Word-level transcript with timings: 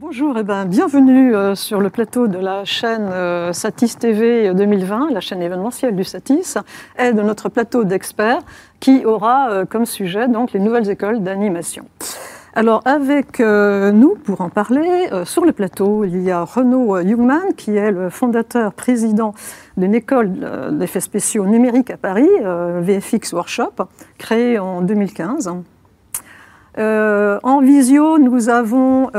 Bonjour 0.00 0.38
et 0.38 0.44
ben, 0.44 0.64
bienvenue 0.64 1.36
euh, 1.36 1.54
sur 1.54 1.78
le 1.78 1.90
plateau 1.90 2.26
de 2.26 2.38
la 2.38 2.64
chaîne 2.64 3.10
euh, 3.12 3.52
Satis 3.52 3.98
TV 3.98 4.54
2020, 4.54 5.10
la 5.10 5.20
chaîne 5.20 5.42
événementielle 5.42 5.94
du 5.94 6.04
Satis, 6.04 6.56
et 6.98 7.12
de 7.12 7.20
notre 7.20 7.50
plateau 7.50 7.84
d'experts 7.84 8.40
qui 8.80 9.04
aura 9.04 9.50
euh, 9.50 9.66
comme 9.66 9.84
sujet 9.84 10.26
donc 10.26 10.54
les 10.54 10.60
nouvelles 10.60 10.88
écoles 10.88 11.22
d'animation. 11.22 11.84
Alors 12.54 12.80
avec 12.86 13.40
nous 13.40 14.16
pour 14.24 14.40
en 14.40 14.48
parler 14.48 15.08
sur 15.24 15.44
le 15.44 15.52
plateau, 15.52 16.04
il 16.04 16.22
y 16.22 16.30
a 16.30 16.44
Renaud 16.44 16.96
Jungmann 16.96 17.52
qui 17.56 17.76
est 17.76 17.92
le 17.92 18.08
fondateur 18.08 18.72
président 18.72 19.34
d'une 19.76 19.94
école 19.94 20.32
d'effets 20.72 21.00
spéciaux 21.00 21.44
numériques 21.46 21.90
à 21.90 21.96
Paris, 21.96 22.28
VFX 22.80 23.34
Workshop, 23.34 23.74
créée 24.18 24.58
en 24.58 24.80
2015. 24.80 25.52
en 26.76 27.60
visio, 27.60 28.18
nous 28.18 28.48
avons 28.48 29.10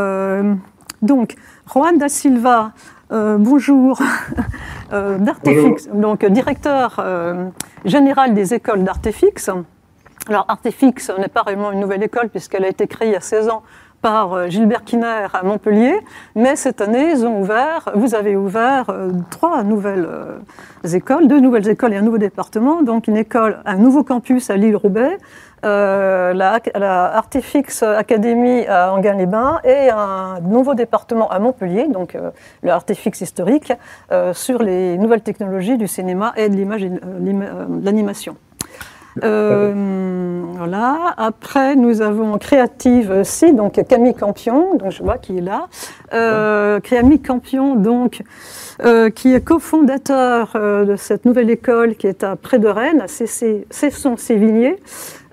donc, 1.02 1.36
Juan 1.74 1.98
da 1.98 2.10
Silva, 2.10 2.74
euh, 3.12 3.38
bonjour, 3.38 4.00
euh, 4.94 5.18
d'Artefix, 5.18 5.90
donc 5.94 6.24
directeur 6.26 6.98
euh, 7.00 7.50
général 7.86 8.34
des 8.34 8.54
écoles 8.54 8.84
d'Artefix. 8.84 9.50
Alors, 10.28 10.46
Artefix 10.48 11.10
n'est 11.18 11.28
pas 11.28 11.42
réellement 11.42 11.72
une 11.72 11.80
nouvelle 11.80 12.04
école 12.04 12.30
puisqu'elle 12.30 12.66
a 12.66 12.70
été 12.70 12.88
créée 12.88 13.10
il 13.10 13.14
y 13.14 13.18
a 13.18 13.22
16 13.22 13.50
ans 13.50 13.64
par 14.02 14.50
Gilbert 14.50 14.84
Kiner 14.84 15.28
à 15.32 15.44
Montpellier, 15.44 16.00
mais 16.36 16.56
cette 16.56 16.82
année, 16.82 17.12
ils 17.12 17.24
ont 17.24 17.40
ouvert, 17.40 17.92
vous 17.94 18.16
avez 18.16 18.36
ouvert 18.36 18.92
trois 19.30 19.62
nouvelles 19.62 20.10
écoles, 20.92 21.28
deux 21.28 21.40
nouvelles 21.40 21.70
écoles 21.70 21.94
et 21.94 21.98
un 21.98 22.02
nouveau 22.02 22.18
département, 22.18 22.82
donc 22.82 23.08
une 23.08 23.18
école, 23.18 23.60
un 23.64 23.76
nouveau 23.76 24.04
campus 24.04 24.50
à 24.50 24.58
Lille-Roubaix, 24.58 25.20
euh, 25.64 26.34
la, 26.34 26.60
Artefix 27.16 27.84
Academy 27.84 28.66
à 28.68 28.94
Anguin-les-Bains 28.94 29.60
et 29.64 29.90
un 29.92 30.40
nouveau 30.42 30.74
département 30.74 31.30
à 31.30 31.38
Montpellier, 31.38 31.88
donc 31.88 32.16
euh, 32.16 32.32
le 32.64 32.72
Artefix 32.72 33.22
historique, 33.22 33.72
euh, 34.12 34.34
sur 34.34 34.64
les 34.64 34.98
nouvelles 34.98 35.22
technologies 35.22 35.78
du 35.78 35.88
cinéma 35.88 36.34
et 36.36 36.50
de 36.50 36.56
l'image, 36.56 36.84
l'animation. 37.84 38.38
voilà. 39.22 41.14
Après, 41.18 41.76
nous 41.76 42.02
avons 42.02 42.40
Créative 42.40 43.24
C, 43.24 43.52
donc 43.52 43.80
Camille 43.88 44.16
Campion, 44.16 44.76
donc 44.78 44.92
je 44.92 45.04
vois 45.04 45.20
qui 45.20 45.38
est 45.38 45.42
là. 45.42 45.68
Camille 46.82 47.22
Campion, 47.22 47.76
donc, 47.76 48.24
qui 49.16 49.34
est 49.34 49.42
cofondateur 49.42 50.54
de 50.56 50.96
cette 50.96 51.26
nouvelle 51.26 51.52
école 51.52 51.96
qui 51.96 52.08
est 52.08 52.24
à 52.24 52.36
près 52.36 52.58
de 52.58 52.68
Rennes, 52.68 53.02
à 53.02 53.08
Cesson-Sévigné. 53.08 54.80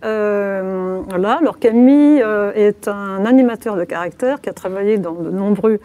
Euh. 0.04 1.02
Alors 1.12 1.58
Camille 1.58 2.22
euh, 2.22 2.52
est 2.54 2.86
un 2.88 3.24
animateur 3.24 3.76
de 3.76 3.84
caractère 3.84 4.40
qui 4.40 4.48
a 4.48 4.52
travaillé 4.52 4.98
dans 4.98 5.12
de 5.14 5.30
nombreux 5.30 5.80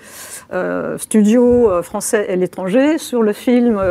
euh, 0.54 0.98
studios 0.98 1.82
français 1.82 2.28
et 2.30 2.36
l'étranger 2.36 2.98
sur 2.98 3.24
le 3.24 3.34
film 3.34 3.82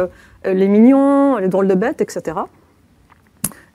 Les 0.45 0.69
Mignons, 0.69 1.37
Les 1.39 1.49
Drôles 1.49 1.69
de 1.69 1.75
Bêtes, 1.75 2.01
etc. 2.01 2.37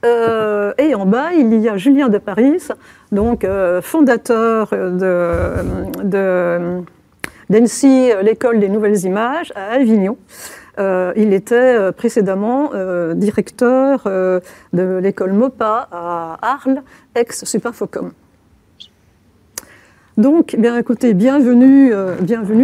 et 0.04 0.96
en 0.96 1.06
bas, 1.06 1.34
il 1.34 1.54
y 1.56 1.68
a 1.68 1.76
Julien 1.76 2.08
de 2.08 2.18
Paris, 2.18 2.70
donc 3.12 3.46
fondateur 3.82 4.70
de, 4.70 5.52
l'école 8.22 8.60
des 8.60 8.70
nouvelles 8.70 9.04
images, 9.04 9.52
à 9.56 9.74
Avignon. 9.74 10.18
Euh, 10.80 11.12
il 11.16 11.34
était 11.34 11.56
euh, 11.56 11.92
précédemment 11.92 12.72
euh, 12.74 13.14
directeur 13.14 14.04
de 14.74 14.98
l'école 14.98 15.34
MOPA 15.34 15.88
à 15.92 16.38
Arles, 16.42 16.82
ex-Superfocom. 17.16 18.12
Donc, 20.18 20.56
bien 20.58 20.76
écoutez, 20.78 21.14
bienvenue, 21.14 21.92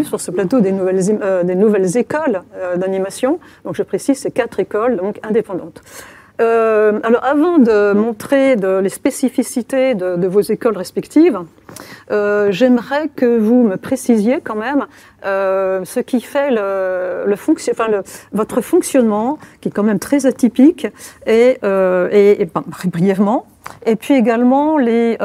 sur 0.04 0.20
ce 0.20 0.32
plateau 0.32 0.60
des 0.60 0.72
nouvelles, 0.72 1.46
des 1.46 1.56
nouvelles 1.56 1.98
écoles 1.98 2.42
d'animation. 2.78 3.40
Donc, 3.64 3.76
je 3.76 3.84
précise, 3.84 4.18
c'est 4.18 4.32
quatre 4.32 4.60
écoles 4.60 4.98
donc 4.98 5.20
indépendantes. 5.22 5.82
Euh, 6.44 7.00
alors, 7.04 7.24
avant 7.24 7.58
de 7.58 7.94
montrer 7.94 8.56
les 8.56 8.90
spécificités 8.90 9.96
de, 9.96 10.28
vos 10.28 10.42
écoles 10.42 10.78
respectives, 10.78 11.40
euh, 12.12 12.52
j'aimerais 12.52 13.08
que 13.16 13.38
vous 13.38 13.64
me 13.64 13.78
précisiez 13.78 14.42
quand 14.42 14.56
même 14.56 14.86
euh, 15.26 15.86
ce 15.86 16.00
qui 16.02 16.20
fait 16.22 16.50
votre 18.34 18.62
fonctionnement, 18.62 19.38
qui 19.62 19.70
est 19.70 19.72
quand 19.72 19.84
même 19.84 20.00
très 20.00 20.26
atypique, 20.26 20.88
et, 21.26 21.60
brièvement, 22.86 23.46
et 23.86 23.96
puis 23.96 24.16
également 24.16 24.78
les, 24.78 25.18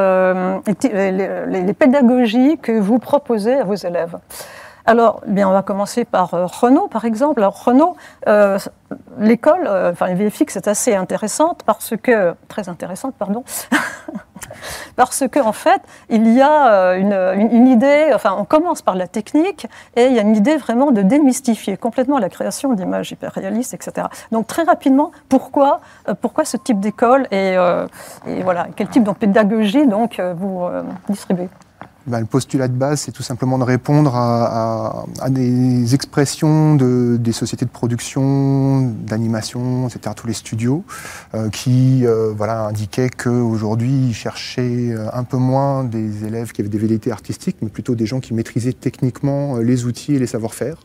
pédagogies 1.78 2.58
que 2.58 2.78
vous 2.78 2.98
proposez 2.98 3.54
à 3.54 3.64
vos 3.64 3.74
élèves. 3.74 4.16
Alors, 4.88 5.20
bien, 5.26 5.46
on 5.46 5.52
va 5.52 5.60
commencer 5.60 6.06
par 6.06 6.32
euh, 6.32 6.46
Renault, 6.46 6.88
par 6.88 7.04
exemple. 7.04 7.40
Alors, 7.40 7.62
Renault, 7.62 7.94
euh, 8.26 8.58
l'école, 9.18 9.66
euh, 9.66 9.92
enfin, 9.92 10.14
VFX 10.14 10.56
est 10.56 10.66
assez 10.66 10.94
intéressante 10.94 11.60
parce 11.66 11.92
que, 12.02 12.34
très 12.48 12.70
intéressante, 12.70 13.14
pardon, 13.18 13.44
parce 14.96 15.24
qu'en 15.30 15.48
en 15.48 15.52
fait, 15.52 15.82
il 16.08 16.32
y 16.32 16.40
a 16.40 16.94
une, 16.94 17.68
idée, 17.68 18.12
enfin, 18.14 18.34
on 18.38 18.46
commence 18.46 18.80
par 18.80 18.94
la 18.94 19.06
technique 19.06 19.66
et 19.94 20.06
il 20.06 20.14
y 20.14 20.18
a 20.18 20.22
une 20.22 20.34
idée 20.34 20.56
vraiment 20.56 20.90
de 20.90 21.02
démystifier 21.02 21.76
complètement 21.76 22.18
la 22.18 22.30
création 22.30 22.72
d'images 22.72 23.12
hyper 23.12 23.32
réalistes, 23.32 23.74
etc. 23.74 24.06
Donc, 24.32 24.46
très 24.46 24.62
rapidement, 24.62 25.12
pourquoi, 25.28 25.80
pourquoi 26.22 26.46
ce 26.46 26.56
type 26.56 26.80
d'école 26.80 27.26
et, 27.30 27.56
et, 28.26 28.42
voilà, 28.42 28.68
quel 28.74 28.88
type 28.88 29.04
de 29.04 29.12
pédagogie 29.12 29.86
donc 29.86 30.18
vous 30.18 30.66
distribuez? 31.10 31.50
Ben, 32.08 32.20
le 32.20 32.26
postulat 32.26 32.68
de 32.68 32.74
base, 32.74 33.00
c'est 33.00 33.12
tout 33.12 33.22
simplement 33.22 33.58
de 33.58 33.64
répondre 33.64 34.14
à, 34.14 35.04
des 35.28 35.94
expressions 35.94 36.74
de, 36.74 37.16
des 37.18 37.32
sociétés 37.32 37.64
de 37.64 37.70
production, 37.70 38.80
d'animation, 39.06 39.88
etc., 39.88 40.14
tous 40.16 40.26
les 40.26 40.32
studios, 40.32 40.84
euh, 41.34 41.50
qui 41.50 42.06
euh, 42.06 42.32
voilà, 42.36 42.66
indiquaient 42.66 43.10
qu'aujourd'hui, 43.10 44.08
ils 44.08 44.14
cherchaient 44.14 44.90
euh, 44.90 45.08
un 45.12 45.24
peu 45.24 45.36
moins 45.36 45.84
des 45.84 46.24
élèves 46.24 46.52
qui 46.52 46.60
avaient 46.60 46.70
des 46.70 46.78
velléités 46.78 47.12
artistiques, 47.12 47.56
mais 47.62 47.68
plutôt 47.68 47.94
des 47.94 48.06
gens 48.06 48.20
qui 48.20 48.34
maîtrisaient 48.34 48.72
techniquement 48.72 49.58
les 49.58 49.84
outils 49.84 50.14
et 50.14 50.18
les 50.18 50.26
savoir-faire. 50.26 50.76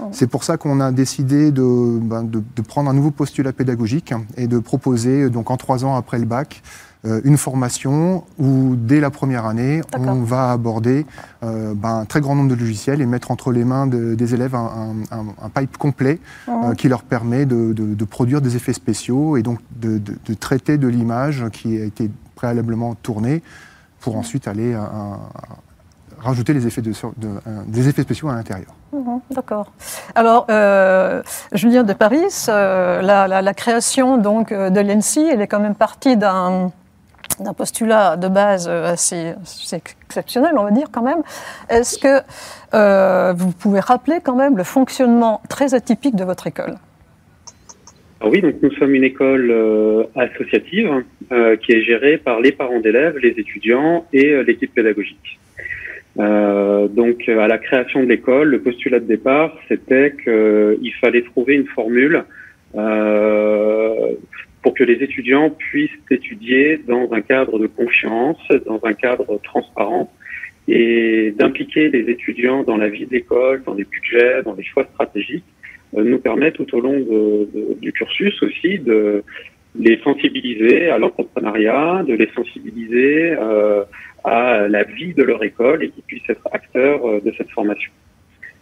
Oh. 0.00 0.08
C'est 0.12 0.26
pour 0.26 0.42
ça 0.44 0.56
qu'on 0.56 0.80
a 0.80 0.90
décidé 0.90 1.50
de, 1.50 1.98
ben, 2.00 2.22
de, 2.22 2.42
de, 2.56 2.62
prendre 2.62 2.88
un 2.88 2.94
nouveau 2.94 3.10
postulat 3.10 3.52
pédagogique 3.52 4.14
et 4.36 4.46
de 4.46 4.58
proposer, 4.58 5.28
donc 5.28 5.50
en 5.50 5.56
trois 5.56 5.84
ans 5.84 5.96
après 5.96 6.18
le 6.18 6.24
bac, 6.24 6.62
euh, 6.62 6.91
une 7.04 7.36
formation 7.36 8.24
où, 8.38 8.76
dès 8.76 9.00
la 9.00 9.10
première 9.10 9.46
année, 9.46 9.82
on 9.98 10.22
va 10.22 10.52
aborder 10.52 11.04
euh, 11.42 11.74
ben, 11.74 12.00
un 12.00 12.04
très 12.04 12.20
grand 12.20 12.36
nombre 12.36 12.50
de 12.50 12.54
logiciels 12.54 13.00
et 13.00 13.06
mettre 13.06 13.32
entre 13.32 13.50
les 13.50 13.64
mains 13.64 13.88
des 13.88 14.34
élèves 14.34 14.54
un, 14.54 14.94
pipe 15.52 15.76
complet 15.76 16.20
euh, 16.48 16.74
qui 16.74 16.88
leur 16.88 17.02
permet 17.02 17.44
de, 17.44 18.04
produire 18.04 18.40
des 18.40 18.54
effets 18.54 18.72
spéciaux 18.72 19.36
et 19.36 19.42
donc 19.42 19.58
de, 19.74 20.00
traiter 20.34 20.78
de 20.78 20.86
l'image 20.86 21.44
qui 21.52 21.80
a 21.80 21.84
été 21.84 22.10
préalablement 22.36 22.94
tournée 22.94 23.42
pour 24.00 24.16
ensuite 24.16 24.46
aller 24.46 24.76
rajouter 26.20 26.52
les 26.54 26.66
effets 26.68 26.82
des 26.82 27.88
effets 27.88 28.02
spéciaux 28.02 28.28
à 28.28 28.34
l'intérieur. 28.34 28.74
Mhm, 28.92 29.20
d'accord. 29.32 29.72
Alors, 30.14 30.46
Julien 31.52 31.82
de 31.82 31.92
Paris, 31.92 32.46
la, 32.46 33.54
création 33.54 34.18
donc 34.18 34.52
de 34.52 34.80
l'ENSI, 34.80 35.28
elle 35.32 35.40
est 35.40 35.48
quand 35.48 35.60
même 35.60 35.74
partie 35.74 36.16
d'un 36.16 36.70
d'un 37.40 37.54
postulat 37.54 38.16
de 38.16 38.28
base 38.28 38.68
assez, 38.68 39.34
exceptionnel, 39.72 40.52
on 40.56 40.64
va 40.64 40.70
dire 40.70 40.88
quand 40.92 41.02
même. 41.02 41.22
Est-ce 41.70 41.98
que 41.98 42.22
euh, 42.74 43.32
vous 43.32 43.52
pouvez 43.52 43.80
rappeler 43.80 44.18
quand 44.22 44.36
même 44.36 44.56
le 44.56 44.64
fonctionnement 44.64 45.40
très 45.48 45.74
atypique 45.74 46.16
de 46.16 46.24
votre 46.24 46.46
école? 46.46 46.74
Ah 48.20 48.28
Oui, 48.28 48.40
donc 48.40 48.54
nous 48.62 48.72
sommes 48.72 48.94
une 48.94 49.04
école 49.04 49.50
euh, 49.50 50.04
associative 50.14 51.04
euh, 51.32 51.56
qui 51.56 51.72
est 51.72 51.82
gérée 51.82 52.18
par 52.18 52.40
les 52.40 52.52
parents 52.52 52.80
d'élèves, 52.80 53.18
les 53.18 53.30
étudiants 53.30 54.06
et 54.12 54.42
l'équipe 54.44 54.72
pédagogique. 54.72 55.38
donc 56.16 57.28
à 57.28 57.48
la 57.48 57.58
création 57.58 58.00
de 58.04 58.08
l'école, 58.08 58.48
le 58.50 58.60
postulat 58.60 59.00
de 59.00 59.06
départ, 59.06 59.50
c'était 59.68 60.14
qu'il 60.22 60.92
fallait 61.00 61.22
trouver 61.22 61.54
une 61.54 61.66
formule 61.66 62.24
pour 64.62 64.74
que 64.74 64.84
les 64.84 65.02
étudiants 65.02 65.50
puissent 65.50 65.90
étudier 66.10 66.80
dans 66.86 67.12
un 67.12 67.20
cadre 67.20 67.58
de 67.58 67.66
confiance, 67.66 68.38
dans 68.66 68.80
un 68.84 68.92
cadre 68.92 69.40
transparent, 69.42 70.12
et 70.68 71.34
d'impliquer 71.36 71.88
les 71.88 72.10
étudiants 72.10 72.62
dans 72.62 72.76
la 72.76 72.88
vie 72.88 73.06
de 73.06 73.12
l'école, 73.12 73.62
dans 73.64 73.74
les 73.74 73.84
budgets, 73.84 74.42
dans 74.44 74.54
les 74.54 74.62
choix 74.62 74.86
stratégiques, 74.94 75.44
euh, 75.96 76.04
nous 76.04 76.18
permet 76.18 76.52
tout 76.52 76.72
au 76.74 76.80
long 76.80 76.98
du 77.80 77.92
cursus 77.92 78.40
aussi 78.42 78.78
de 78.78 79.24
les 79.74 79.98
sensibiliser 80.02 80.90
à 80.90 80.98
l'entrepreneuriat, 80.98 82.04
de 82.06 82.14
les 82.14 82.28
sensibiliser 82.34 83.34
euh, 83.38 83.84
à 84.24 84.68
la 84.68 84.84
vie 84.84 85.14
de 85.14 85.22
leur 85.22 85.42
école 85.42 85.82
et 85.84 85.88
qu'ils 85.90 86.02
puissent 86.02 86.28
être 86.28 86.46
acteurs 86.52 87.06
euh, 87.06 87.20
de 87.20 87.32
cette 87.36 87.50
formation. 87.50 87.90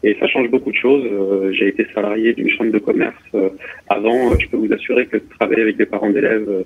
Et 0.03 0.17
ça 0.19 0.27
change 0.27 0.49
beaucoup 0.51 0.71
de 0.71 0.77
choses. 0.77 1.05
Euh, 1.05 1.53
j'ai 1.53 1.69
été 1.69 1.87
salarié 1.95 2.33
d'une 2.33 2.49
chambre 2.51 2.73
de 2.73 2.79
commerce 2.79 3.15
euh, 3.35 3.51
avant. 3.89 4.39
Je 4.39 4.49
peux 4.49 4.57
vous 4.57 4.73
assurer 4.73 5.07
que 5.07 5.19
travailler 5.39 5.63
avec 5.63 5.77
des 5.77 5.87
parents 5.87 6.11
d'élèves, 6.11 6.65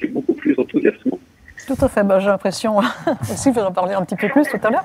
c'est 0.00 0.08
beaucoup 0.08 0.34
plus 0.34 0.58
enthousiasmant. 0.58 1.18
Tout 1.66 1.84
à 1.84 1.88
fait, 1.88 2.02
bah, 2.02 2.18
j'ai 2.18 2.26
l'impression 2.26 2.78
aussi, 3.22 3.50
je 3.50 3.54
vais 3.54 3.60
en 3.60 3.72
parler 3.72 3.94
un 3.94 4.04
petit 4.04 4.16
peu 4.16 4.28
plus 4.28 4.42
tout 4.42 4.58
à 4.62 4.70
l'heure. 4.70 4.84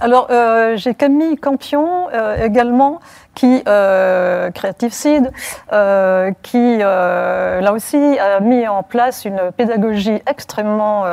Alors, 0.00 0.28
euh, 0.30 0.76
j'ai 0.76 0.94
Camille 0.94 1.36
Campion 1.36 2.08
euh, 2.12 2.44
également, 2.44 3.00
qui, 3.34 3.62
euh, 3.66 4.50
Creative 4.50 4.92
Seed, 4.92 5.30
euh, 5.72 6.30
qui, 6.42 6.78
là 6.78 7.72
aussi, 7.72 7.96
a 7.96 8.40
mis 8.40 8.66
en 8.68 8.82
place 8.82 9.24
une 9.24 9.40
pédagogie 9.56 10.20
extrêmement, 10.28 11.04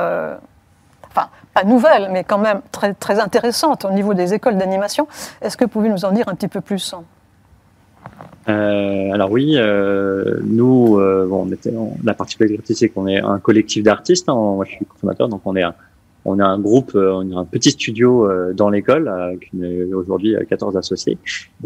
nouvelle, 1.63 2.09
mais 2.11 2.23
quand 2.23 2.37
même 2.37 2.61
très, 2.71 2.93
très 2.93 3.19
intéressante 3.19 3.85
au 3.85 3.91
niveau 3.91 4.13
des 4.13 4.33
écoles 4.33 4.57
d'animation. 4.57 5.07
Est-ce 5.41 5.57
que 5.57 5.65
vous 5.65 5.69
pouvez 5.69 5.89
nous 5.89 6.05
en 6.05 6.11
dire 6.11 6.27
un 6.27 6.35
petit 6.35 6.47
peu 6.47 6.61
plus 6.61 6.95
euh, 8.49 9.11
alors 9.11 9.29
oui, 9.29 9.55
euh, 9.57 10.39
nous, 10.45 10.97
euh, 10.97 11.27
bon, 11.27 11.45
on 11.75 11.97
la 12.03 12.13
particularité 12.13 12.73
c'est 12.73 12.87
qu'on 12.87 13.05
est 13.05 13.19
un 13.19 13.39
collectif 13.39 13.83
d'artistes. 13.83 14.29
Hein, 14.29 14.35
moi, 14.35 14.63
je 14.65 14.71
suis 14.71 14.85
consommateur, 14.85 15.27
donc 15.27 15.41
on 15.43 15.55
est 15.57 15.63
un, 15.63 15.75
on 16.27 16.39
a 16.39 16.45
un 16.45 16.59
groupe, 16.59 16.91
euh, 16.93 17.13
on 17.13 17.35
a 17.35 17.39
un 17.39 17.45
petit 17.45 17.71
studio 17.71 18.29
euh, 18.29 18.53
dans 18.53 18.69
l'école 18.69 19.07
avec 19.07 19.49
aujourd'hui 19.93 20.35
14 20.47 20.75
associés, 20.75 21.17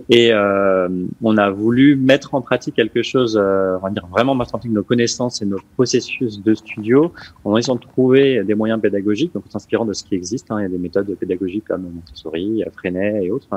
et 0.09 0.31
euh, 0.31 0.87
on 1.23 1.37
a 1.37 1.49
voulu 1.49 1.95
mettre 1.95 2.35
en 2.35 2.41
pratique 2.41 2.75
quelque 2.75 3.01
chose, 3.01 3.35
on 3.37 3.79
va 3.79 3.89
dire 3.89 4.05
vraiment 4.07 4.35
mettre 4.35 4.53
en 4.53 4.59
pratique 4.59 4.71
nos 4.71 4.83
connaissances 4.83 5.41
et 5.41 5.45
nos 5.45 5.57
processus 5.75 6.41
de 6.41 6.53
studio 6.53 7.11
en 7.43 7.57
essayant 7.57 7.75
de 7.75 7.81
trouver 7.81 8.43
des 8.43 8.53
moyens 8.53 8.79
pédagogiques, 8.79 9.33
donc 9.33 9.47
en 9.47 9.49
s'inspirant 9.49 9.85
de 9.85 9.93
ce 9.93 10.03
qui 10.03 10.13
existe. 10.13 10.51
Hein, 10.51 10.59
il 10.59 10.63
y 10.63 10.65
a 10.65 10.69
des 10.69 10.77
méthodes 10.77 11.13
pédagogiques 11.15 11.65
comme 11.65 11.89
Montessori, 11.93 12.63
Freinet 12.77 13.25
et 13.25 13.31
autres. 13.31 13.49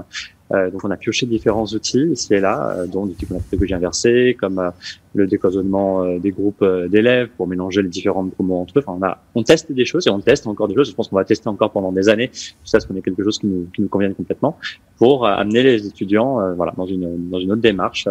Euh, 0.53 0.71
donc 0.71 0.85
on 0.85 0.91
a 0.91 0.97
pioché 0.97 1.25
différents 1.25 1.65
outils 1.65 2.05
ici 2.13 2.35
et 2.35 2.41
là, 2.41 2.77
euh, 2.77 2.87
dont 2.87 3.07
des 3.07 3.15
types 3.15 3.33
de 3.33 3.39
pédagogie 3.39 3.75
inversée, 3.75 4.37
comme 4.39 4.59
euh, 4.59 4.71
le 5.15 5.27
décloisonnement 5.27 6.19
des 6.19 6.33
groupes 6.33 6.65
d'élèves 6.89 7.29
pour 7.37 7.47
mélanger 7.47 7.83
les 7.83 7.89
différents 7.89 8.29
promos 8.29 8.57
entre 8.57 8.79
eux. 8.79 8.83
Enfin, 8.87 8.99
on, 9.01 9.05
a, 9.05 9.23
on 9.35 9.43
teste 9.43 9.73
des 9.73 9.85
choses 9.85 10.07
et 10.07 10.11
on 10.11 10.21
teste 10.21 10.47
encore 10.47 10.69
des 10.69 10.75
choses. 10.75 10.91
Je 10.91 10.95
pense 10.95 11.09
qu'on 11.09 11.17
va 11.17 11.25
tester 11.25 11.49
encore 11.49 11.71
pendant 11.71 11.93
des 11.93 12.09
années. 12.09 12.31
Ça, 12.65 12.81
ce 12.81 12.87
qu'on 12.87 12.97
est 12.97 13.03
quelque 13.03 13.23
chose 13.23 13.39
qui 13.39 13.47
nous, 13.47 13.69
qui 13.75 13.81
nous 13.81 13.89
complètement 13.89 14.59
pour 14.99 15.27
amener 15.27 15.63
les 15.63 15.87
étudiants, 15.87 16.55
voilà, 16.55 16.73
dans 16.77 16.87
une 16.87 17.31
dans 17.31 17.39
une 17.39 17.53
autre 17.53 17.63
démarche 17.63 18.09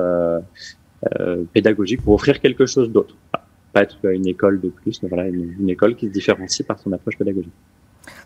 pédagogique 1.52 2.02
pour 2.02 2.14
offrir 2.14 2.40
quelque 2.40 2.66
chose 2.66 2.90
d'autre. 2.90 3.16
pas 3.74 3.84
être 3.84 3.98
une 4.06 4.28
école 4.28 4.62
de 4.62 4.70
plus, 4.70 5.04
mais 5.04 5.10
voilà, 5.10 5.28
une 5.28 5.70
école 5.70 5.96
qui 5.96 6.08
se 6.08 6.12
différencie 6.14 6.66
par 6.66 6.80
son 6.80 6.92
approche 6.94 7.18
pédagogique. 7.18 7.52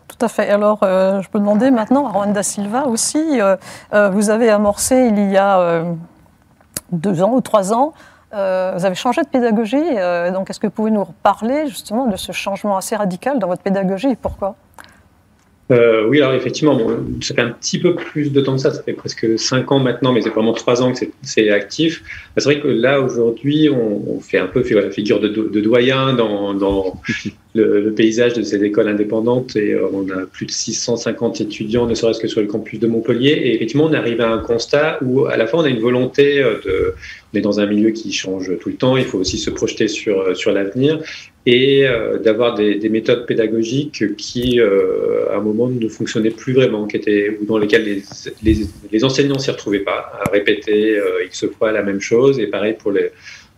Tout 0.08 0.24
à 0.24 0.28
fait. 0.28 0.48
Alors, 0.48 0.80
euh, 0.82 1.20
je 1.20 1.28
peux 1.28 1.38
demander 1.38 1.70
maintenant 1.70 2.06
à 2.06 2.10
Rwanda 2.10 2.42
Silva 2.42 2.86
aussi, 2.86 3.40
euh, 3.40 3.56
euh, 3.92 4.08
vous 4.08 4.30
avez 4.30 4.48
amorcé 4.48 5.06
il 5.12 5.30
y 5.30 5.36
a 5.36 5.84
deux 6.90 7.22
ans 7.22 7.32
ou 7.34 7.40
trois 7.40 7.72
ans, 7.74 7.92
vous 8.32 8.36
avez 8.84 8.94
changé 8.94 9.22
de 9.22 9.28
pédagogie. 9.28 9.96
donc, 10.32 10.50
est-ce 10.50 10.58
que 10.58 10.66
vous 10.66 10.72
pouvez 10.72 10.90
nous 10.90 11.04
reparler 11.04 11.68
justement 11.68 12.06
de 12.06 12.16
ce 12.16 12.32
changement 12.32 12.76
assez 12.76 12.96
radical 12.96 13.38
dans 13.38 13.46
votre 13.46 13.62
pédagogie 13.62 14.08
et 14.08 14.16
pourquoi? 14.16 14.56
Euh, 15.70 16.06
oui, 16.08 16.18
alors 16.18 16.32
effectivement, 16.32 16.74
bon, 16.74 16.96
ça 17.20 17.34
fait 17.34 17.42
un 17.42 17.50
petit 17.50 17.78
peu 17.78 17.94
plus 17.94 18.32
de 18.32 18.40
temps 18.40 18.54
que 18.54 18.60
ça, 18.60 18.70
ça 18.70 18.82
fait 18.82 18.94
presque 18.94 19.38
cinq 19.38 19.70
ans 19.70 19.78
maintenant, 19.78 20.12
mais 20.12 20.22
c'est 20.22 20.30
vraiment 20.30 20.54
trois 20.54 20.82
ans 20.82 20.92
que 20.92 21.04
c'est 21.22 21.50
actif. 21.50 22.02
C'est 22.36 22.44
vrai 22.44 22.60
que 22.60 22.68
là, 22.68 23.02
aujourd'hui, 23.02 23.68
on, 23.68 24.16
on, 24.16 24.20
fait 24.20 24.38
un 24.38 24.46
peu 24.46 24.64
la 24.70 24.90
figure 24.90 25.20
de, 25.20 25.28
de 25.28 25.60
doyen 25.60 26.14
dans, 26.14 26.54
dans 26.54 26.94
le, 27.54 27.80
le, 27.82 27.92
paysage 27.92 28.32
de 28.32 28.42
ces 28.42 28.64
écoles 28.64 28.88
indépendantes 28.88 29.56
et 29.56 29.72
euh, 29.72 29.88
on 29.92 30.08
a 30.08 30.24
plus 30.26 30.46
de 30.46 30.50
650 30.50 31.42
étudiants, 31.42 31.86
ne 31.86 31.94
serait-ce 31.94 32.20
que 32.20 32.28
sur 32.28 32.40
le 32.40 32.46
campus 32.46 32.80
de 32.80 32.86
Montpellier. 32.86 33.30
Et 33.30 33.54
effectivement, 33.54 33.84
on 33.84 33.92
arrive 33.92 34.22
à 34.22 34.30
un 34.30 34.38
constat 34.38 34.98
où 35.02 35.26
à 35.26 35.36
la 35.36 35.46
fois 35.46 35.60
on 35.60 35.64
a 35.64 35.68
une 35.68 35.80
volonté 35.80 36.40
euh, 36.42 36.54
de, 36.64 36.94
on 37.34 37.38
est 37.38 37.42
dans 37.42 37.60
un 37.60 37.66
milieu 37.66 37.90
qui 37.90 38.12
change 38.12 38.58
tout 38.58 38.70
le 38.70 38.76
temps, 38.76 38.96
il 38.96 39.04
faut 39.04 39.18
aussi 39.18 39.36
se 39.36 39.50
projeter 39.50 39.88
sur, 39.88 40.20
euh, 40.20 40.34
sur 40.34 40.52
l'avenir 40.52 41.00
et 41.50 41.86
euh, 41.86 42.18
d'avoir 42.18 42.54
des, 42.54 42.74
des, 42.74 42.90
méthodes 42.90 43.24
pédagogiques 43.24 44.14
qui, 44.16 44.60
euh, 44.60 45.30
à 45.30 45.36
un 45.36 45.40
moment, 45.40 45.66
ne 45.68 45.88
fonctionnaient 45.88 46.36
plus 46.42 46.52
vraiment, 46.52 46.86
qui 46.86 46.96
étaient, 46.96 47.38
ou 47.40 47.46
dans 47.46 47.56
lesquelles 47.56 47.84
les, 47.84 48.02
les, 48.42 48.66
les 48.92 49.04
enseignants 49.04 49.38
s'y 49.38 49.50
retrouvaient 49.50 49.78
pas, 49.78 50.12
à 50.22 50.30
répéter 50.30 50.98
euh, 50.98 51.24
X 51.24 51.46
fois 51.56 51.72
la 51.72 51.82
même 51.82 52.02
chose, 52.02 52.38
et 52.38 52.48
pareil 52.48 52.74
pour 52.78 52.92
les, 52.92 53.12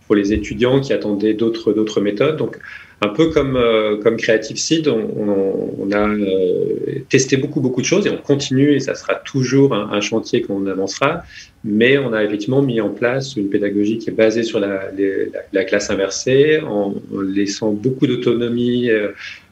pour 0.07 0.15
les 0.15 0.31
étudiants 0.31 0.79
qui 0.79 0.93
attendaient 0.93 1.33
d'autres, 1.33 1.73
d'autres 1.73 1.99
méthodes. 1.99 2.37
Donc, 2.37 2.57
un 3.01 3.09
peu 3.09 3.29
comme, 3.29 3.55
euh, 3.55 3.97
Creative 4.17 4.57
Seed, 4.57 4.87
on, 4.87 5.91
a 5.91 6.07
euh, 6.07 6.99
testé 7.09 7.35
beaucoup, 7.35 7.59
beaucoup 7.59 7.81
de 7.81 7.85
choses 7.85 8.05
et 8.05 8.11
on 8.11 8.17
continue 8.17 8.73
et 8.73 8.79
ça 8.79 8.93
sera 8.93 9.15
toujours 9.15 9.73
un, 9.73 9.89
un 9.91 10.01
chantier 10.01 10.43
qu'on 10.43 10.67
avancera. 10.67 11.23
Mais 11.63 11.97
on 11.97 12.13
a 12.13 12.23
effectivement 12.23 12.61
mis 12.61 12.79
en 12.79 12.89
place 12.89 13.35
une 13.35 13.49
pédagogie 13.49 13.97
qui 13.97 14.11
est 14.11 14.13
basée 14.13 14.43
sur 14.43 14.59
la, 14.59 15.63
classe 15.65 15.89
inversée, 15.89 16.59
en, 16.61 16.93
laissant 17.23 17.71
beaucoup 17.71 18.05
d'autonomie 18.05 18.89
euh, 18.89 19.09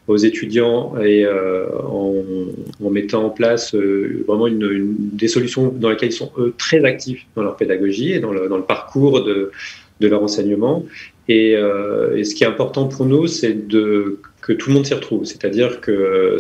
aux 0.08 0.18
étudiants 0.18 0.96
et 1.02 1.26
euh, 1.26 1.68
en, 1.88 2.90
mettant 2.92 3.26
en 3.26 3.30
place 3.32 3.76
vraiment 3.76 4.48
des 4.50 5.28
solutions 5.28 5.70
dans 5.70 5.90
lesquelles 5.90 6.10
ils 6.10 6.14
sont 6.14 6.32
eux 6.38 6.54
très 6.58 6.84
actifs 6.86 7.26
dans 7.36 7.44
leur 7.44 7.58
pédagogie 7.58 8.14
et 8.14 8.20
dans 8.20 8.32
le, 8.32 8.62
parcours 8.62 9.24
de 9.24 9.52
leur 10.00 10.24
enseignement. 10.24 10.86
Et, 11.30 11.56
euh, 11.56 12.18
et, 12.18 12.24
ce 12.24 12.34
qui 12.34 12.44
est 12.44 12.48
important 12.48 12.88
pour 12.88 13.06
nous, 13.06 13.28
c'est 13.28 13.56
que 14.42 14.54
tout 14.54 14.70
le 14.70 14.74
monde 14.74 14.86
s'y 14.88 14.96
retrouve, 14.96 15.26
c'est-à-dire 15.26 15.80
que 15.80 16.38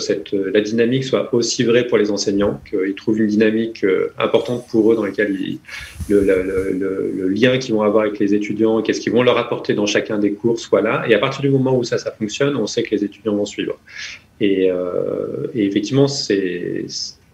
la 0.51 0.61
dynamique 0.61 1.03
soit 1.03 1.31
aussi 1.31 1.63
vraie 1.63 1.85
pour 1.85 1.99
les 1.99 2.09
enseignants, 2.09 2.59
qu'ils 2.67 2.95
trouvent 2.95 3.19
une 3.19 3.27
dynamique 3.27 3.83
euh, 3.83 4.07
importante 4.17 4.65
pour 4.67 4.91
eux 4.91 4.95
dans 4.95 5.05
laquelle 5.05 5.37
le, 6.09 7.27
lien 7.27 7.59
qu'ils 7.59 7.75
vont 7.75 7.83
avoir 7.83 8.05
avec 8.05 8.17
les 8.17 8.33
étudiants, 8.33 8.81
qu'est-ce 8.81 8.99
qu'ils 8.99 9.13
vont 9.13 9.21
leur 9.21 9.37
apporter 9.37 9.75
dans 9.75 9.85
chacun 9.85 10.17
des 10.17 10.31
cours 10.31 10.59
soit 10.59 10.81
là. 10.81 11.05
Et 11.07 11.13
à 11.13 11.19
partir 11.19 11.43
du 11.43 11.49
moment 11.51 11.77
où 11.77 11.83
ça, 11.83 11.99
ça 11.99 12.09
fonctionne, 12.09 12.55
on 12.55 12.65
sait 12.65 12.81
que 12.81 12.95
les 12.95 13.03
étudiants 13.03 13.35
vont 13.35 13.45
suivre. 13.45 13.77
Et, 14.41 14.71
euh, 14.71 15.45
et 15.53 15.67
effectivement, 15.67 16.07
c'est 16.07 16.87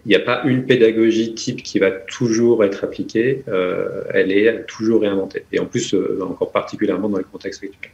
il 0.06 0.10
n'y 0.10 0.14
a 0.14 0.20
pas 0.20 0.42
une 0.44 0.64
pédagogie 0.64 1.34
type 1.34 1.64
qui 1.64 1.80
va 1.80 1.90
toujours 1.90 2.64
être 2.64 2.84
appliquée, 2.84 3.42
euh, 3.48 4.04
elle 4.14 4.30
est 4.30 4.64
toujours 4.66 5.00
réinventée. 5.00 5.44
Et 5.50 5.58
en 5.58 5.66
plus, 5.66 5.94
euh, 5.94 6.20
encore 6.22 6.52
particulièrement 6.52 7.08
dans 7.08 7.18
le 7.18 7.24
contexte 7.24 7.64
actuel. 7.64 7.90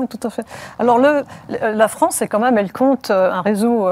Oui, 0.00 0.08
tout 0.08 0.26
à 0.26 0.30
fait. 0.30 0.44
Alors, 0.80 0.98
le, 0.98 1.22
la 1.60 1.86
France, 1.86 2.16
c'est 2.16 2.26
quand 2.26 2.40
même, 2.40 2.58
elle 2.58 2.72
compte 2.72 3.12
euh, 3.12 3.30
un 3.30 3.42
réseau 3.42 3.86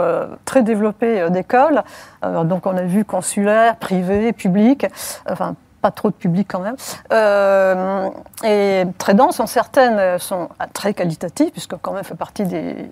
très 0.45 0.65
développé 0.65 1.29
d'écoles. 1.31 1.83
donc, 2.23 2.67
on 2.67 2.77
a 2.77 2.83
vu 2.83 3.05
consulaire, 3.05 3.77
privé, 3.77 4.33
public. 4.33 4.87
Enfin, 5.29 5.55
pas 5.81 5.91
trop 5.91 6.11
de 6.11 6.15
public 6.15 6.47
quand 6.51 6.61
même. 6.61 6.77
Euh, 7.13 8.09
et 8.45 8.85
très 8.99 9.15
denses, 9.15 9.45
certaines 9.47 10.19
sont 10.19 10.49
très 10.73 10.95
qualitatives, 10.95 11.51
puisque 11.51 11.77
quand 11.77 11.93
même 11.93 12.05
fait 12.05 12.15
partie 12.15 12.45
des, 12.45 12.91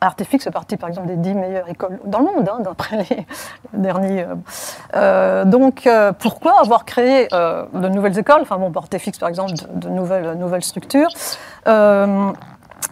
Artefix 0.00 0.44
fait 0.44 0.50
partie, 0.50 0.76
par 0.76 0.88
exemple, 0.88 1.08
des 1.08 1.16
10 1.16 1.34
meilleures 1.34 1.68
écoles 1.68 1.98
dans 2.04 2.20
le 2.20 2.26
monde, 2.26 2.48
hein, 2.48 2.58
d'après 2.60 2.98
les, 2.98 3.26
derniers. 3.72 4.26
Euh, 4.94 5.44
donc, 5.44 5.86
euh, 5.86 6.12
pourquoi 6.12 6.60
avoir 6.60 6.84
créé 6.84 7.28
euh, 7.32 7.64
de 7.72 7.88
nouvelles 7.88 8.18
écoles? 8.18 8.42
Enfin, 8.42 8.56
bon, 8.58 8.72
Artefix, 8.74 9.18
par 9.18 9.28
exemple, 9.28 9.52
de, 9.52 9.80
de 9.80 9.88
nouvelles, 9.88 10.34
nouvelles 10.34 10.62
structures. 10.62 11.10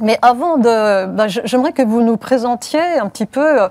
Euh, 0.00 0.04
mais 0.04 0.18
avant 0.22 0.56
de, 0.56 1.06
ben, 1.06 1.26
j'aimerais 1.28 1.72
que 1.72 1.82
vous 1.82 2.02
nous 2.02 2.16
présentiez 2.16 2.98
un 2.98 3.08
petit 3.08 3.26
peu 3.26 3.68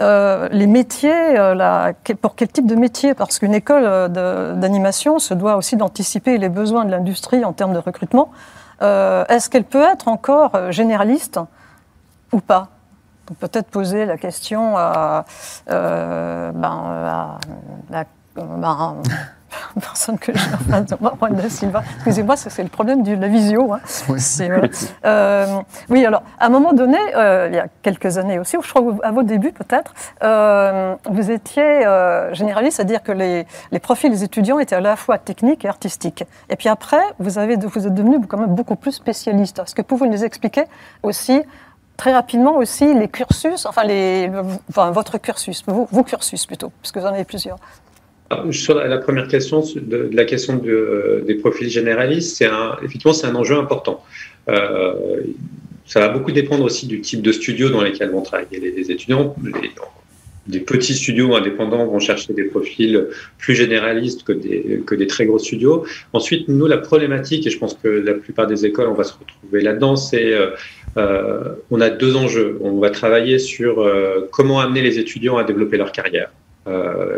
euh, 0.00 0.48
les 0.50 0.66
métiers, 0.66 1.38
euh, 1.38 1.92
pour 2.20 2.34
quel 2.34 2.48
type 2.48 2.66
de 2.66 2.74
métier, 2.74 3.14
parce 3.14 3.38
qu'une 3.38 3.54
école 3.54 4.12
d'animation 4.12 5.18
se 5.18 5.34
doit 5.34 5.56
aussi 5.56 5.76
d'anticiper 5.76 6.38
les 6.38 6.48
besoins 6.48 6.84
de 6.84 6.90
l'industrie 6.90 7.44
en 7.44 7.52
termes 7.52 7.74
de 7.74 7.78
recrutement. 7.78 8.30
Euh, 8.82 9.24
Est-ce 9.28 9.50
qu'elle 9.50 9.64
peut 9.64 9.82
être 9.82 10.08
encore 10.08 10.70
généraliste 10.70 11.40
ou 12.32 12.40
pas? 12.40 12.68
Peut-être 13.40 13.68
poser 13.68 14.04
la 14.04 14.18
question 14.18 14.76
à, 14.76 15.24
euh, 15.70 16.52
ben, 16.52 17.38
à, 17.92 18.04
ben, 18.36 18.96
personne 19.80 20.18
que 20.18 20.32
j'ai 20.32 20.54
en 20.54 20.70
face 20.70 20.86
de 20.86 20.96
moi, 21.00 21.14
Juan 21.18 21.50
Silva. 21.50 21.82
Excusez-moi, 21.96 22.36
c'est 22.36 22.62
le 22.62 22.68
problème 22.68 23.02
de 23.02 23.14
la 23.14 23.28
visio. 23.28 23.72
Hein. 23.72 23.80
Oui. 24.08 24.20
Euh, 24.40 24.66
euh, 25.04 25.60
oui, 25.88 26.04
alors, 26.04 26.22
à 26.38 26.46
un 26.46 26.48
moment 26.48 26.72
donné, 26.72 26.98
euh, 27.16 27.48
il 27.50 27.56
y 27.56 27.58
a 27.58 27.66
quelques 27.82 28.18
années 28.18 28.38
aussi, 28.38 28.56
je 28.62 28.68
crois 28.68 28.94
à 29.02 29.10
vos 29.12 29.22
débuts 29.22 29.52
peut-être, 29.52 29.94
euh, 30.22 30.94
vous 31.08 31.30
étiez 31.30 31.82
généraliste, 32.32 32.76
c'est-à-dire 32.76 33.02
que 33.02 33.12
les, 33.12 33.46
les, 33.72 33.78
profils 33.78 34.10
des 34.10 34.24
étudiants 34.24 34.58
étaient 34.58 34.76
à 34.76 34.80
la 34.80 34.96
fois 34.96 35.18
techniques 35.18 35.64
et 35.64 35.68
artistiques. 35.68 36.24
Et 36.50 36.56
puis 36.56 36.68
après, 36.68 37.02
vous, 37.18 37.38
avez, 37.38 37.56
vous 37.56 37.86
êtes 37.86 37.94
devenu 37.94 38.20
quand 38.26 38.38
même 38.38 38.54
beaucoup 38.54 38.76
plus 38.76 38.92
spécialiste. 38.92 39.58
Est-ce 39.58 39.74
que 39.74 39.82
vous 39.82 39.88
pouvez 39.88 40.08
nous 40.08 40.24
expliquer 40.24 40.64
aussi 41.02 41.42
très 41.96 42.12
rapidement 42.12 42.56
aussi 42.56 42.92
les 42.94 43.08
cursus, 43.08 43.66
enfin, 43.66 43.84
les, 43.84 44.30
enfin 44.68 44.90
votre 44.90 45.18
cursus, 45.18 45.62
vos, 45.66 45.88
vos 45.90 46.02
cursus 46.02 46.46
plutôt, 46.46 46.72
parce 46.82 46.92
que 46.92 46.98
vous 46.98 47.06
en 47.06 47.10
avez 47.10 47.24
plusieurs. 47.24 47.58
Sur 48.52 48.76
la 48.76 48.98
première 48.98 49.28
question, 49.28 49.62
de, 49.76 50.08
la 50.12 50.24
question 50.24 50.56
de, 50.56 51.22
des 51.26 51.34
profils 51.34 51.68
généralistes, 51.68 52.36
c'est 52.36 52.46
un, 52.46 52.76
effectivement 52.82 53.12
c'est 53.12 53.26
un 53.26 53.34
enjeu 53.34 53.56
important. 53.56 54.02
Euh, 54.48 55.20
ça 55.84 56.00
va 56.00 56.08
beaucoup 56.08 56.32
dépendre 56.32 56.64
aussi 56.64 56.86
du 56.86 57.02
type 57.02 57.20
de 57.20 57.32
studio 57.32 57.68
dans 57.68 57.82
lesquels 57.82 58.10
vont 58.10 58.22
travailler 58.22 58.58
les, 58.58 58.90
étudiants. 58.90 59.36
Des 60.46 60.60
petits 60.60 60.94
studios 60.94 61.34
indépendants 61.34 61.86
vont 61.86 61.98
chercher 61.98 62.32
des 62.32 62.44
profils 62.44 63.08
plus 63.38 63.54
généralistes 63.54 64.24
que 64.24 64.32
des, 64.32 64.82
que 64.86 64.94
des 64.94 65.06
très 65.06 65.26
gros 65.26 65.38
studios. 65.38 65.84
Ensuite, 66.12 66.48
nous, 66.48 66.66
la 66.66 66.78
problématique, 66.78 67.46
et 67.46 67.50
je 67.50 67.58
pense 67.58 67.74
que 67.74 67.88
la 67.88 68.14
plupart 68.14 68.46
des 68.46 68.64
écoles, 68.64 68.88
on 68.88 68.94
va 68.94 69.04
se 69.04 69.14
retrouver 69.14 69.62
là-dedans, 69.62 69.96
c'est 69.96 70.32
euh, 70.96 71.54
on 71.70 71.80
a 71.80 71.90
deux 71.90 72.16
enjeux. 72.16 72.58
On 72.62 72.78
va 72.78 72.90
travailler 72.90 73.38
sur 73.38 73.86
comment 74.32 74.60
amener 74.60 74.80
les 74.80 74.98
étudiants 74.98 75.36
à 75.36 75.44
développer 75.44 75.76
leur 75.76 75.92
carrière. 75.92 76.30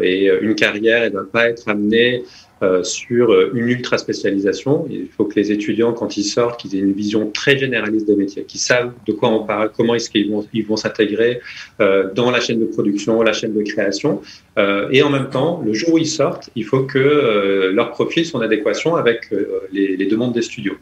Et 0.02 0.30
une 0.40 0.54
carrière, 0.54 1.02
elle 1.02 1.12
ne 1.12 1.18
doit 1.18 1.30
pas 1.30 1.48
être 1.48 1.68
amenée 1.68 2.24
euh, 2.62 2.82
sur 2.82 3.32
euh, 3.32 3.50
une 3.52 3.68
ultra 3.68 3.98
spécialisation. 3.98 4.86
Il 4.88 5.08
faut 5.08 5.26
que 5.26 5.34
les 5.38 5.52
étudiants, 5.52 5.92
quand 5.92 6.16
ils 6.16 6.24
sortent, 6.24 6.58
qu'ils 6.58 6.74
aient 6.74 6.80
une 6.80 6.94
vision 6.94 7.30
très 7.30 7.58
généraliste 7.58 8.06
des 8.06 8.16
métiers, 8.16 8.44
qu'ils 8.44 8.60
savent 8.60 8.94
de 9.06 9.12
quoi 9.12 9.28
on 9.28 9.44
parle, 9.44 9.72
comment 9.76 9.94
est-ce 9.94 10.08
qu'ils 10.08 10.30
vont, 10.30 10.46
ils 10.54 10.64
vont 10.64 10.76
s'intégrer 10.76 11.40
euh, 11.80 12.10
dans 12.14 12.30
la 12.30 12.40
chaîne 12.40 12.58
de 12.58 12.64
production, 12.64 13.20
la 13.20 13.34
chaîne 13.34 13.52
de 13.52 13.62
création. 13.62 14.22
Euh, 14.56 14.88
et 14.90 15.02
en 15.02 15.10
même 15.10 15.28
temps, 15.28 15.62
le 15.66 15.74
jour 15.74 15.92
où 15.92 15.98
ils 15.98 16.06
sortent, 16.06 16.48
il 16.56 16.64
faut 16.64 16.84
que 16.84 16.98
euh, 16.98 17.72
leur 17.72 17.90
profil 17.90 18.24
soit 18.24 18.40
en 18.40 18.42
adéquation 18.42 18.96
avec 18.96 19.28
les, 19.70 20.06
demandes 20.06 20.32
des 20.32 20.40
studios. 20.40 20.78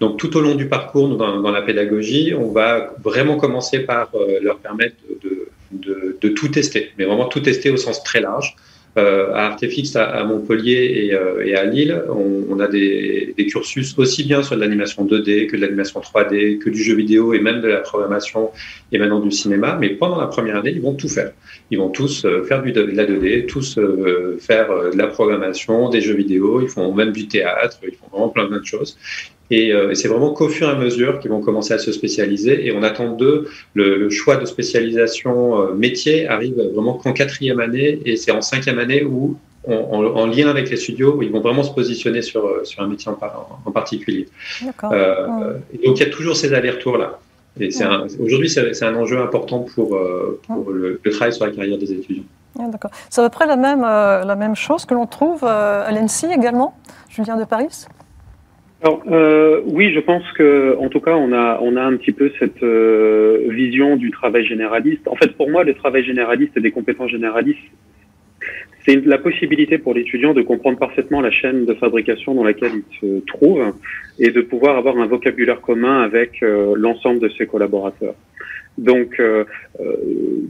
Donc 0.00 0.16
tout 0.16 0.34
au 0.38 0.40
long 0.40 0.54
du 0.54 0.68
parcours, 0.68 1.18
dans, 1.18 1.38
dans 1.42 1.50
la 1.50 1.60
pédagogie, 1.60 2.32
on 2.34 2.50
va 2.50 2.94
vraiment 3.04 3.36
commencer 3.36 3.80
par 3.80 4.10
leur 4.40 4.56
permettre 4.56 4.96
de, 5.22 5.39
de, 5.72 6.28
tout 6.28 6.48
tester, 6.48 6.90
mais 6.98 7.04
vraiment 7.04 7.26
tout 7.26 7.40
tester 7.40 7.70
au 7.70 7.76
sens 7.76 8.02
très 8.02 8.20
large. 8.20 8.56
Euh, 8.98 9.32
à 9.34 9.46
Artefix 9.46 9.94
à, 9.94 10.24
Montpellier 10.24 11.06
et, 11.06 11.14
euh, 11.14 11.46
et, 11.46 11.54
à 11.54 11.64
Lille, 11.64 12.02
on, 12.08 12.58
a 12.58 12.66
des, 12.66 13.34
cursus 13.48 13.96
aussi 13.96 14.24
bien 14.24 14.42
sur 14.42 14.56
de 14.56 14.60
l'animation 14.60 15.06
2D 15.06 15.46
que 15.46 15.56
de 15.56 15.60
l'animation 15.60 16.00
3D, 16.00 16.58
que 16.58 16.70
du 16.70 16.82
jeu 16.82 16.96
vidéo 16.96 17.32
et 17.32 17.38
même 17.38 17.60
de 17.60 17.68
la 17.68 17.78
programmation 17.78 18.50
et 18.90 18.98
maintenant 18.98 19.20
du 19.20 19.30
cinéma. 19.30 19.78
Mais 19.80 19.90
pendant 19.90 20.20
la 20.20 20.26
première 20.26 20.56
année, 20.56 20.72
ils 20.74 20.82
vont 20.82 20.94
tout 20.94 21.08
faire. 21.08 21.30
Ils 21.70 21.78
vont 21.78 21.90
tous 21.90 22.24
euh, 22.24 22.42
faire 22.42 22.64
de 22.64 22.80
la 22.80 23.06
2D, 23.06 23.46
tous 23.46 23.78
faire 24.40 24.68
de 24.92 24.98
la 24.98 25.06
programmation, 25.06 25.88
des 25.88 26.00
jeux 26.00 26.14
vidéo, 26.14 26.60
ils 26.60 26.68
font 26.68 26.92
même 26.92 27.12
du 27.12 27.28
théâtre, 27.28 27.78
ils 27.84 27.94
font 27.94 28.08
vraiment 28.10 28.30
plein 28.30 28.48
de 28.48 28.64
choses. 28.64 28.98
Et, 29.50 29.72
euh, 29.72 29.90
et 29.90 29.94
c'est 29.94 30.08
vraiment 30.08 30.30
qu'au 30.32 30.48
fur 30.48 30.68
et 30.68 30.70
à 30.70 30.76
mesure 30.76 31.18
qu'ils 31.18 31.30
vont 31.30 31.40
commencer 31.40 31.74
à 31.74 31.78
se 31.78 31.90
spécialiser. 31.92 32.66
Et 32.66 32.72
on 32.72 32.82
attend 32.82 33.10
d'eux 33.10 33.48
le, 33.74 33.96
le, 33.96 34.10
choix 34.10 34.36
de 34.36 34.44
spécialisation 34.44 35.60
euh, 35.60 35.74
métier 35.74 36.28
arrive 36.28 36.54
vraiment 36.72 36.94
qu'en 36.94 37.12
quatrième 37.12 37.60
année. 37.60 38.00
Et 38.04 38.16
c'est 38.16 38.30
en 38.30 38.42
cinquième 38.42 38.78
année 38.78 39.02
où, 39.02 39.36
en, 39.66 39.74
en, 39.74 40.04
en, 40.04 40.26
lien 40.26 40.48
avec 40.48 40.70
les 40.70 40.76
studios, 40.76 41.16
où 41.16 41.22
ils 41.22 41.32
vont 41.32 41.40
vraiment 41.40 41.64
se 41.64 41.72
positionner 41.72 42.22
sur, 42.22 42.46
euh, 42.46 42.64
sur 42.64 42.82
un 42.82 42.86
métier 42.86 43.10
en, 43.10 43.18
en 43.64 43.70
particulier. 43.72 44.28
Euh, 44.84 45.54
donc 45.84 45.98
il 45.98 46.00
y 46.00 46.06
a 46.06 46.10
toujours 46.10 46.36
ces 46.36 46.54
allers-retours-là. 46.54 47.18
Et 47.58 47.72
c'est 47.72 47.84
aujourd'hui, 48.20 48.48
c'est 48.48 48.84
un 48.84 48.94
enjeu 48.94 49.20
important 49.20 49.66
pour, 49.74 49.98
pour 50.46 50.70
le, 50.70 51.00
le, 51.02 51.10
travail 51.10 51.32
sur 51.32 51.44
la 51.44 51.50
carrière 51.50 51.78
des 51.78 51.92
étudiants. 51.92 52.22
D'accord. 52.56 52.92
C'est 53.10 53.20
à 53.20 53.24
peu 53.24 53.30
près 53.30 53.46
la 53.46 53.56
même, 53.56 53.80
la 53.82 54.36
même 54.36 54.54
chose 54.54 54.86
que 54.86 54.94
l'on 54.94 55.06
trouve 55.06 55.44
à 55.44 55.90
l'ENSI 55.90 56.26
également, 56.32 56.78
Julien 57.08 57.36
de 57.36 57.44
Paris 57.44 57.86
alors, 58.82 59.02
euh, 59.10 59.60
oui, 59.66 59.92
je 59.92 60.00
pense 60.00 60.24
que, 60.32 60.74
en 60.78 60.88
tout 60.88 61.00
cas, 61.00 61.14
on 61.14 61.32
a, 61.32 61.58
on 61.60 61.76
a 61.76 61.82
un 61.82 61.96
petit 61.96 62.12
peu 62.12 62.32
cette 62.38 62.62
euh, 62.62 63.46
vision 63.50 63.96
du 63.96 64.10
travail 64.10 64.46
généraliste. 64.46 65.06
En 65.06 65.16
fait, 65.16 65.36
pour 65.36 65.50
moi, 65.50 65.64
le 65.64 65.74
travail 65.74 66.02
généraliste 66.02 66.56
et 66.56 66.60
des 66.60 66.70
compétences 66.70 67.10
généralistes, 67.10 67.58
c'est 68.86 69.04
la 69.04 69.18
possibilité 69.18 69.78
pour 69.78 69.94
l'étudiant 69.94 70.32
de 70.34 70.42
comprendre 70.42 70.78
parfaitement 70.78 71.20
la 71.20 71.30
chaîne 71.30 71.66
de 71.66 71.74
fabrication 71.74 72.34
dans 72.34 72.44
laquelle 72.44 72.72
il 72.74 72.98
se 73.00 73.24
trouve 73.26 73.72
et 74.18 74.30
de 74.30 74.40
pouvoir 74.40 74.76
avoir 74.76 74.98
un 74.98 75.06
vocabulaire 75.06 75.60
commun 75.60 76.02
avec 76.02 76.42
euh, 76.42 76.74
l'ensemble 76.76 77.20
de 77.20 77.28
ses 77.28 77.46
collaborateurs. 77.46 78.14
Donc, 78.78 79.20
euh, 79.20 79.44
euh, 79.80 79.96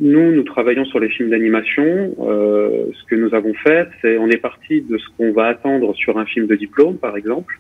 nous, 0.00 0.32
nous 0.32 0.42
travaillons 0.44 0.84
sur 0.84 1.00
les 1.00 1.08
films 1.08 1.30
d'animation. 1.30 2.14
ce 2.18 3.04
que 3.08 3.16
nous 3.16 3.34
avons 3.34 3.54
fait, 3.54 3.88
c'est 4.00 4.18
on 4.18 4.28
est 4.28 4.36
parti 4.36 4.82
de 4.82 4.98
ce 4.98 5.06
qu'on 5.16 5.32
va 5.32 5.46
attendre 5.46 5.94
sur 5.96 6.18
un 6.18 6.26
film 6.26 6.46
de 6.46 6.54
diplôme, 6.54 6.96
par 6.98 7.16
exemple. 7.16 7.54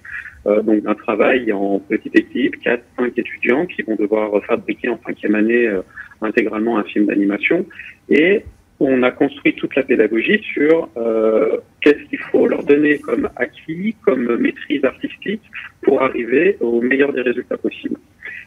Euh, 0.46 0.62
donc 0.62 0.82
un 0.86 0.94
travail 0.94 1.52
en 1.52 1.78
petite 1.80 2.16
équipe, 2.16 2.60
4, 2.62 2.82
5 2.98 3.18
étudiants 3.18 3.66
qui 3.66 3.82
vont 3.82 3.96
devoir 3.96 4.42
fabriquer 4.44 4.88
en 4.88 4.98
cinquième 5.04 5.34
année 5.34 5.66
euh, 5.66 5.82
intégralement 6.22 6.78
un 6.78 6.84
film 6.84 7.06
d'animation. 7.06 7.66
Et 8.08 8.42
on 8.80 9.02
a 9.02 9.10
construit 9.10 9.54
toute 9.54 9.76
la 9.76 9.82
pédagogie 9.82 10.40
sur 10.54 10.88
euh, 10.96 11.58
qu'est-ce 11.82 12.02
qu'il 12.08 12.18
faut 12.18 12.46
leur 12.46 12.64
donner 12.64 12.98
comme 12.98 13.28
acquis, 13.36 13.94
comme 14.04 14.36
maîtrise 14.36 14.84
artistique 14.84 15.42
pour 15.82 16.02
arriver 16.02 16.56
au 16.60 16.80
meilleur 16.80 17.12
des 17.12 17.20
résultats 17.20 17.58
possibles. 17.58 17.98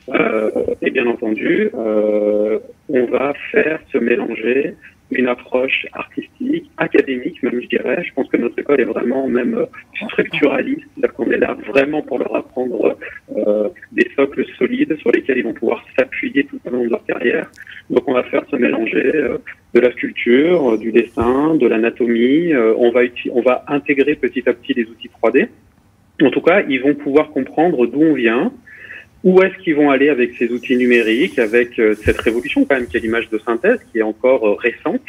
Euh, 0.10 0.50
et 0.82 0.90
bien 0.90 1.06
entendu, 1.06 1.70
euh, 1.75 2.60
on 2.90 3.06
va 3.06 3.34
faire 3.52 3.80
se 3.92 3.98
mélanger 4.00 4.75
une 5.15 5.27
approche 5.27 5.86
artistique, 5.93 6.70
académique 6.77 7.41
même, 7.43 7.62
je 7.62 7.67
dirais. 7.67 8.03
Je 8.03 8.13
pense 8.13 8.27
que 8.29 8.38
notre 8.38 8.58
école 8.60 8.82
est 8.82 8.86
vraiment 8.86 9.27
même 9.27 9.65
structuraliste, 10.10 10.82
c'est-à-dire 10.96 11.13
qu'on 11.15 11.32
est 11.32 11.38
là 11.38 11.55
vraiment 11.67 12.01
pour 12.01 12.20
leur 12.20 12.36
apprendre 12.36 12.98
euh, 13.36 13.70
des 13.91 14.10
socles 14.15 14.46
solides 14.58 14.98
sur 15.00 15.12
lesquels 15.12 15.38
ils 15.38 15.43
vont 15.43 15.53
pouvoir 15.53 15.84
s'appuyer 15.98 16.46
tout 16.46 16.60
au 16.65 16.70
long 16.70 16.86
de 16.86 16.89
leur 16.89 17.05
carrière. 17.05 17.50
Donc 17.89 18.08
on 18.08 18.13
va 18.13 18.24
faire 18.24 18.43
se 18.50 18.55
mélanger 18.55 19.15
euh, 19.15 19.38
de 19.74 19.79
la 19.79 19.91
sculpture, 19.91 20.74
euh, 20.74 20.77
du 20.77 20.91
dessin, 20.91 21.55
de 21.55 21.67
l'anatomie. 21.67 22.53
Euh, 22.53 22.74
on 22.77 22.91
va 22.91 23.01
on 23.32 23.41
va 23.41 23.65
intégrer 23.67 24.15
petit 24.15 24.48
à 24.48 24.53
petit 24.53 24.74
des 24.74 24.86
outils 24.86 25.10
3D. 25.22 25.48
En 26.22 26.29
tout 26.29 26.41
cas, 26.41 26.62
ils 26.67 26.82
vont 26.82 26.93
pouvoir 26.93 27.29
comprendre 27.32 27.86
d'où 27.88 28.01
on 28.01 28.13
vient, 28.13 28.51
où 29.24 29.42
est-ce 29.42 29.56
qu'ils 29.63 29.75
vont 29.75 29.89
aller 29.89 30.10
avec 30.10 30.34
ces 30.38 30.51
outils 30.51 30.75
numériques, 30.75 31.39
avec 31.39 31.80
euh, 31.80 31.96
cette 31.96 32.20
révolution 32.20 32.65
quand 32.65 32.75
même 32.75 32.88
qui 32.88 32.98
est 32.98 33.00
l'image 33.00 33.30
de 33.30 33.38
synthèse, 33.39 33.80
qui 33.92 34.00
est 34.00 34.03
encore 34.03 34.46
euh, 34.46 34.56
récente, 34.56 35.01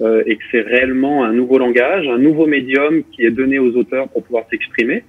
euh, 0.00 0.24
et 0.26 0.36
que 0.36 0.42
c'est 0.50 0.62
réellement 0.62 1.24
un 1.24 1.32
nouveau 1.32 1.58
langage, 1.58 2.08
un 2.08 2.18
nouveau 2.18 2.46
médium 2.46 3.02
qui 3.12 3.24
est 3.24 3.30
donné 3.30 3.58
aux 3.58 3.76
auteurs 3.76 4.08
pour 4.08 4.24
pouvoir 4.24 4.44
s'exprimer. 4.50 5.04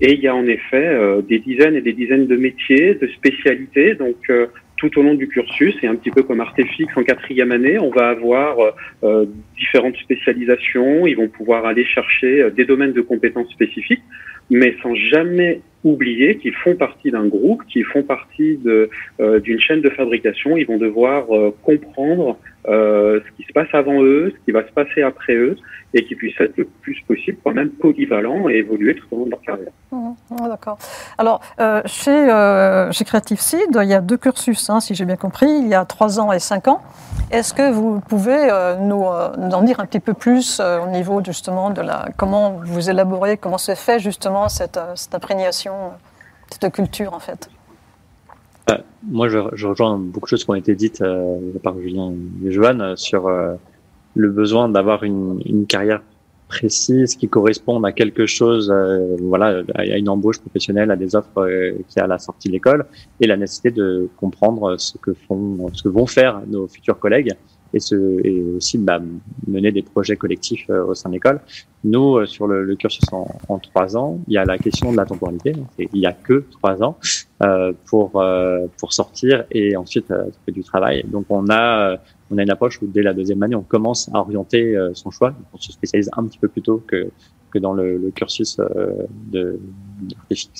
Et 0.00 0.14
il 0.14 0.20
y 0.20 0.28
a 0.28 0.34
en 0.34 0.46
effet 0.46 0.96
des 1.28 1.40
dizaines 1.40 1.74
et 1.74 1.80
des 1.80 1.92
dizaines 1.92 2.28
de 2.28 2.36
métiers, 2.36 2.94
de 2.94 3.08
spécialités. 3.08 3.94
Donc 3.94 4.30
tout 4.78 4.96
au 4.98 5.02
long 5.02 5.14
du 5.14 5.28
cursus, 5.28 5.74
et 5.82 5.88
un 5.88 5.96
petit 5.96 6.10
peu 6.10 6.22
comme 6.22 6.40
Artefix 6.40 6.86
en 6.96 7.02
quatrième 7.02 7.52
année, 7.52 7.78
on 7.78 7.90
va 7.90 8.08
avoir 8.08 8.58
euh, 9.02 9.26
différentes 9.56 9.96
spécialisations, 9.96 11.06
ils 11.06 11.16
vont 11.16 11.28
pouvoir 11.28 11.66
aller 11.66 11.84
chercher 11.84 12.48
des 12.56 12.64
domaines 12.64 12.92
de 12.92 13.00
compétences 13.00 13.50
spécifiques, 13.50 14.02
mais 14.50 14.76
sans 14.82 14.94
jamais 14.94 15.60
oublier 15.84 16.38
qu'ils 16.38 16.54
font 16.54 16.74
partie 16.74 17.10
d'un 17.10 17.26
groupe, 17.26 17.64
qu'ils 17.66 17.84
font 17.84 18.02
partie 18.02 18.56
d'une 18.56 18.88
euh, 19.20 19.58
chaîne 19.58 19.80
de 19.80 19.90
fabrication. 19.90 20.56
Ils 20.56 20.66
vont 20.66 20.78
devoir 20.78 21.24
euh, 21.30 21.54
comprendre 21.62 22.36
euh, 22.66 23.20
ce 23.24 23.36
qui 23.36 23.46
se 23.46 23.52
passe 23.52 23.68
avant 23.72 24.02
eux, 24.02 24.32
ce 24.36 24.44
qui 24.44 24.50
va 24.50 24.66
se 24.66 24.72
passer 24.72 25.02
après 25.02 25.34
eux, 25.34 25.56
et 25.94 26.04
qu'ils 26.04 26.16
puissent 26.16 26.40
être 26.40 26.56
le 26.56 26.68
plus 26.82 26.98
possible 27.06 27.38
quand 27.44 27.52
même 27.52 27.70
polyvalents 27.70 28.48
et 28.48 28.54
évoluer 28.54 28.94
tout 28.94 29.06
au 29.12 29.18
long 29.18 29.24
de 29.26 29.30
leur 29.30 29.40
carrière. 29.40 29.70
Mmh, 29.92 30.12
D'accord. 30.48 30.78
Alors, 31.16 31.40
chez, 31.86 32.26
chez 32.92 33.04
Creative 33.04 33.40
Seed, 33.40 33.78
il 33.82 33.88
y 33.88 33.94
a 33.94 34.02
deux 34.02 34.18
cursus, 34.18 34.68
hein, 34.68 34.80
si 34.80 34.94
j'ai 34.94 35.06
bien 35.06 35.16
compris. 35.16 35.48
Il 35.48 35.68
y 35.68 35.74
a 35.74 35.84
trois 35.86 36.20
ans 36.20 36.30
et 36.30 36.40
cinq 36.40 36.68
ans. 36.68 36.82
Est-ce 37.30 37.54
que 37.54 37.70
vous 37.70 38.00
pouvez 38.00 38.48
nous, 38.80 39.02
en 39.02 39.62
dire 39.62 39.80
un 39.80 39.86
petit 39.86 40.00
peu 40.00 40.12
plus 40.12 40.60
au 40.60 40.88
niveau 40.88 41.22
justement 41.24 41.70
de 41.70 41.80
la 41.80 42.06
comment 42.18 42.60
vous 42.64 42.90
élaborez, 42.90 43.38
comment 43.38 43.58
se 43.58 43.74
fait 43.74 43.98
justement 43.98 44.48
cette, 44.50 44.78
cette 44.94 45.14
imprégnation, 45.14 45.67
cette 46.50 46.72
culture 46.72 47.12
en 47.14 47.20
fait. 47.20 47.50
Moi, 49.04 49.28
je, 49.28 49.38
rejoins 49.38 49.96
beaucoup 49.96 50.26
de 50.26 50.30
choses 50.30 50.44
qui 50.44 50.50
ont 50.50 50.54
été 50.54 50.74
dites 50.74 51.02
par 51.62 51.78
Julien 51.80 52.12
et 52.44 52.50
Joanne 52.50 52.96
sur 52.96 53.30
le 54.18 54.30
besoin 54.30 54.68
d'avoir 54.68 55.04
une, 55.04 55.66
carrière 55.66 56.02
précise 56.48 57.14
qui 57.14 57.28
corresponde 57.28 57.84
à 57.84 57.92
quelque 57.92 58.26
chose, 58.26 58.70
euh, 58.74 59.16
voilà, 59.20 59.62
à 59.74 59.84
une 59.98 60.08
embauche 60.08 60.40
professionnelle, 60.40 60.90
à 60.90 60.96
des 60.96 61.14
offres 61.14 61.42
euh, 61.42 61.72
qui 61.88 62.00
a 62.00 62.04
à 62.04 62.06
la 62.06 62.18
sortie 62.18 62.48
de 62.48 62.54
l'école, 62.54 62.86
et 63.20 63.26
la 63.26 63.36
nécessité 63.36 63.70
de 63.70 64.08
comprendre 64.16 64.76
ce 64.78 64.96
que 64.96 65.12
font, 65.12 65.68
ce 65.74 65.82
que 65.82 65.88
vont 65.88 66.06
faire 66.06 66.40
nos 66.46 66.66
futurs 66.66 66.98
collègues, 66.98 67.34
et, 67.74 67.80
ce, 67.80 67.94
et 68.24 68.42
aussi 68.56 68.78
bah, 68.78 69.00
mener 69.46 69.72
des 69.72 69.82
projets 69.82 70.16
collectifs 70.16 70.66
euh, 70.70 70.84
au 70.84 70.94
sein 70.94 71.08
de 71.08 71.14
l'école. 71.14 71.40
Nous, 71.84 72.16
euh, 72.16 72.26
sur 72.26 72.46
le, 72.46 72.64
le 72.64 72.76
cursus 72.76 73.04
en, 73.12 73.26
en, 73.48 73.58
trois 73.58 73.96
ans, 73.96 74.18
il 74.26 74.34
y 74.34 74.38
a 74.38 74.44
la 74.44 74.58
question 74.58 74.90
de 74.92 74.96
la 74.96 75.04
temporalité. 75.04 75.52
il 75.78 76.00
y 76.00 76.06
a 76.06 76.12
que 76.12 76.44
trois 76.50 76.82
ans 76.82 76.98
euh, 77.42 77.72
pour 77.86 78.22
pour 78.78 78.92
sortir 78.92 79.44
et 79.50 79.76
ensuite 79.76 80.06
trouver 80.08 80.52
du 80.52 80.64
travail. 80.64 81.04
Donc 81.06 81.26
on 81.28 81.48
a 81.50 81.98
on 82.30 82.38
a 82.38 82.42
une 82.42 82.50
approche 82.50 82.80
où 82.82 82.86
dès 82.86 83.02
la 83.02 83.14
deuxième 83.14 83.42
année, 83.42 83.54
on 83.54 83.62
commence 83.62 84.10
à 84.12 84.18
orienter 84.20 84.76
euh, 84.76 84.90
son 84.94 85.10
choix. 85.10 85.34
On 85.52 85.58
se 85.58 85.72
spécialise 85.72 86.10
un 86.16 86.24
petit 86.26 86.38
peu 86.38 86.48
plus 86.48 86.62
tôt 86.62 86.82
que, 86.86 87.08
que 87.50 87.58
dans 87.58 87.72
le, 87.72 87.96
le 87.96 88.10
cursus 88.10 88.58
euh, 88.58 89.06
de, 89.32 89.58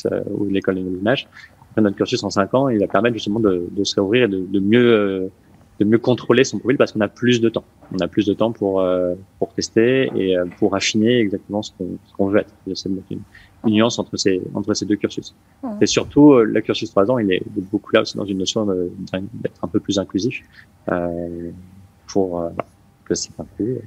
euh, 0.07 0.23
ou 0.31 0.47
de 0.47 0.53
l'école 0.53 0.77
de 0.77 0.81
l'image. 0.81 1.29
Notre 1.77 1.97
cursus 1.97 2.25
en 2.25 2.31
cinq 2.31 2.55
ans, 2.55 2.69
il 2.69 2.81
va 2.81 2.89
permettre 2.89 3.15
justement 3.15 3.39
de, 3.39 3.69
de 3.71 3.85
se 3.85 3.95
réouvrir 3.97 4.25
et 4.25 4.29
de, 4.29 4.39
de 4.39 4.59
mieux 4.59 5.31
de 5.79 5.85
mieux 5.85 5.99
contrôler 5.99 6.45
son 6.45 6.59
profil 6.59 6.77
parce 6.77 6.93
qu'on 6.93 7.01
a 7.01 7.09
plus 7.09 7.41
de 7.41 7.49
temps. 7.49 7.65
On 7.93 7.99
a 8.01 8.09
plus 8.09 8.27
de 8.27 8.35
temps 8.35 8.53
pour 8.53 8.85
pour 9.39 9.53
tester 9.55 10.11
et 10.17 10.37
pour 10.59 10.75
affiner 10.75 11.19
exactement 11.19 11.63
ce 11.63 11.73
qu'on 12.17 12.27
qu 12.29 12.33
veut 12.33 12.41
être. 12.41 12.53
C'est 12.75 12.89
une, 12.89 13.01
une, 13.11 13.21
nuance 13.65 13.99
entre 13.99 14.17
ces 14.17 14.43
entre 14.55 14.75
ces 14.75 14.87
deux 14.87 14.97
cursus. 14.97 15.35
Mmh. 15.63 15.69
Et 15.81 15.87
surtout, 15.87 16.35
le 16.39 16.61
cursus 16.61 16.91
trois 16.91 17.11
ans, 17.11 17.19
il 17.19 17.31
est 17.33 17.43
beaucoup 17.71 17.93
là 17.93 18.03
aussi 18.03 18.17
dans 18.17 18.25
une 18.25 18.39
notion 18.39 18.67
d'être 18.67 19.65
un 19.65 19.69
peu 19.69 19.81
plus 19.81 19.99
inclusif 19.99 20.43
euh, 20.91 21.51
pour 22.07 22.41
euh, 22.41 22.51
que 23.05 23.15
c'est 23.15 23.39
un 23.39 23.47
peu. 23.57 23.79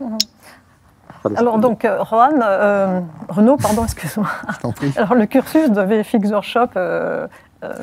Mmh. 0.00 0.16
Alors 1.36 1.58
donc, 1.58 1.84
euh, 1.84 2.02
Rohan, 2.02 2.40
euh, 2.42 3.00
Renaud, 3.28 3.56
pardon, 3.56 3.84
excuse-moi. 3.84 4.28
Alors 4.96 5.14
le 5.14 5.26
cursus 5.26 5.70
de 5.70 5.80
VFX 5.80 6.30
Workshop 6.30 6.68
euh, 6.76 7.26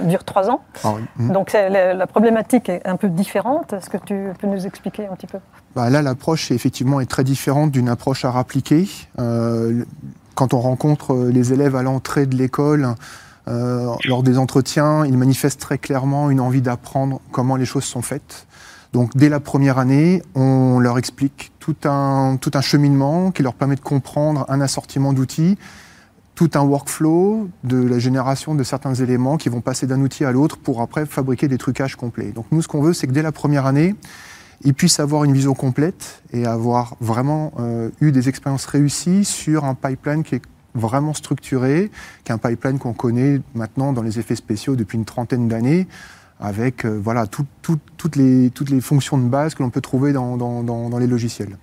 dure 0.04 0.24
trois 0.24 0.50
ans. 0.50 0.62
Ah 0.84 0.94
mm. 1.18 1.32
Donc 1.32 1.54
la, 1.54 2.08
problématique 2.08 2.70
est 2.70 2.86
un 2.86 2.98
peu 2.98 3.10
différente. 3.10 3.74
Est-ce 3.74 3.90
que 3.90 3.98
tu 3.98 4.30
peux 4.40 4.48
nous 4.48 4.66
expliquer 4.66 5.08
un 5.08 5.16
petit 5.16 5.28
peu? 5.28 5.40
Bah 5.76 5.90
Là, 5.90 6.02
l'approche 6.02 6.52
effectivement 6.52 7.00
est 7.00 7.10
très 7.10 7.24
différente 7.24 7.72
d'une 7.72 7.90
approche 7.90 8.26
à 8.26 8.38
appliquer. 8.38 8.88
quand 9.16 10.54
on 10.54 10.60
rencontre 10.60 11.16
les 11.16 11.54
élèves 11.54 11.76
à 11.76 11.84
l'entrée 11.84 12.26
de 12.26 12.36
l'école, 12.36 12.96
lors 13.48 14.24
des 14.24 14.38
entretiens, 14.38 15.06
ils 15.06 15.18
manifestent 15.18 15.62
très 15.62 15.78
clairement 15.78 16.30
une 16.30 16.42
envie 16.42 16.62
d'apprendre 16.62 17.22
comment 17.32 17.56
les 17.56 17.66
choses 17.66 17.86
sont 17.86 18.02
faites. 18.02 18.48
Donc 18.94 19.16
dès 19.16 19.30
la 19.30 19.40
première 19.40 19.78
année, 19.78 20.24
on 20.36 20.80
leur 20.80 20.98
explique 20.98 21.52
tout 21.60 21.76
un, 21.86 22.38
tout 22.42 22.52
un 22.54 22.62
cheminement 22.62 23.32
qui 23.32 23.44
leur 23.44 23.54
permet 23.54 23.76
de 23.76 23.82
comprendre 23.82 24.46
un 24.50 24.62
assortiment 24.62 25.14
d'outils, 25.14 25.58
tout 26.34 26.50
un 26.56 26.62
workflow 26.62 27.50
de 27.64 27.78
la 27.78 28.00
génération 28.00 28.56
de 28.56 28.64
certains 28.64 28.96
éléments 28.96 29.38
qui 29.38 29.50
vont 29.50 29.62
passer 29.62 29.86
d'un 29.86 30.00
outil 30.02 30.26
à 30.26 30.32
l'autre 30.32 30.58
pour 30.58 30.82
après 30.82 31.06
fabriquer 31.06 31.48
des 31.48 31.58
trucages 31.58 31.96
complets. 31.96 32.32
Donc 32.32 32.46
nous, 32.52 32.62
ce 32.62 32.68
qu'on 32.68 32.82
veut, 32.82 32.94
c'est 32.94 33.08
que 33.08 33.12
dès 33.12 33.22
la 33.22 33.32
première 33.32 33.66
année, 33.66 33.96
ils 34.64 34.74
puissent 34.74 35.00
avoir 35.00 35.24
une 35.24 35.34
vision 35.34 35.54
complète 35.54 36.24
et 36.34 36.46
avoir 36.46 36.96
vraiment 37.00 37.54
euh, 37.60 37.90
eu 38.02 38.12
des 38.12 38.28
expériences 38.28 38.66
réussies 38.66 39.24
sur 39.24 39.66
un 39.66 39.76
pipeline 39.76 40.24
qui 40.24 40.36
est 40.36 40.42
vraiment 40.76 41.14
structuré, 41.14 41.92
qui 42.24 42.32
est 42.32 42.36
un 42.36 42.38
pipeline 42.38 42.80
qu'on 42.80 42.94
connaît 42.94 43.42
maintenant 43.54 43.94
dans 43.94 44.02
les 44.02 44.20
effets 44.20 44.36
spéciaux 44.36 44.76
depuis 44.76 44.98
une 44.98 45.06
trentaine 45.06 45.48
d'années, 45.48 45.88
avec 46.40 46.86
euh, 46.86 47.00
voilà, 47.02 47.28
toutes, 47.28 48.16
les, 48.16 48.50
toutes 48.50 48.70
les 48.70 48.82
fonctions 48.82 49.18
de 49.18 49.28
base 49.28 49.56
que 49.56 49.64
l'on 49.64 49.70
peut 49.70 49.82
trouver 49.82 50.14
dans, 50.14 50.38
dans, 50.38 50.98
les 50.98 51.08
logiciels. 51.08 51.58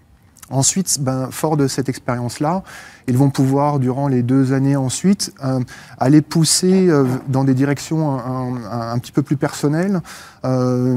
Ensuite, 0.48 0.98
ben, 1.00 1.28
fort 1.32 1.56
de 1.56 1.66
cette 1.66 1.88
expérience-là, 1.88 2.62
ils 3.08 3.16
vont 3.16 3.30
pouvoir, 3.30 3.80
durant 3.80 4.06
les 4.06 4.22
deux 4.22 4.52
années 4.52 4.76
ensuite, 4.76 5.34
euh, 5.42 5.58
aller 5.98 6.22
pousser 6.22 6.88
euh, 6.88 7.04
dans 7.26 7.42
des 7.42 7.54
directions 7.54 8.16
un, 8.16 8.98
petit 8.98 9.10
peu 9.10 9.22
plus 9.22 9.36
personnelles. 9.36 10.00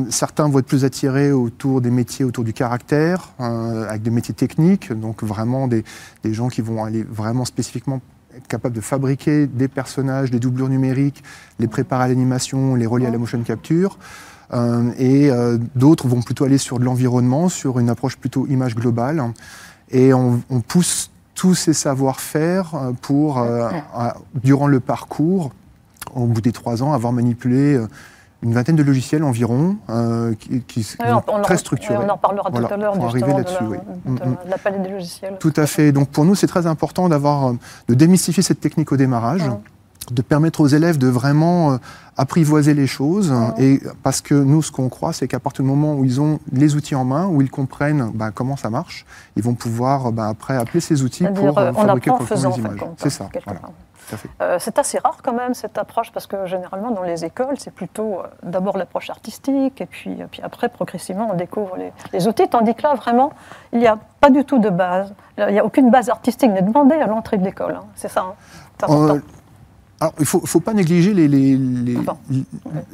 certains 0.10 0.48
vont 0.50 0.60
être 0.60 0.68
plus 0.68 0.86
attirés 0.86 1.32
autour 1.32 1.82
des 1.82 1.90
métiers, 1.90 2.26
autour 2.26 2.44
du 2.44 2.54
caractère, 2.54 3.34
avec 3.40 4.04
des 4.04 4.12
métiers 4.12 4.36
techniques, 4.36 4.94
donc 4.94 5.24
vraiment 5.24 5.68
des, 5.68 5.84
des 6.24 6.34
gens 6.34 6.50
qui 6.50 6.62
vont 6.62 6.84
aller 6.84 7.04
vraiment 7.04 7.46
spécifiquement 7.46 8.02
être 8.36 8.48
capable 8.48 8.76
de 8.76 8.82
fabriquer 8.82 9.48
des 9.48 9.68
personnages, 9.68 10.32
des 10.32 10.40
doublures 10.40 10.70
numériques, 10.70 11.24
les 11.60 11.68
préparer 11.68 12.06
à 12.06 12.08
l'animation, 12.08 12.76
les 12.76 12.86
relier 12.86 13.08
à 13.08 13.12
la 13.12 13.18
motion 13.18 13.42
capture. 13.42 13.98
Euh, 14.54 14.92
et 14.98 15.30
euh, 15.30 15.58
d'autres 15.76 16.08
vont 16.08 16.22
plutôt 16.22 16.46
aller 16.46 16.58
sur 16.58 16.80
de 16.80 16.86
l'environnement, 16.86 17.50
sur 17.50 17.80
une 17.80 17.90
approche 17.90 18.18
plutôt 18.18 18.48
image 18.48 18.76
globale. 18.76 19.24
Et 19.92 20.14
on, 20.14 20.42
pousse 20.68 21.12
tous 21.36 21.56
ces 21.56 21.74
savoir-faire 21.74 22.76
euh, 22.76 22.92
pour, 23.02 23.46
durant 24.36 24.68
le 24.68 24.80
parcours, 24.80 25.52
au 26.14 26.26
bout 26.26 26.42
des 26.42 26.52
trois 26.52 26.82
ans, 26.84 26.94
avoir 26.94 27.14
manipulé 27.14 27.80
une 28.42 28.54
vingtaine 28.54 28.76
de 28.76 28.84
logiciels 28.84 29.24
environ, 29.24 29.78
euh, 29.90 30.34
qui, 30.68 30.84
sont 30.84 30.98
très 31.44 31.58
structurés. 31.58 31.98
on 31.98 32.10
en 32.10 32.18
parlera 32.18 32.50
tout 32.50 32.74
à 32.74 32.78
l'heure 32.78 32.98
de, 32.98 33.20
la, 33.20 33.38
mm, 33.38 34.14
mm. 34.14 34.38
la 34.48 34.58
palette 34.58 34.82
des 34.84 34.90
logiciels. 34.90 35.38
Tout 35.40 35.54
à 35.58 35.68
fait. 35.68 35.92
Donc 35.92 36.10
pour 36.10 36.26
nous, 36.26 36.36
c'est 36.36 36.48
très 36.48 36.66
important 36.66 37.10
d'avoir, 37.10 37.50
euh, 37.50 37.54
de 37.90 37.94
démystifier 37.96 38.42
cette 38.42 38.62
technique 38.62 38.92
au 38.92 38.98
démarrage. 38.98 39.44
de 40.12 40.24
permettre 40.24 40.62
aux 40.62 40.68
élèves 40.68 40.98
de 40.98 41.08
vraiment 41.08 41.74
euh, 41.74 41.78
apprivoiser 42.18 42.74
les 42.74 42.88
choses. 42.88 43.32
Et 43.60 43.80
parce 44.02 44.22
que 44.22 44.34
nous, 44.34 44.64
ce 44.64 44.72
qu'on 44.72 44.90
croit, 44.90 45.14
c'est 45.14 45.28
qu'à 45.28 45.40
partir 45.40 45.64
du 45.64 45.70
moment 45.70 45.94
où 45.94 46.04
ils 46.04 46.20
ont 46.20 46.40
les 46.52 46.76
outils 46.76 46.96
en 46.96 47.06
main, 47.06 47.28
où 47.28 47.44
ils 47.44 47.52
comprennent 47.52 48.10
bah, 48.16 48.32
comment 48.34 48.58
ça 48.58 48.72
marche, 48.72 49.06
ils 49.36 49.44
vont 49.44 49.54
pouvoir 49.54 50.12
bah, 50.12 50.28
après 50.28 50.56
appeler 50.56 50.80
ces 50.80 51.04
outils 51.04 51.28
pour 51.28 51.54
fabriquer 51.54 52.10
correctement 52.10 52.56
les 52.56 52.60
images. 52.60 52.80
C'est 52.98 53.12
ça. 53.12 53.30
Voilà. 53.46 53.62
Euh, 54.42 54.58
c'est 54.60 54.80
assez 54.80 55.00
rare 55.00 55.18
quand 55.24 55.34
même 55.34 55.54
cette 55.54 55.78
approche 55.78 56.12
parce 56.12 56.28
que 56.28 56.46
généralement 56.46 56.92
dans 56.92 57.04
les 57.04 57.26
écoles 57.26 57.56
c'est 57.58 57.74
plutôt 57.74 58.20
euh, 58.20 58.24
d'abord 58.44 58.78
l'approche 58.78 59.10
artistique 59.10 59.82
et 59.82 59.86
puis, 59.86 60.18
puis 60.32 60.42
après 60.44 60.70
progressivement 60.70 61.30
on 61.32 61.36
découvre 61.36 61.78
les, 62.14 62.28
outils 62.28 62.48
tandis 62.48 62.76
que 62.76 62.84
là 62.84 62.96
vraiment 62.96 63.32
il 63.74 63.80
n'y 63.80 63.88
a 63.88 63.98
pas 64.20 64.30
du 64.30 64.44
tout 64.44 64.60
de 64.60 64.70
base, 64.70 65.14
il 65.38 65.48
n'y 65.48 65.60
a 65.60 65.66
aucune 65.66 65.90
base 65.90 66.10
artistique 66.10 66.52
n'est 66.52 66.62
demandée 66.62 66.96
à 66.96 67.08
l'entrée 67.08 67.38
de 67.38 67.44
l'école, 67.44 67.76
hein. 67.76 67.86
c'est 67.96 68.10
ça. 68.10 68.22
Hein. 68.22 68.34
Euh, 68.90 69.20
alors, 70.02 70.14
il 70.18 70.22
ne 70.22 70.26
faut, 70.26 70.40
faut, 70.46 70.62
pas 70.62 70.74
négliger 70.74 71.14
les, 71.14 71.28
les, 71.28 71.60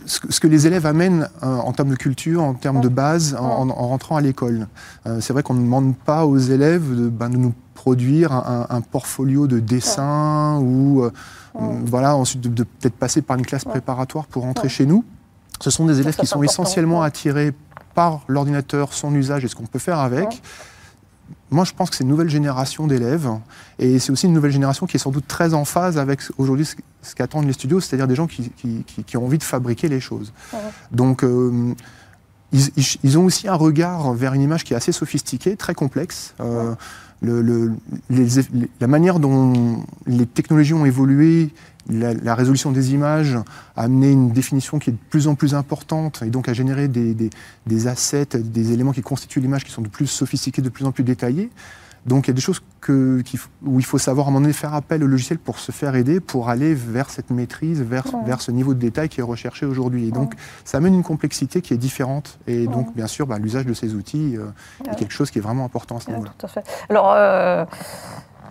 ce, 0.07 0.39
que, 0.39 0.47
les 0.47 0.65
élèves 0.65 0.87
amènent 0.87 1.29
en 1.41 1.71
termes 1.71 1.89
de 1.89 1.95
culture, 1.95 2.41
en 2.41 2.55
termes 2.55 2.81
de 2.81 2.87
base, 2.89 3.35
en, 3.39 3.65
rentrant 3.67 4.15
à 4.15 4.21
l'école. 4.21 4.67
c'est 5.19 5.31
vrai 5.31 5.43
qu'on 5.43 5.53
ne 5.53 5.61
demande 5.61 5.95
pas 5.95 6.25
aux 6.25 6.39
élèves 6.39 6.95
de, 6.95 7.07
ben, 7.09 7.29
de 7.29 7.37
nous 7.37 7.53
produire 7.85 8.31
un, 8.31 8.81
portfolio 8.81 9.45
de 9.45 9.59
dessin 9.59 10.57
ou 10.59 11.03
euh, 11.03 11.11
voilà, 11.53 12.15
ensuite 12.15 12.41
de, 12.41 12.63
peut-être 12.63 12.95
passer 12.95 13.21
par 13.21 13.37
une 13.37 13.45
classe 13.45 13.63
préparatoire 13.63 14.25
pour 14.25 14.41
rentrer 14.41 14.69
chez 14.69 14.87
nous. 14.87 15.05
Ce 15.61 15.69
sont 15.69 15.85
des 15.85 15.99
élèves 15.99 16.15
qui 16.15 16.25
sont 16.25 16.41
essentiellement 16.41 17.03
attirés 17.03 17.53
par 17.93 18.21
l'ordinateur, 18.27 18.91
son 18.91 19.13
usage 19.13 19.45
et 19.45 19.47
ce 19.47 19.55
qu'on 19.55 19.67
peut 19.67 19.77
faire 19.77 19.99
avec. 19.99 20.41
Moi, 21.51 21.63
je 21.63 21.73
pense 21.73 21.89
que 21.89 21.95
c'est 21.95 22.03
une 22.03 22.09
nouvelle 22.09 22.29
génération 22.29 22.87
d'élèves 22.87 23.29
et 23.79 23.99
c'est 23.99 24.11
aussi 24.11 24.25
une 24.25 24.33
nouvelle 24.33 24.51
génération 24.51 24.87
qui 24.87 24.97
est 24.97 24.99
sans 24.99 25.11
doute 25.11 25.27
très 25.27 25.53
en 25.53 25.63
phase 25.63 25.97
avec 25.97 26.21
aujourd'hui 26.37 26.65
ce 26.65 27.15
qu'attendent 27.15 27.45
les 27.45 27.53
studios, 27.53 27.79
c'est-à-dire 27.79 28.07
des 28.07 28.15
gens 28.15 28.27
qui, 28.27 28.51
qui, 29.05 29.17
ont 29.17 29.25
envie 29.25 29.37
de 29.37 29.43
fabriquer 29.43 29.87
les 29.87 29.99
choses. 29.99 30.33
Donc, 30.91 31.23
euh, 31.23 31.73
ils, 33.03 33.17
ont 33.17 33.25
aussi 33.25 33.47
un 33.47 33.55
regard 33.55 34.13
vers 34.13 34.33
une 34.33 34.41
image 34.41 34.63
qui 34.63 34.73
est 34.73 34.75
assez 34.75 34.91
sophistiquée, 34.91 35.55
très 35.55 35.75
complexe. 35.75 36.33
Euh, 36.39 36.73
le, 37.21 37.73
la 38.79 38.87
manière 38.87 39.19
dont 39.19 39.83
les 40.07 40.25
technologies 40.25 40.73
ont 40.73 40.85
évolué, 40.85 41.53
la, 41.89 42.35
résolution 42.35 42.71
des 42.71 42.93
images 42.93 43.37
a 43.75 43.83
amené 43.83 44.11
une 44.11 44.31
définition 44.31 44.79
qui 44.79 44.89
est 44.89 44.93
de 44.93 44.99
plus 45.09 45.27
en 45.27 45.35
plus 45.35 45.53
importante 45.53 46.23
et 46.25 46.29
donc 46.29 46.49
a 46.49 46.53
généré 46.53 46.87
des, 46.87 47.13
des, 47.13 47.29
des 47.67 47.87
assets, 47.87 48.37
des 48.37 48.71
éléments 48.71 48.91
qui 48.91 49.01
constituent 49.01 49.39
l'image 49.39 49.63
qui 49.63 49.71
sont 49.71 49.81
de 49.81 49.87
plus 49.87 50.07
sophistiqués, 50.07 50.61
de 50.61 50.69
plus 50.69 50.85
en 50.85 50.91
plus 50.91 51.03
détaillés. 51.03 51.49
Donc 52.05 52.27
il 52.27 52.29
y 52.29 52.31
a 52.31 52.33
des 52.35 52.41
choses 52.41 52.61
que, 52.81 53.23
où 53.65 53.79
il 53.79 53.85
faut 53.85 53.97
savoir 53.97 54.27
à 54.27 54.29
un 54.29 54.33
moment 54.33 54.41
donné 54.41 54.53
faire 54.53 54.75
appel 54.75 55.03
au 55.03 55.07
logiciel 55.07 55.39
pour 55.39 55.57
se 55.57 55.71
faire 55.71 55.95
aider, 55.95 56.19
pour 56.19 56.49
aller 56.49 56.75
vers 56.75 57.09
cette 57.09 57.31
maîtrise, 57.31 57.81
vers, 57.81 58.05
vers 58.25 58.41
ce 58.41 58.51
niveau 58.51 58.75
de 58.75 58.79
détail 58.79 59.09
qui 59.09 59.21
est 59.21 59.23
recherché 59.23 59.65
aujourd'hui. 59.65 60.07
Et 60.07 60.11
donc 60.11 60.33
ça 60.63 60.77
amène 60.77 60.93
une 60.93 61.03
complexité 61.03 61.61
qui 61.61 61.73
est 61.73 61.77
différente. 61.77 62.37
Et 62.45 62.67
donc 62.67 62.95
bien 62.95 63.07
sûr, 63.07 63.25
bah, 63.25 63.39
l'usage 63.39 63.65
de 63.65 63.73
ces 63.73 63.95
outils 63.95 64.37
euh, 64.37 64.45
est 64.91 64.95
quelque 64.95 65.13
chose 65.13 65.31
qui 65.31 65.39
est 65.39 65.41
vraiment 65.41 65.65
important 65.65 65.97
à 65.97 65.99
ce 65.99 66.11
niveau-là. 66.11 66.33
Alors, 66.89 67.11
euh, 67.15 67.65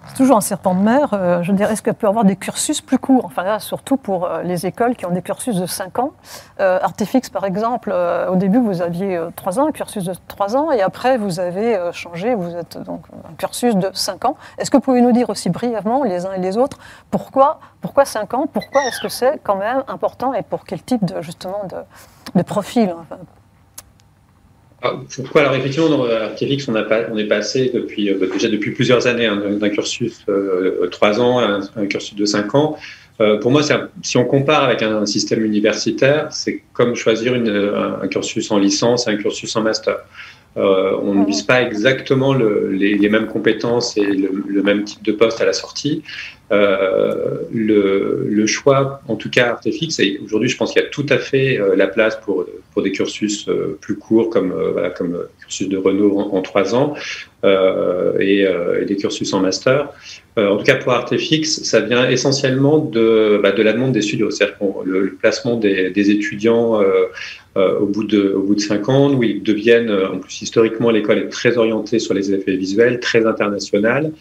c'est 0.09 0.17
toujours 0.17 0.37
un 0.37 0.43
serpent 0.43 0.75
de 0.75 0.81
mer. 0.81 1.11
Euh, 1.13 1.43
je 1.43 1.53
dirais, 1.53 1.73
est-ce 1.73 1.83
qu'il 1.83 1.95
peut 1.95 2.07
y 2.07 2.11
avoir 2.11 2.25
des 2.25 2.37
cursus 2.37 2.81
plus 2.81 2.99
courts? 2.99 3.25
Enfin 3.25 3.43
là, 3.43 3.59
surtout 3.59 3.97
pour 3.97 4.27
euh, 4.27 4.43
les 4.43 4.67
écoles 4.67 4.97
qui 4.97 5.07
ont 5.07 5.11
des 5.11 5.23
cursus 5.23 5.57
de 5.57 5.67
5 5.67 5.99
ans. 5.99 6.13
Euh, 6.61 6.79
Artefix, 6.83 7.31
par 7.31 7.45
exemple, 7.45 7.95
au 8.29 8.37
début, 8.37 8.59
vous 8.59 8.83
aviez 8.83 9.21
3 9.37 9.61
ans, 9.61 9.69
un 9.69 9.73
cursus 9.73 10.05
de 10.05 10.15
3 10.29 10.57
ans, 10.57 10.71
et 10.71 10.83
après, 10.83 11.17
vous 11.19 11.41
avez 11.41 11.79
changé, 11.93 12.35
vous 12.35 12.55
êtes 12.55 12.79
donc 12.79 13.03
un 13.29 13.35
cursus 13.35 13.77
de 13.77 13.91
5 13.93 14.25
ans. 14.25 14.37
Est-ce 14.59 14.71
que 14.71 14.77
vous 14.77 14.83
pouvez 14.83 15.01
nous 15.01 15.13
dire 15.13 15.31
aussi 15.31 15.51
brièvement, 15.51 16.05
les 16.05 16.27
uns 16.27 16.33
et 16.33 16.41
les 16.41 16.57
autres, 16.57 16.79
pourquoi, 17.11 17.61
pourquoi 17.81 18.05
5 18.05 18.35
ans? 18.35 18.47
Pourquoi 18.53 18.83
est-ce 18.87 19.01
que 19.01 19.09
c'est 19.09 19.41
quand 19.43 19.57
même 19.57 19.83
important 19.89 20.35
et 20.35 20.43
pour 20.43 20.65
quel 20.65 20.83
type 20.83 21.05
de, 21.05 21.23
justement 21.23 21.63
de, 22.35 22.43
profil 22.43 22.95
ah, 23.11 23.17
pourquoi 25.17 25.43
Alors 25.43 25.55
effectivement, 25.55 25.89
dans 25.89 26.05
Artifix, 26.05 26.69
on, 26.69 26.75
on 26.75 27.19
est 27.19 27.25
passé 27.25 27.71
depuis, 27.73 28.11
euh, 28.11 28.29
déjà 28.33 28.49
depuis 28.49 28.73
plusieurs 28.73 29.07
années 29.07 29.27
hein, 29.27 29.41
d'un 29.59 29.71
cursus 29.71 30.25
euh, 30.29 30.89
3 30.91 31.21
ans 31.21 31.39
à 31.39 31.61
un, 31.77 31.87
cursus 31.87 32.15
de 32.15 32.25
5 32.25 32.55
ans. 32.55 32.77
Euh, 33.21 33.39
pour 33.39 33.51
moi, 33.51 33.63
si 34.03 34.17
on 34.17 34.25
compare 34.25 34.65
avec 34.65 34.83
un, 34.83 35.07
système 35.07 35.45
universitaire, 35.45 36.29
c'est 36.31 36.63
comme 36.73 36.95
choisir 36.97 37.35
une, 37.35 37.49
un, 38.03 38.07
cursus 38.09 38.51
en 38.51 38.59
licence 38.59 39.07
et 39.07 39.11
un 39.11 39.17
cursus 39.17 39.55
en 39.57 39.63
master. 39.63 39.99
Euh, 40.57 40.97
on 41.03 41.15
ne 41.15 41.27
vise 41.27 41.43
pas 41.43 41.63
exactement 41.63 42.33
le, 42.33 42.71
les, 42.71 42.97
les, 42.97 43.09
mêmes 43.09 43.27
compétences 43.27 43.97
et 43.97 44.05
le, 44.05 44.31
le, 44.47 44.63
même 44.63 44.85
type 44.85 45.03
de 45.03 45.13
poste 45.13 45.41
à 45.41 45.45
la 45.45 45.53
sortie. 45.53 46.03
Euh, 46.53 47.39
le, 47.53 48.27
le, 48.29 48.47
choix, 48.47 49.01
en 49.09 49.17
tout 49.17 49.31
cas 49.31 49.49
Artefix, 49.49 49.99
et 49.99 50.21
aujourd'hui 50.25 50.49
je 50.49 50.57
pense 50.57 50.73
qu'il 50.73 50.83
y 50.83 50.85
a 50.85 50.89
tout 50.89 51.07
à 51.09 51.19
fait 51.19 51.59
euh, 51.59 51.75
la 51.75 51.89
place 51.89 52.21
pour, 52.21 52.47
pour 52.73 52.83
des 52.83 52.93
cursus 52.93 53.49
plus 53.81 53.97
courts 53.97 54.31
comme, 54.31 54.53
voilà, 54.73 54.91
comme 54.91 55.19
cursus 55.41 55.69
de 55.69 55.77
Renault 55.77 56.21
en, 56.21 56.43
trois 56.43 56.75
ans 56.75 56.95
et, 57.45 58.45
et, 58.45 58.85
des 58.85 58.97
cursus 58.97 59.33
en 59.33 59.41
master. 59.41 59.89
en 60.37 60.57
tout 60.57 60.65
cas 60.65 60.77
pour 60.77 60.93
Artefix, 60.93 61.63
ça 61.65 61.81
vient 61.81 62.09
essentiellement 62.09 62.79
de, 62.79 63.41
bah, 63.43 63.53
de 63.53 63.63
la 63.63 63.73
demande 63.73 63.93
des 63.93 64.03
studios, 64.03 64.31
c'est-à-dire 64.31 64.57
le, 64.85 65.01
le, 65.01 65.15
placement 65.15 65.57
des, 65.57 65.91
des 65.91 66.11
étudiants 66.11 66.81
au, 67.57 67.87
bout 67.87 68.05
de, 68.05 68.33
au 68.33 68.43
bout 68.43 68.55
de 68.55 68.61
cinq 68.61 68.89
ans, 68.89 69.13
où 69.15 69.23
ils 69.23 69.43
deviennent, 69.43 69.91
en 69.91 70.19
plus 70.19 70.43
historiquement 70.43 70.91
l'école 70.91 71.19
est 71.19 71.29
très 71.29 71.57
orientée 71.57 71.99
sur 71.99 72.15
les 72.15 72.33
effets 72.33 72.57
visuels, 72.57 73.01
très 73.01 73.27
internationale. 73.27 74.13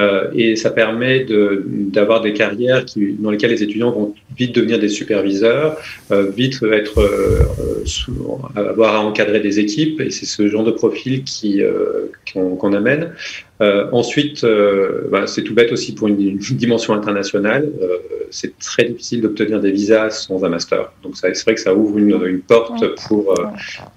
Euh, 0.00 0.30
et 0.34 0.56
ça 0.56 0.70
permet 0.70 1.26
d'avoir 1.28 2.22
des 2.22 2.32
carrières 2.32 2.84
qui, 2.84 3.12
dans 3.12 3.30
lesquelles 3.30 3.50
les 3.50 3.62
étudiants 3.62 3.90
vont 3.90 4.14
vite 4.36 4.54
devenir 4.54 4.78
des 4.78 4.88
superviseurs, 4.88 5.76
euh, 6.10 6.30
vite 6.30 6.62
être, 6.72 7.00
euh, 7.00 7.82
sous, 7.84 8.40
avoir 8.56 8.94
à 8.94 9.00
encadrer 9.00 9.40
des 9.40 9.60
équipes, 9.60 10.00
et 10.00 10.10
c'est 10.10 10.24
ce 10.24 10.48
genre 10.48 10.64
de 10.64 10.70
profil 10.70 11.24
qui 11.24 11.62
qu'on 12.32 12.72
amène. 12.72 13.12
Euh, 13.62 13.86
ensuite, 13.92 14.42
euh, 14.42 15.02
bah, 15.10 15.28
c'est 15.28 15.42
tout 15.42 15.54
bête 15.54 15.70
aussi 15.70 15.94
pour 15.94 16.08
une, 16.08 16.38
dimension 16.38 16.94
internationale. 16.94 17.70
Euh, 17.80 17.98
c'est 18.30 18.58
très 18.58 18.84
difficile 18.84 19.20
d'obtenir 19.20 19.60
des 19.60 19.70
visas 19.70 20.10
sans 20.10 20.44
un 20.44 20.48
master. 20.48 20.90
Donc 21.02 21.16
c'est 21.16 21.42
vrai 21.44 21.54
que 21.54 21.60
ça 21.60 21.74
ouvre 21.74 21.98
une, 21.98 22.18
une 22.26 22.40
porte 22.40 22.82
pour, 23.06 23.34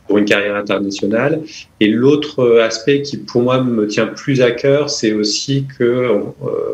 pour 0.08 0.18
une 0.18 0.26
carrière 0.26 0.56
internationale. 0.56 1.42
Et 1.80 1.88
l'autre 1.88 2.60
aspect 2.60 3.02
qui 3.02 3.18
pour 3.18 3.42
moi 3.42 3.64
me 3.64 3.88
tient 3.88 4.08
plus 4.08 4.42
à 4.42 4.52
cœur, 4.52 4.90
c'est 4.90 5.14
aussi 5.14 5.66
que 5.80 6.20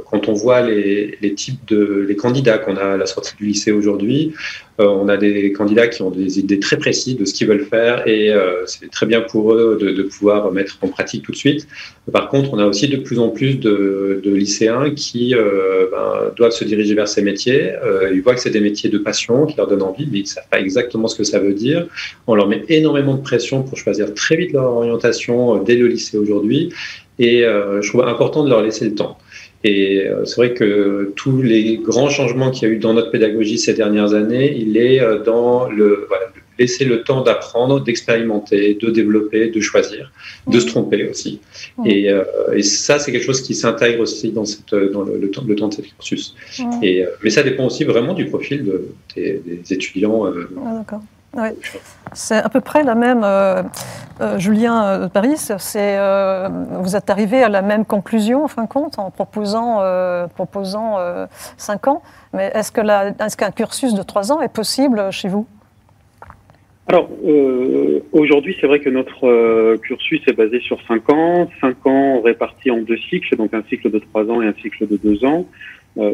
quand 0.10 0.28
on 0.28 0.34
voit 0.34 0.62
les, 0.62 1.20
les, 1.22 1.36
types 1.36 1.64
de 1.68 2.04
les 2.08 2.16
candidats 2.16 2.58
qu'on 2.58 2.78
a 2.78 2.94
à 2.94 2.98
la 2.98 3.06
sortie 3.06 3.36
du 3.38 3.46
lycée 3.46 3.72
aujourd'hui, 3.72 4.34
on 4.80 5.08
a 5.08 5.18
des 5.18 5.52
candidats 5.52 5.88
qui 5.88 6.02
ont 6.02 6.10
des 6.10 6.40
idées 6.40 6.60
très 6.60 6.78
précises 6.78 7.16
de 7.16 7.26
ce 7.26 7.34
qu'ils 7.36 7.48
veulent 7.48 7.66
faire 7.66 8.08
et 8.08 8.34
c'est 8.66 8.90
très 8.90 9.06
bien 9.06 9.22
pour 9.22 9.54
eux 9.54 9.78
de, 9.80 9.92
de 9.92 10.02
pouvoir 10.02 10.52
mettre 10.52 10.80
en 10.82 10.88
pratique 10.88 11.24
tout 11.24 11.32
de 11.32 11.38
suite. 11.38 11.68
Par 12.12 12.28
contre, 12.30 12.54
on 12.54 12.58
a 12.58 12.66
aussi 12.66 12.81
de 12.88 12.98
plus 12.98 13.20
en 13.20 13.30
plus 13.30 13.60
de, 13.60 14.22
lycéens 14.26 14.92
qui 14.92 15.36
euh, 15.36 15.88
ben, 15.92 16.32
doivent 16.36 16.52
se 16.52 16.64
diriger 16.64 16.94
vers 16.94 17.08
ces 17.08 17.22
métiers. 17.22 17.72
Euh, 17.84 18.12
ils 18.14 18.22
voient 18.22 18.36
que 18.36 18.42
c'est 18.42 18.52
des 18.52 18.62
métiers 18.62 18.90
de 18.90 18.98
passion 18.98 19.46
qui 19.46 19.58
leur 19.58 19.68
donnent 19.68 19.82
envie, 19.82 20.08
mais 20.12 20.20
ils 20.20 20.24
ne 20.24 20.28
savent 20.28 20.48
pas 20.50 20.60
exactement 20.60 21.08
ce 21.08 21.16
que 21.16 21.24
ça 21.24 21.40
veut 21.40 21.54
dire. 21.54 21.88
On 22.28 22.36
leur 22.36 22.48
met 22.48 22.64
énormément 22.70 23.16
de 23.16 23.22
pression 23.22 23.64
pour 23.64 23.78
choisir 23.78 24.14
très 24.14 24.36
vite 24.36 24.54
leur 24.54 24.66
orientation 24.66 25.58
euh, 25.58 25.64
dès 25.64 25.76
le 25.76 25.88
lycée 25.88 26.18
aujourd'hui. 26.18 26.70
Et 27.20 27.44
je 27.44 27.88
trouve 27.88 28.02
important 28.02 28.44
de 28.44 28.50
leur 28.50 28.64
laisser 28.64 28.84
le 28.86 28.96
temps. 28.96 29.20
Et 29.64 30.08
c'est 30.26 30.36
vrai 30.38 30.54
que 30.56 31.12
tous 31.16 31.44
les 31.44 31.78
grands 31.78 32.10
changements 32.10 32.50
qu'il 32.50 32.68
y 32.68 32.72
a 32.72 32.74
eu 32.74 32.80
dans 32.80 32.96
notre 32.96 33.12
pédagogie 33.12 33.60
ces 33.60 33.76
dernières 33.76 34.16
années, 34.16 34.56
il 34.58 34.76
est 34.76 35.02
dans 35.24 35.70
le, 35.70 36.08
laisser 36.60 36.86
le 36.86 37.04
temps 37.04 37.22
d'apprendre, 37.22 37.80
d'expérimenter, 37.82 38.78
de 38.82 38.90
développer, 38.90 39.50
de 39.50 39.62
choisir, 39.62 40.12
de 40.48 40.60
se 40.60 40.68
tromper 40.68 41.10
aussi. 41.10 41.40
Et, 41.86 42.10
euh, 42.10 42.24
et, 42.54 42.64
ça, 42.64 43.00
c'est 43.00 43.12
quelque 43.12 43.26
chose 43.26 43.42
qui 43.42 43.56
s'intègre 43.56 44.02
aussi 44.02 44.32
dans, 44.32 44.46
cette, 44.46 44.74
dans 44.92 45.04
le, 45.04 45.32
temps, 45.32 45.44
le 45.48 45.56
temps 45.56 45.68
de 45.70 45.74
cette 45.74 45.86
cursus. 45.96 46.36
Et, 46.82 47.04
euh, 47.04 47.10
mais 47.24 47.30
ça 47.30 47.44
dépend 47.44 47.66
aussi 47.66 47.84
vraiment 47.84 48.14
du 48.14 48.26
profil 48.26 48.64
de, 48.64 48.90
des, 49.16 49.42
étudiants. 49.72 50.26
Euh, 50.26 50.50
ah, 50.58 50.78
D'accord. 50.78 51.02
Ouais. 51.34 51.56
C'est 52.12 52.36
à 52.36 52.50
peu 52.50 52.60
près 52.60 52.84
la 52.84 52.94
même, 52.94 53.26
Julien 54.38 55.00
de 55.00 55.08
Paris, 55.08 55.38
c'est, 55.38 55.98
vous 56.82 56.96
êtes 56.98 57.10
arrivé 57.10 57.42
à 57.42 57.48
la 57.48 57.62
même 57.62 57.86
conclusion 57.86 58.44
en 58.44 58.50
fin 58.50 58.64
de 58.64 58.68
compte 58.68 59.00
en 59.00 59.12
proposant, 59.12 59.82
proposant 60.36 60.98
5 61.56 61.88
ans, 61.88 62.02
mais 62.34 62.52
est-ce, 62.54 62.74
que 62.74 62.82
la, 62.82 63.14
est-ce 63.18 63.38
qu'un 63.38 63.52
cursus 63.52 63.94
de 63.94 64.04
3 64.04 64.34
ans 64.34 64.42
est 64.42 64.52
possible 64.52 65.10
chez 65.12 65.30
vous? 65.30 65.48
Alors, 66.92 67.10
euh, 67.26 68.02
aujourd'hui, 68.12 68.58
c'est 68.60 68.68
vrai 68.68 68.82
que 68.82 68.90
notre 68.90 69.26
euh, 69.26 69.78
cursus 69.78 70.20
est 70.28 70.34
basé 70.34 70.60
sur 70.60 70.78
5 70.90 71.10
ans, 71.10 71.50
5 71.62 71.88
ans 71.88 72.20
répartis 72.20 72.70
en 72.70 72.80
deux 72.80 72.98
cycles, 73.10 73.38
donc 73.38 73.54
un 73.54 73.64
cycle 73.70 73.90
de 73.90 73.98
3 73.98 74.30
ans 74.30 74.42
et 74.42 74.48
un 74.48 74.54
cycle 74.62 74.86
de 74.90 74.98
2 74.98 75.24
ans. 75.24 75.48
Euh, 75.98 76.12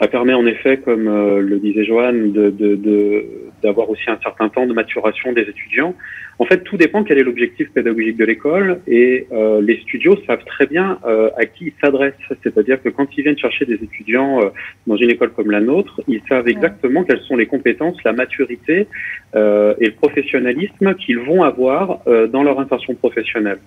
ça 0.00 0.08
permet 0.08 0.32
en 0.32 0.46
effet, 0.46 0.78
comme 0.78 1.06
euh, 1.06 1.40
le 1.40 1.58
disait 1.58 1.84
Joanne, 1.84 2.32
d'avoir 2.32 2.52
de, 2.52 2.76
de, 2.76 3.26
aussi 3.74 4.10
un 4.10 4.18
certain 4.22 4.48
temps 4.48 4.66
de 4.66 4.72
maturation 4.72 5.32
des 5.32 5.42
étudiants. 5.42 5.94
En 6.38 6.44
fait, 6.44 6.62
tout 6.64 6.76
dépend 6.76 7.02
quel 7.02 7.18
est 7.18 7.22
l'objectif 7.22 7.70
pédagogique 7.72 8.18
de 8.18 8.24
l'école 8.24 8.80
et 8.86 9.26
euh, 9.32 9.62
les 9.62 9.78
studios 9.80 10.16
savent 10.26 10.44
très 10.44 10.66
bien 10.66 10.98
euh, 11.06 11.30
à 11.38 11.46
qui 11.46 11.66
ils 11.66 11.72
s'adressent. 11.82 12.14
C'est-à-dire 12.42 12.82
que 12.82 12.90
quand 12.90 13.06
ils 13.16 13.22
viennent 13.22 13.38
chercher 13.38 13.64
des 13.64 13.74
étudiants 13.74 14.42
euh, 14.42 14.48
dans 14.86 14.96
une 14.96 15.10
école 15.10 15.30
comme 15.30 15.50
la 15.50 15.60
nôtre, 15.60 16.02
ils 16.08 16.20
savent 16.28 16.48
exactement 16.48 17.04
quelles 17.04 17.22
sont 17.22 17.36
les 17.36 17.46
compétences, 17.46 17.96
la 18.04 18.12
maturité 18.12 18.86
et 19.34 19.86
le 19.86 19.92
professionnalisme 19.92 20.94
qu'ils 20.94 21.18
vont 21.18 21.42
avoir 21.42 22.00
dans 22.32 22.42
leur 22.42 22.58
insertion 22.58 22.94
professionnelle. 22.94 23.58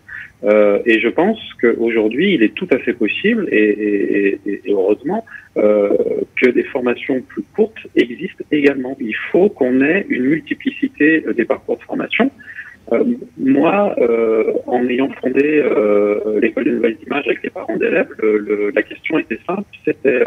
et 0.44 1.00
je 1.00 1.10
pense 1.10 1.40
qu'aujourd'hui, 1.62 2.34
il 2.34 2.42
est 2.42 2.56
tout 2.56 2.68
à 2.72 2.80
fait 2.80 2.94
possible 2.94 3.48
et 3.52 4.40
heureusement 4.68 5.26
que 5.60 6.50
des 6.50 6.64
formations 6.64 7.22
plus 7.22 7.44
courtes 7.56 7.88
existent 7.96 8.44
également. 8.52 8.96
Il 9.00 9.16
faut 9.32 9.50
qu'on 9.50 9.82
ait 9.82 10.06
une 10.10 10.24
multiplicité 10.24 11.24
des 11.36 11.46
parcours 11.46 11.78
de 11.78 11.84
formation. 11.84 12.32
Euh, 12.92 13.04
moi, 13.38 13.94
euh, 14.00 14.54
en 14.66 14.88
ayant 14.88 15.10
fondé 15.22 15.62
euh, 15.64 16.40
l'école 16.40 16.64
des 16.64 16.72
nouvelles 16.72 16.98
images 17.06 17.28
avec 17.28 17.44
les 17.44 17.50
parents 17.50 17.78
d'élèves, 17.78 18.10
la 18.74 18.82
question 18.82 19.20
était 19.20 19.40
simple, 19.46 19.64
c'était 19.86 20.24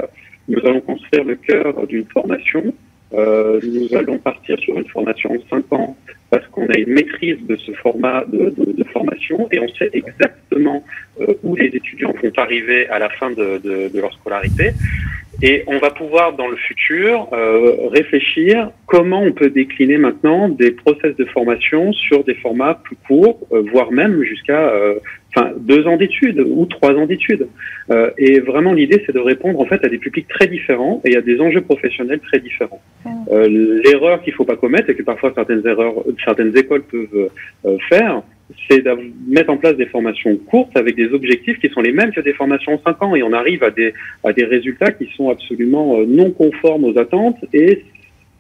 nous 0.49 0.59
allons 0.65 0.81
construire 0.81 1.25
le 1.25 1.37
cœur 1.37 1.87
d'une 1.87 2.05
formation, 2.05 2.75
nous 3.13 3.97
allons 3.97 4.19
partir 4.19 4.59
sur 4.59 4.77
une 4.79 4.89
formation 4.89 5.31
en 5.33 5.39
5 5.51 5.73
ans 5.73 5.97
parce 6.31 6.47
qu'on 6.49 6.67
a 6.69 6.79
une 6.79 6.93
maîtrise 6.95 7.39
de 7.47 7.57
ce 7.57 7.73
format 7.73 8.25
de, 8.27 8.53
formation 8.93 9.49
et 9.51 9.61
on 9.61 9.69
sait 9.75 9.91
exactement 9.93 10.85
où 11.43 11.55
les 11.57 11.67
étudiants 11.67 12.13
vont 12.23 12.33
arriver 12.37 12.89
à 12.89 12.99
la 12.99 13.11
fin 13.11 13.31
de, 13.31 13.91
leur 13.95 14.13
scolarité. 14.15 14.73
Et 15.41 15.65
on 15.67 15.79
va 15.79 15.91
pouvoir, 15.91 16.35
dans 16.35 16.47
le 16.47 16.57
futur, 16.57 17.29
euh, 17.33 17.89
réfléchir 17.89 18.71
comment 18.87 19.23
on 19.23 19.33
peut 19.33 19.51
décliner 19.51 19.97
maintenant 19.97 20.49
des 20.49 20.71
process 20.71 21.17
de 21.17 21.25
formation 21.25 21.93
sur 21.93 22.23
des 22.23 22.35
formats 22.35 22.75
plus 22.75 22.97
courts, 23.09 23.41
euh, 23.53 23.63
voire 23.73 23.91
même 23.91 24.23
jusqu'à 24.23 24.69
euh, 24.69 25.01
enfin 25.35 25.53
deux 25.59 25.87
ans 25.87 25.97
d'études 25.97 26.41
ou 26.41 26.67
trois 26.67 26.93
ans 26.93 27.07
d'études. 27.07 27.49
Euh, 27.91 28.11
et 28.19 28.41
vraiment, 28.41 28.73
l'idée, 28.73 29.03
c'est 29.07 29.15
de 29.15 29.21
répondre 29.21 29.61
en 29.61 29.67
fait 29.67 29.85
à 29.85 29.89
des 29.89 29.99
publics 29.99 30.29
très 30.29 30.47
différents 30.47 31.01
et 31.05 31.17
à 31.17 31.21
des 31.21 31.41
enjeux 31.41 31.63
professionnels 31.63 32.21
très 32.21 32.39
différents. 32.39 32.83
L'erreur 33.31 34.23
qu'il 34.23 34.35
faut 34.35 34.45
pas 34.45 34.57
commettre 34.57 34.91
et 34.91 34.95
que 34.95 35.03
parfois 35.03 35.33
certaines 35.35 35.67
erreurs, 35.67 35.95
certaines 36.25 36.57
écoles 36.57 36.83
peuvent 36.83 37.31
faire, 37.89 38.23
c'est 38.69 38.83
de 38.83 38.91
mettre 39.29 39.51
en 39.51 39.57
place 39.57 39.77
des 39.77 39.87
formations 39.87 40.37
courtes 40.37 40.77
avec 40.77 40.97
des 40.97 41.13
objectifs 41.13 41.59
qui 41.59 41.69
sont 41.71 41.81
les 41.81 41.93
mêmes 41.93 42.13
que 42.13 42.21
des 42.21 42.33
formations 42.33 42.75
en 42.75 42.81
5 42.85 43.03
ans 43.03 43.15
et 43.15 43.23
on 43.23 43.33
arrive 43.33 43.63
à 43.63 43.71
des, 43.71 43.95
à 44.25 44.33
des 44.33 44.45
résultats 44.45 44.93
qui 44.93 45.09
sont 45.17 45.31
absolument 45.31 45.99
euh, 45.99 46.07
non 46.07 46.31
conformes 46.31 46.85
aux 46.85 46.99
attentes 46.99 47.39
et 47.53 47.85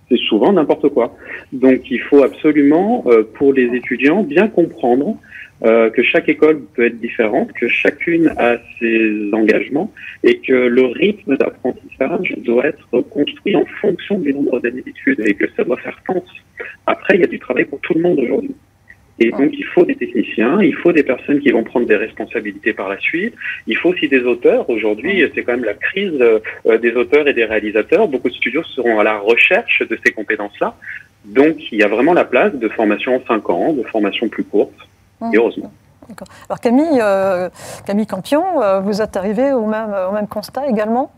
c'est 0.08 0.18
souvent 0.18 0.52
n'importe 0.52 0.88
quoi. 0.90 1.16
Donc 1.52 1.90
il 1.90 2.00
faut 2.00 2.22
absolument, 2.22 3.04
euh, 3.06 3.22
pour 3.34 3.52
les 3.52 3.74
étudiants, 3.74 4.22
bien 4.22 4.48
comprendre 4.48 5.16
euh, 5.64 5.90
que 5.90 6.02
chaque 6.02 6.28
école 6.28 6.62
peut 6.74 6.86
être 6.86 6.98
différente, 7.00 7.52
que 7.52 7.68
chacune 7.68 8.32
a 8.36 8.56
ses 8.78 9.32
engagements 9.32 9.92
et 10.24 10.38
que 10.38 10.52
le 10.52 10.86
rythme 10.86 11.36
d'apprentissage 11.36 12.34
doit 12.38 12.66
être 12.66 13.00
construit 13.02 13.54
en 13.54 13.64
fonction 13.80 14.18
du 14.18 14.34
nombre 14.34 14.60
d'années 14.60 14.82
d'études 14.82 15.20
et 15.24 15.34
que 15.34 15.44
ça 15.56 15.64
doit 15.64 15.76
faire 15.76 15.98
sens. 16.06 16.24
Après, 16.86 17.14
il 17.14 17.20
y 17.20 17.24
a 17.24 17.28
du 17.28 17.38
travail 17.38 17.64
pour 17.64 17.80
tout 17.80 17.94
le 17.94 18.00
monde 18.00 18.18
aujourd'hui. 18.18 18.54
Et 19.18 19.30
donc, 19.30 19.50
il 19.52 19.64
faut 19.66 19.84
des 19.84 19.94
techniciens, 19.94 20.60
il 20.62 20.74
faut 20.74 20.90
des 20.90 21.04
personnes 21.04 21.38
qui 21.38 21.50
vont 21.50 21.62
prendre 21.62 21.86
des 21.86 21.96
responsabilités 21.96 22.72
par 22.72 22.88
la 22.88 22.98
suite. 22.98 23.34
Il 23.68 23.76
faut 23.76 23.90
aussi 23.90 24.08
des 24.08 24.22
auteurs. 24.22 24.68
Aujourd'hui, 24.68 25.24
c'est 25.34 25.42
quand 25.42 25.52
même 25.52 25.64
la 25.64 25.74
crise 25.74 26.18
euh, 26.20 26.78
des 26.78 26.92
auteurs 26.94 27.28
et 27.28 27.34
des 27.34 27.44
réalisateurs. 27.44 28.08
Beaucoup 28.08 28.30
de 28.30 28.34
studios 28.34 28.64
seront 28.64 28.98
à 28.98 29.04
la 29.04 29.18
recherche 29.18 29.82
de 29.86 29.96
ces 30.04 30.12
compétences-là. 30.12 30.76
Donc, 31.24 31.70
il 31.70 31.78
y 31.78 31.84
a 31.84 31.88
vraiment 31.88 32.14
la 32.14 32.24
place 32.24 32.54
de 32.54 32.68
formation 32.68 33.14
en 33.14 33.22
5 33.24 33.50
ans, 33.50 33.72
de 33.72 33.84
formation 33.84 34.28
plus 34.28 34.44
courte, 34.44 34.74
et 35.32 35.36
heureusement. 35.36 35.72
Alors, 36.48 36.60
Camille, 36.60 37.00
euh, 37.00 37.48
Camille 37.86 38.06
Campion, 38.06 38.62
euh, 38.62 38.80
vous 38.80 39.00
êtes 39.00 39.16
arrivé 39.16 39.52
au 39.52 39.66
même, 39.66 39.94
au 40.10 40.12
même 40.12 40.26
constat 40.26 40.66
également? 40.66 41.12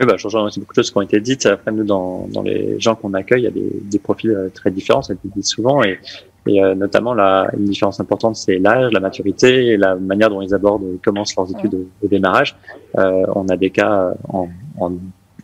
Oui, 0.00 0.06
bah, 0.06 0.14
je 0.16 0.24
rejoins 0.24 0.44
aussi 0.44 0.58
beaucoup 0.58 0.72
de 0.72 0.76
choses 0.76 0.90
qui 0.90 0.98
ont 0.98 1.02
été 1.02 1.20
dites. 1.20 1.46
Après, 1.46 1.70
nous, 1.70 1.84
dans, 1.84 2.26
dans 2.32 2.42
les 2.42 2.80
gens 2.80 2.94
qu'on 2.94 3.14
accueille, 3.14 3.42
il 3.42 3.44
y 3.44 3.48
a 3.48 3.50
des, 3.50 3.70
des 3.82 3.98
profils 3.98 4.50
très 4.54 4.70
différents, 4.70 5.02
ça 5.02 5.12
a 5.12 5.14
été 5.14 5.28
dit 5.34 5.42
souvent. 5.42 5.82
Et 5.82 5.98
et 6.46 6.62
euh, 6.62 6.74
notamment, 6.74 7.14
la, 7.14 7.48
une 7.56 7.66
différence 7.66 8.00
importante, 8.00 8.36
c'est 8.36 8.58
l'âge, 8.58 8.92
la 8.92 9.00
maturité 9.00 9.66
et 9.68 9.76
la 9.76 9.94
manière 9.94 10.28
dont 10.28 10.42
ils 10.42 10.54
abordent 10.54 10.84
et 10.94 10.98
commencent 10.98 11.36
leurs 11.36 11.50
études 11.50 11.86
au, 12.02 12.08
démarrage. 12.08 12.56
Euh, 12.98 13.24
on 13.34 13.48
a 13.48 13.56
des 13.56 13.70
cas 13.70 14.12
en, 14.28 14.48
en, 14.80 14.92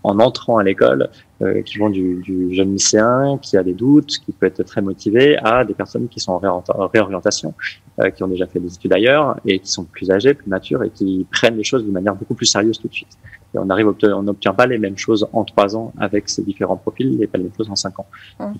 en 0.09 0.19
entrant 0.21 0.59
à 0.59 0.65
l'école 0.65 1.11
euh, 1.43 1.63
qui 1.63 1.79
vont 1.79 1.91
du, 1.91 2.17
du, 2.23 2.55
jeune 2.55 2.73
lycéen 2.73 3.39
qui 3.41 3.57
a 3.57 3.63
des 3.63 3.75
doutes, 3.75 4.19
qui 4.25 4.33
peut 4.33 4.47
être 4.47 4.63
très 4.63 4.81
motivé, 4.81 5.37
à 5.39 5.65
des 5.65 5.75
personnes 5.75 6.09
qui 6.09 6.19
sont 6.21 6.33
en 6.33 6.89
réorientation, 6.89 7.55
euh, 8.01 8.11
qui 8.11 8.23
ont 8.23 8.29
déjà 8.29 8.47
fait 8.47 8.59
des 8.59 8.75
études 8.75 8.93
ailleurs 8.93 9.39
et 9.45 9.59
qui 9.59 9.71
sont 9.71 9.85
plus 9.85 10.11
âgées, 10.11 10.35
plus 10.35 10.49
matures 10.49 10.83
et 10.83 10.91
qui 10.91 11.27
prennent 11.31 11.57
les 11.57 11.65
choses 11.65 11.85
de 11.85 11.91
manière 11.91 12.15
beaucoup 12.15 12.35
plus 12.35 12.47
sérieuse 12.47 12.79
tout 12.79 12.89
de 12.89 12.95
suite. 12.95 13.17
Et 13.55 13.59
on 13.59 13.69
arrive, 13.71 13.89
on 14.03 14.23
n'obtient 14.23 14.55
pas 14.55 14.67
les 14.67 14.79
mêmes 14.79 14.99
choses 14.99 15.27
en 15.33 15.45
trois 15.45 15.77
ans 15.77 15.93
avec 15.99 16.29
ces 16.29 16.43
différents 16.43 16.77
profils 16.77 17.23
et 17.23 17.27
pas 17.27 17.39
les 17.39 17.45
mêmes 17.45 17.55
choses 17.57 17.71
en 17.71 17.77
cinq 17.77 17.99
ans. 17.99 18.07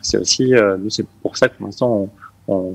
C'est 0.01 0.19
aussi, 0.19 0.55
nous, 0.79 0.89
c'est 0.89 1.07
pour 1.23 1.37
ça 1.37 1.49
que 1.49 1.57
pour 1.59 1.67
l'instant, 1.67 2.09
on, 2.49 2.55
on, 2.55 2.75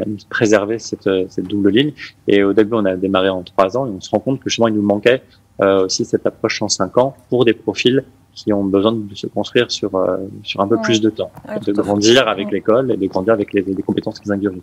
a 0.00 0.04
préservé 0.30 0.78
cette, 0.78 1.08
cette, 1.28 1.46
double 1.46 1.70
ligne. 1.70 1.92
Et 2.28 2.44
au 2.44 2.52
début, 2.52 2.74
on 2.74 2.84
a 2.84 2.94
démarré 2.94 3.28
en 3.28 3.42
trois 3.42 3.76
ans 3.76 3.86
et 3.86 3.90
on 3.90 4.00
se 4.00 4.10
rend 4.10 4.20
compte 4.20 4.38
que 4.38 4.48
justement, 4.48 4.68
il 4.68 4.74
nous 4.74 4.82
manquait 4.82 5.20
euh, 5.20 5.47
aussi 5.60 6.04
cette 6.04 6.26
approche 6.26 6.62
en 6.62 6.68
cinq 6.68 6.98
ans 6.98 7.16
pour 7.28 7.44
des 7.44 7.54
profils 7.54 8.04
qui 8.32 8.52
ont 8.52 8.64
besoin 8.64 8.92
de 8.92 9.14
se 9.14 9.26
construire 9.26 9.70
sur, 9.70 9.94
euh, 9.96 10.18
sur 10.44 10.60
un 10.60 10.68
peu 10.68 10.80
plus 10.80 11.00
de 11.00 11.10
temps, 11.10 11.30
de 11.66 11.72
grandir 11.72 12.28
avec 12.28 12.50
l'école 12.52 12.92
et 12.92 12.96
de 12.96 13.06
grandir 13.06 13.32
avec 13.34 13.52
les, 13.52 13.62
les 13.62 13.82
compétences 13.82 14.20
qu'ils 14.20 14.32
ingurgitent. 14.32 14.62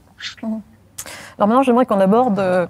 Alors 1.38 1.48
maintenant, 1.48 1.64
j'aimerais 1.64 1.86
qu'on 1.86 2.00
aborde 2.00 2.40
euh, 2.40 2.68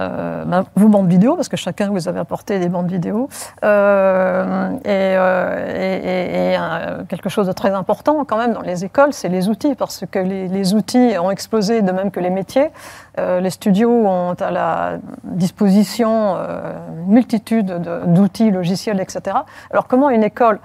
euh, 0.00 0.44
ben, 0.44 0.64
vos 0.76 0.88
bandes 0.88 1.08
vidéo, 1.08 1.36
parce 1.36 1.48
que 1.48 1.56
chacun 1.56 1.90
vous 1.90 2.08
avez 2.08 2.20
apporté 2.20 2.58
des 2.58 2.68
bandes 2.68 2.90
vidéo, 2.90 3.28
euh, 3.64 4.70
et, 4.84 4.88
euh, 4.88 6.54
et, 6.54 7.06
quelque 7.08 7.28
chose 7.28 7.46
de 7.46 7.52
très 7.52 7.70
important 7.70 8.24
quand 8.24 8.38
même 8.38 8.52
dans 8.52 8.62
les 8.62 8.84
écoles, 8.84 9.12
c'est 9.12 9.28
les 9.28 9.48
outils, 9.48 9.74
parce 9.74 10.04
que 10.10 10.18
les, 10.18 10.74
outils 10.74 11.14
ont 11.18 11.30
explosé 11.30 11.82
de 11.82 11.92
même 11.92 12.10
que 12.10 12.20
les 12.20 12.30
métiers. 12.30 12.70
les 13.18 13.50
studios 13.50 13.90
ont 13.90 14.34
à 14.34 14.50
la 14.50 14.98
disposition 15.24 16.36
une 16.36 17.12
multitude 17.12 17.82
d'outils, 18.06 18.50
logiciels, 18.50 19.00
etc. 19.00 19.36
Alors 19.70 19.86
comment 19.86 20.10
une 20.10 20.22
école 20.22 20.60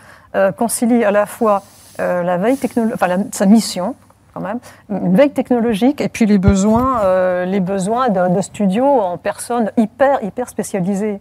concilie 0.57 1.03
à 1.03 1.11
la 1.11 1.25
fois 1.25 1.63
la 1.97 2.37
veille 2.37 2.57
technologique, 2.57 2.99
sa 3.31 3.45
mission, 3.45 3.95
quand 4.35 4.41
même, 4.41 4.59
une 4.89 5.15
veille 5.15 5.31
technologique 5.31 6.01
et 6.01 6.09
puis 6.09 6.25
les 6.25 6.37
besoins, 6.37 6.99
euh, 7.03 7.45
les 7.45 7.61
besoins 7.61 8.09
de, 8.09 8.41
studios 8.41 8.85
en 8.85 9.17
personnes 9.17 9.71
hyper, 9.77 10.21
hyper 10.23 10.49
spécialisées. 10.49 11.19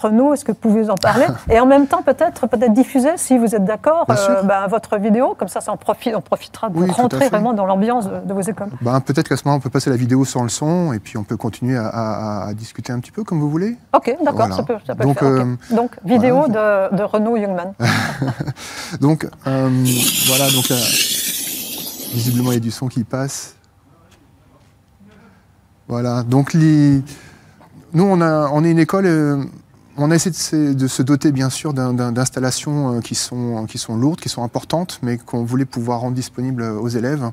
Renaud, 0.00 0.34
est-ce 0.34 0.44
que 0.44 0.50
vous 0.50 0.58
pouvez 0.58 0.90
en 0.90 0.96
parler 0.96 1.26
Et 1.50 1.60
en 1.60 1.66
même 1.66 1.86
temps, 1.86 2.02
peut-être 2.02 2.46
peut 2.48 2.58
diffuser, 2.70 3.10
si 3.16 3.38
vous 3.38 3.54
êtes 3.54 3.64
d'accord, 3.64 4.06
euh, 4.10 4.42
ben, 4.42 4.66
votre 4.68 4.98
vidéo, 4.98 5.36
comme 5.38 5.48
ça, 5.48 5.60
ça 5.60 5.70
en 5.70 5.76
profite, 5.76 6.14
on 6.16 6.20
profitera 6.20 6.68
de 6.70 6.90
rentrer 6.90 7.28
vraiment 7.28 7.52
dans 7.52 7.66
l'ambiance 7.66 8.08
de, 8.08 8.34
vos 8.34 8.40
écoles. 8.40 8.68
Ben, 8.80 9.00
peut-être 9.00 9.28
qu'à 9.28 9.36
ce 9.36 9.44
moment, 9.44 9.58
on 9.58 9.60
peut 9.60 9.70
passer 9.70 9.90
la 9.90 9.96
vidéo 9.96 10.24
sans 10.24 10.42
le 10.42 10.48
son 10.48 10.92
et 10.92 10.98
puis 10.98 11.16
on 11.16 11.24
peut 11.24 11.36
continuer 11.36 11.76
à, 11.78 12.48
discuter 12.54 12.92
un 12.92 12.98
petit 12.98 13.12
peu 13.12 13.22
comme 13.22 13.38
vous 13.40 13.50
voulez. 13.50 13.76
Ok, 13.94 14.16
d'accord, 14.24 14.52
ça 14.52 14.62
peut, 14.62 14.76
ça 14.86 14.94
peut 14.94 15.04
Donc, 15.04 15.20
le 15.20 15.36
faire. 15.36 15.46
Euh, 15.46 15.76
donc, 15.76 15.92
vidéo 16.04 16.48
de, 16.48 16.96
de, 16.96 17.02
Renaud 17.02 17.36
Youngman. 17.36 17.74
donc, 19.00 19.26
voilà, 19.44 20.50
donc... 20.50 20.72
Visiblement, 22.14 22.52
il 22.52 22.54
y 22.54 22.58
a 22.58 22.60
du 22.60 22.70
son 22.70 22.86
qui 22.86 23.02
passe. 23.02 23.56
Voilà. 25.88 26.22
Donc, 26.22 26.54
nous, 26.54 28.04
on, 28.04 28.20
a, 28.20 28.62
est 28.62 28.70
une 28.70 28.78
école. 28.78 29.06
Euh, 29.06 29.44
on 29.96 30.12
a 30.12 30.14
essayé 30.14 30.74
de 30.74 30.86
se, 30.86 31.02
doter, 31.02 31.32
bien 31.32 31.50
sûr, 31.50 31.74
d'installations 31.74 32.96
euh, 32.96 33.00
qui 33.00 33.16
sont, 33.16 33.96
lourdes, 33.96 34.20
qui 34.20 34.28
sont 34.28 34.44
importantes, 34.44 35.00
mais 35.02 35.18
qu'on 35.18 35.44
voulait 35.44 35.64
pouvoir 35.64 36.00
rendre 36.00 36.14
disponibles 36.14 36.62
aux 36.62 36.88
élèves. 36.88 37.30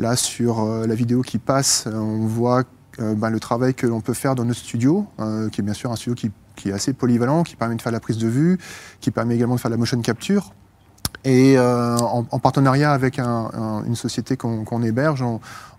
Là, 0.00 0.16
sur 0.16 0.60
euh, 0.60 0.86
la 0.86 0.96
vidéo 0.96 1.22
qui 1.22 1.38
passe, 1.38 1.86
on 1.86 2.26
voit 2.26 2.64
ben, 2.98 3.30
le 3.30 3.40
travail 3.40 3.74
que 3.74 3.86
l'on 3.86 4.00
peut 4.00 4.14
faire 4.14 4.34
dans 4.34 4.44
notre 4.44 4.60
studio, 4.60 5.06
qui 5.50 5.60
est 5.60 5.64
bien 5.64 5.74
sûr 5.74 5.90
un 5.90 5.96
studio 5.96 6.14
qui, 6.14 6.30
qui, 6.54 6.70
est 6.70 6.72
assez 6.72 6.92
polyvalent, 6.92 7.42
qui 7.42 7.56
permet 7.56 7.74
de 7.74 7.82
faire 7.82 7.90
la 7.90 7.98
prise 7.98 8.18
de 8.18 8.28
vue, 8.28 8.58
qui 9.00 9.10
permet 9.10 9.34
également 9.34 9.56
de 9.56 9.60
faire 9.60 9.70
la 9.70 9.76
motion 9.76 10.00
capture. 10.00 10.52
Et 11.24 11.56
euh, 11.56 11.96
en, 11.96 12.38
partenariat 12.38 12.92
avec 12.92 13.18
une 13.18 13.96
société 13.96 14.36
qu'on 14.36 14.82
héberge, 14.82 15.24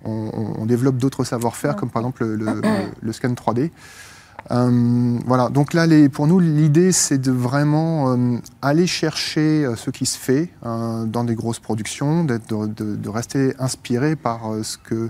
on, 0.04 0.66
développe 0.66 0.98
d'autres 0.98 1.24
savoir-faire, 1.24 1.76
comme 1.76 1.92
par 1.92 2.02
exemple 2.02 2.26
le, 2.26 3.12
scan 3.14 3.34
3D. 3.34 3.70
Euh, 4.52 5.20
voilà, 5.26 5.50
donc 5.50 5.74
là, 5.74 5.86
les, 5.86 6.10
pour 6.10 6.28
nous, 6.28 6.40
l'idée, 6.40 6.92
c'est 6.92 7.18
de 7.20 7.32
vraiment 7.32 8.14
euh, 8.14 8.38
aller 8.62 8.86
chercher 8.88 9.68
ce 9.76 9.92
qui 9.92 10.08
se 10.08 10.18
fait 10.18 10.50
dans 10.64 11.24
des 11.24 11.36
grosses 11.36 11.60
productions, 11.60 12.24
de, 12.24 12.40
de, 12.40 13.10
rester 13.10 13.54
inspiré 13.60 14.16
par 14.16 14.52
ce 14.64 14.78
que 14.80 15.10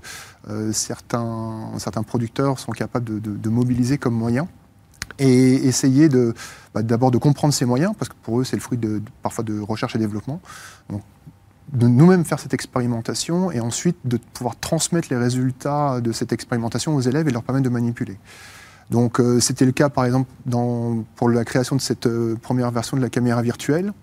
certains, 0.73 1.71
certains 1.77 2.03
producteurs 2.03 2.59
sont 2.59 2.73
capables 2.73 3.21
de, 3.21 3.49
mobiliser 3.49 3.97
comme 3.97 4.15
moyen 4.15 4.49
et 5.19 5.67
essayer 5.67 6.09
de 6.09 6.33
bah, 6.73 6.83
d'abord 6.83 7.11
de 7.11 7.17
comprendre 7.17 7.53
ces 7.53 7.65
moyens, 7.65 7.93
parce 7.97 8.09
que 8.09 8.15
pour 8.23 8.39
eux 8.39 8.43
c'est 8.43 8.55
le 8.55 8.61
fruit 8.61 8.77
de, 8.77 9.01
parfois 9.21 9.43
de 9.43 9.59
recherche 9.59 9.95
et 9.95 9.99
développement. 9.99 10.41
Donc, 10.89 11.01
de 11.73 11.87
nous-mêmes 11.87 12.25
faire 12.25 12.39
cette 12.39 12.53
expérimentation 12.53 13.51
et 13.51 13.59
ensuite 13.59 13.97
de 14.05 14.17
pouvoir 14.33 14.55
transmettre 14.59 15.07
les 15.09 15.17
résultats 15.17 15.99
de 15.99 16.11
cette 16.11 16.31
expérimentation 16.31 16.95
aux 16.95 17.01
élèves 17.01 17.27
et 17.27 17.31
leur 17.31 17.43
permettre 17.43 17.65
de 17.65 17.73
manipuler. 17.73 18.17
Donc 18.91 19.19
euh, 19.19 19.39
c'était 19.39 19.65
le 19.65 19.71
cas 19.71 19.89
par 19.89 20.05
exemple 20.05 20.29
dans, 20.45 21.03
pour 21.15 21.29
la 21.29 21.43
création 21.43 21.75
de 21.75 21.81
cette 21.81 22.05
euh, 22.05 22.35
première 22.39 22.69
version 22.71 22.97
de 22.97 23.01
la 23.01 23.09
caméra 23.09 23.41
virtuelle 23.41 23.93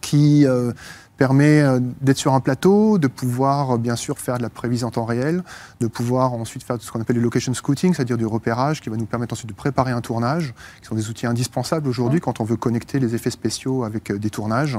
qui 0.00 0.46
euh, 0.46 0.72
permet 1.16 1.60
euh, 1.60 1.80
d'être 2.00 2.18
sur 2.18 2.34
un 2.34 2.40
plateau, 2.40 2.98
de 2.98 3.06
pouvoir 3.06 3.72
euh, 3.72 3.78
bien 3.78 3.96
sûr 3.96 4.18
faire 4.18 4.38
de 4.38 4.42
la 4.42 4.50
prévision 4.50 4.88
en 4.88 4.90
temps 4.90 5.04
réel, 5.04 5.42
de 5.80 5.86
pouvoir 5.86 6.32
ensuite 6.32 6.62
faire 6.62 6.76
ce 6.80 6.90
qu'on 6.90 7.00
appelle 7.00 7.16
le 7.16 7.22
location 7.22 7.54
scouting, 7.54 7.94
c'est-à-dire 7.94 8.18
du 8.18 8.26
repérage 8.26 8.80
qui 8.80 8.90
va 8.90 8.96
nous 8.96 9.06
permettre 9.06 9.34
ensuite 9.34 9.48
de 9.48 9.54
préparer 9.54 9.92
un 9.92 10.00
tournage, 10.00 10.54
qui 10.80 10.88
sont 10.88 10.94
des 10.94 11.08
outils 11.08 11.26
indispensables 11.26 11.88
aujourd'hui 11.88 12.20
quand 12.20 12.40
on 12.40 12.44
veut 12.44 12.56
connecter 12.56 12.98
les 12.98 13.14
effets 13.14 13.30
spéciaux 13.30 13.84
avec 13.84 14.10
euh, 14.10 14.18
des 14.18 14.30
tournages, 14.30 14.78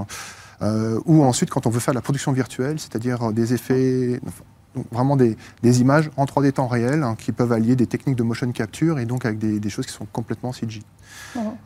ou 1.06 1.22
ensuite 1.26 1.50
quand 1.50 1.68
on 1.68 1.70
veut 1.70 1.82
faire 1.82 1.94
la 1.94 2.02
production 2.02 2.32
virtuelle, 2.32 2.80
c'est-à-dire 2.80 3.34
des 3.34 3.54
effets, 3.54 4.22
vraiment 4.92 5.16
des, 5.16 5.36
images 5.64 6.10
en 6.18 6.26
3D 6.26 6.54
temps 6.54 6.68
réel 6.68 7.04
hein, 7.04 7.16
qui 7.18 7.32
peuvent 7.32 7.52
allier 7.52 7.76
des 7.76 7.88
techniques 7.88 8.16
de 8.16 8.24
motion 8.24 8.52
capture 8.52 9.00
et 9.00 9.06
donc 9.06 9.26
avec 9.26 9.38
des, 9.40 9.70
choses 9.70 9.86
qui 9.86 9.94
sont 9.94 10.08
complètement 10.12 10.54
CG. 10.54 10.82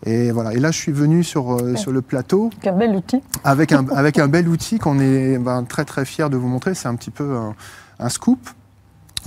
Et 0.05 0.31
voilà. 0.31 0.53
Et 0.53 0.59
là, 0.59 0.71
je 0.71 0.77
suis 0.77 0.91
venu 0.91 1.23
sur, 1.23 1.53
euh, 1.53 1.75
sur 1.75 1.91
le 1.91 2.01
plateau. 2.01 2.49
Avec 2.53 2.67
un 2.67 2.77
bel 2.77 2.95
outil. 2.95 3.21
Avec 3.43 3.71
un, 3.71 3.87
avec 3.95 4.19
un 4.19 4.27
bel 4.27 4.47
outil 4.47 4.79
qu'on 4.79 4.99
est 4.99 5.37
ben, 5.37 5.63
très 5.63 5.85
très 5.85 6.05
fier 6.05 6.29
de 6.29 6.37
vous 6.37 6.47
montrer. 6.47 6.73
C'est 6.73 6.87
un 6.87 6.95
petit 6.95 7.11
peu 7.11 7.37
un, 7.99 8.09
scoop. 8.09 8.49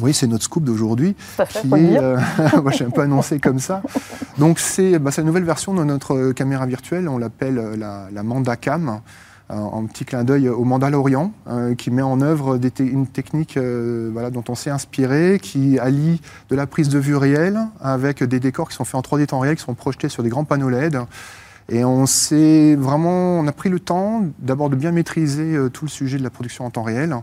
Oui, 0.00 0.14
c'est 0.14 0.26
notre 0.26 0.44
scoop 0.44 0.64
d'aujourd'hui. 0.64 1.14
Qui 1.48 1.68
est, 1.68 1.98
euh, 1.98 2.18
moi, 2.62 2.72
j'ai 2.72 2.84
un 2.84 2.90
peu 2.90 3.02
annoncé 3.02 3.38
comme 3.38 3.58
ça. 3.58 3.82
Donc, 4.38 4.58
c'est 4.58 4.98
bah, 4.98 5.10
une 5.18 5.24
nouvelle 5.24 5.44
version 5.44 5.74
de 5.74 5.84
notre 5.84 6.32
caméra 6.32 6.66
virtuelle. 6.66 7.08
On 7.08 7.18
l'appelle 7.18 7.58
euh, 7.58 7.76
la, 7.76 8.08
la 8.12 8.22
Manda 8.22 8.56
Cam 8.56 9.00
un 9.52 9.84
petit 9.84 10.04
clin 10.04 10.24
d'œil 10.24 10.48
au 10.48 10.64
Mandalorian, 10.64 11.32
euh, 11.48 11.74
qui 11.74 11.90
met 11.90 12.02
en 12.02 12.20
œuvre 12.20 12.58
une 12.78 13.06
technique 13.06 13.56
euh, 13.56 14.30
dont 14.30 14.44
on 14.48 14.54
s'est 14.54 14.70
inspiré, 14.70 15.38
qui 15.40 15.78
allie 15.78 16.20
de 16.48 16.56
la 16.56 16.66
prise 16.66 16.88
de 16.88 16.98
vue 16.98 17.16
réelle 17.16 17.60
avec 17.80 18.22
des 18.22 18.40
décors 18.40 18.68
qui 18.68 18.76
sont 18.76 18.84
faits 18.84 18.94
en 18.94 19.00
3D 19.02 19.26
temps 19.26 19.40
réel, 19.40 19.56
qui 19.56 19.62
sont 19.62 19.74
projetés 19.74 20.08
sur 20.08 20.22
des 20.22 20.30
grands 20.30 20.44
panneaux 20.44 20.70
LED. 20.70 20.98
Et 21.68 21.84
on 21.84 22.06
s'est 22.06 22.74
vraiment, 22.74 23.38
on 23.38 23.46
a 23.46 23.52
pris 23.52 23.68
le 23.68 23.78
temps 23.78 24.24
d'abord 24.38 24.68
de 24.68 24.76
bien 24.76 24.90
maîtriser 24.90 25.54
euh, 25.54 25.68
tout 25.68 25.84
le 25.84 25.90
sujet 25.90 26.18
de 26.18 26.22
la 26.22 26.30
production 26.30 26.64
en 26.64 26.70
temps 26.70 26.82
réel, 26.82 27.14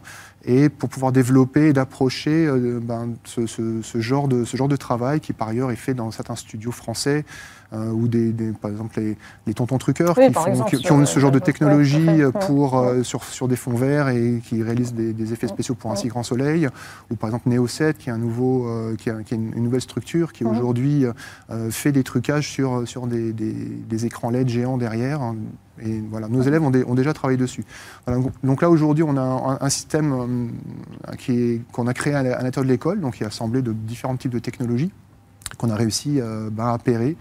et 0.45 0.69
pour 0.69 0.89
pouvoir 0.89 1.11
développer 1.11 1.69
et 1.69 1.73
d'approcher 1.73 2.49
ben, 2.81 3.13
ce, 3.25 3.45
ce, 3.45 3.99
genre 3.99 4.27
de, 4.27 4.45
ce 4.45 4.55
genre 4.55 4.67
de 4.67 4.75
travail 4.75 5.19
qui 5.19 5.33
par 5.33 5.49
ailleurs 5.49 5.71
est 5.71 5.75
fait 5.75 5.93
dans 5.93 6.11
certains 6.11 6.35
studios 6.35 6.71
français 6.71 7.25
euh, 7.71 7.91
ou 7.91 8.07
des, 8.07 8.33
par 8.59 8.71
exemple 8.71 8.99
les, 8.99 9.15
les 9.45 9.53
tontons 9.53 9.77
truqueurs 9.77 10.15
qui, 10.15 10.91
ont 10.91 11.05
ce 11.05 11.19
genre 11.19 11.29
de 11.29 11.37
technologie 11.37 12.07
pour, 12.47 12.79
euh, 12.79 13.03
sur, 13.03 13.23
sur, 13.23 13.47
des 13.47 13.55
fonds 13.55 13.75
verts 13.75 14.09
et 14.09 14.41
qui 14.43 14.63
réalisent 14.63 14.95
des, 14.95 15.33
effets 15.33 15.47
spéciaux 15.47 15.75
pour 15.75 15.91
un 15.91 15.95
si 15.95 16.07
grand 16.07 16.23
soleil, 16.23 16.67
ou 17.11 17.15
par 17.15 17.29
exemple 17.29 17.47
Neo7 17.47 17.93
qui 17.93 18.09
est, 18.09 18.11
un 18.11 18.17
nouveau, 18.17 18.67
euh, 18.67 18.95
qui, 18.95 19.11
a, 19.11 19.21
qui 19.21 19.35
une, 19.35 19.51
nouvelle 19.51 19.81
structure 19.81 20.33
qui 20.33 20.45
aujourd'hui 20.45 21.05
fait 21.69 21.91
des 21.91 22.03
trucages 22.03 22.49
sur, 22.49 22.87
sur 22.87 23.05
des, 23.05 23.33
des, 23.33 24.05
écrans 24.05 24.31
LED 24.31 24.49
géants 24.49 24.77
derrière. 24.77 25.35
Et 25.83 26.01
voilà, 26.09 26.27
nos 26.27 26.41
élèves 26.41 26.63
ont, 26.63 26.71
ont 26.87 26.95
déjà 26.95 27.13
travaillé 27.13 27.37
dessus. 27.37 27.63
donc 28.43 28.61
là, 28.61 28.69
aujourd'hui, 28.69 29.03
on 29.03 29.17
a 29.17 29.57
un, 29.61 29.69
système 29.69 30.51
qu'on 31.71 31.87
a 31.87 31.93
créé 31.93 32.13
à 32.13 32.23
l'intérieur 32.23 32.65
de 32.65 32.69
l'école, 32.71 32.99
donc 32.99 33.15
qui 33.15 33.23
est 33.23 33.27
assemblé 33.27 33.61
de 33.61 33.73
différents 33.73 34.17
types 34.17 34.33
de 34.33 34.39
technologies 34.39 34.91
qu'on 35.57 35.69
a 35.69 35.75
réussi 35.75 36.19
bah, 36.51 36.69
à 36.69 36.73
appairer 36.73 37.17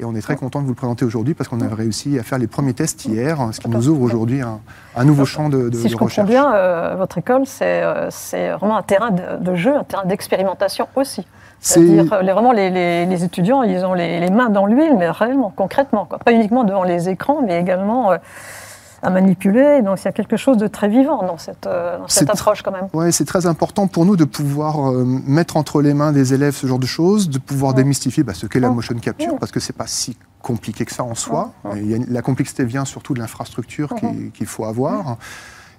et 0.00 0.04
on 0.04 0.14
est 0.14 0.20
très 0.20 0.36
content 0.36 0.60
de 0.60 0.64
vous 0.64 0.72
le 0.72 0.76
présenter 0.76 1.04
aujourd'hui 1.04 1.34
parce 1.34 1.48
qu'on 1.48 1.60
a 1.60 1.74
réussi 1.74 2.18
à 2.18 2.22
faire 2.22 2.38
les 2.38 2.46
premiers 2.46 2.74
tests 2.74 3.04
hier, 3.06 3.38
ce 3.52 3.58
qui 3.58 3.68
nous 3.68 3.88
ouvre 3.88 4.02
aujourd'hui 4.02 4.40
un, 4.40 5.04
nouveau 5.04 5.24
champ 5.24 5.48
de, 5.48 5.68
de, 5.68 5.76
si 5.76 5.88
je 5.88 5.96
comprends 5.96 6.24
bien, 6.24 6.54
euh, 6.54 6.94
votre 6.96 7.18
école, 7.18 7.42
euh, 7.62 8.06
c'est 8.10 8.50
vraiment 8.50 8.76
un 8.76 8.82
terrain 8.82 9.10
de, 9.10 9.54
jeu, 9.56 9.76
un 9.76 9.84
terrain 9.84 10.04
d'expérimentation 10.04 10.86
aussi. 10.94 11.26
C'est-à-dire, 11.60 12.12
euh, 12.12 12.22
vraiment, 12.22 12.52
les, 12.52 13.24
étudiants, 13.24 13.62
ils 13.62 13.84
ont 13.84 13.94
les, 13.94 14.30
mains 14.30 14.48
dans 14.48 14.66
l'huile, 14.66 14.94
mais 14.96 15.10
réellement, 15.10 15.52
concrètement. 15.54 16.04
Quoi. 16.04 16.18
Pas 16.18 16.32
uniquement 16.32 16.64
devant 16.64 16.84
les 16.84 17.08
écrans, 17.08 17.42
mais 17.44 17.60
également 17.60 18.12
à 19.02 19.10
manipuler. 19.10 19.82
Donc 19.82 20.00
il 20.00 20.04
y 20.04 20.08
a 20.08 20.12
quelque 20.12 20.36
chose 20.36 20.56
de 20.56 20.66
très 20.66 20.88
vivant 20.88 21.22
dans 21.22 21.38
cette, 21.38 21.66
euh, 21.66 21.98
cette 22.08 22.30
approche 22.30 22.62
quand 22.62 22.72
même. 22.72 22.88
Oui, 22.92 23.12
c'est 23.12 23.24
très 23.24 23.46
important 23.46 23.86
pour 23.86 24.04
nous 24.04 24.16
de 24.16 24.24
pouvoir 24.24 24.90
euh, 24.90 25.04
mettre 25.04 25.56
entre 25.56 25.82
les 25.82 25.94
mains 25.94 26.12
des 26.12 26.34
élèves 26.34 26.54
ce 26.54 26.66
genre 26.66 26.78
de 26.78 26.86
choses, 26.86 27.28
de 27.28 27.38
pouvoir 27.38 27.74
démystifier 27.74 28.22
bah, 28.22 28.34
ce 28.34 28.46
qu'est 28.46 28.60
la 28.60 28.70
motion 28.70 28.94
capture, 28.96 29.36
parce 29.38 29.52
que 29.52 29.60
c'est 29.60 29.76
pas 29.76 29.86
si 29.86 30.16
compliqué 30.42 30.84
que 30.84 30.92
ça 30.92 31.04
en 31.04 31.14
soi. 31.14 31.52
la 31.64 32.22
complexité 32.22 32.64
vient 32.64 32.84
surtout 32.84 33.14
de 33.14 33.18
l'infrastructure 33.18 33.94
qu'il 34.34 34.46
faut 34.46 34.64
avoir. 34.64 35.16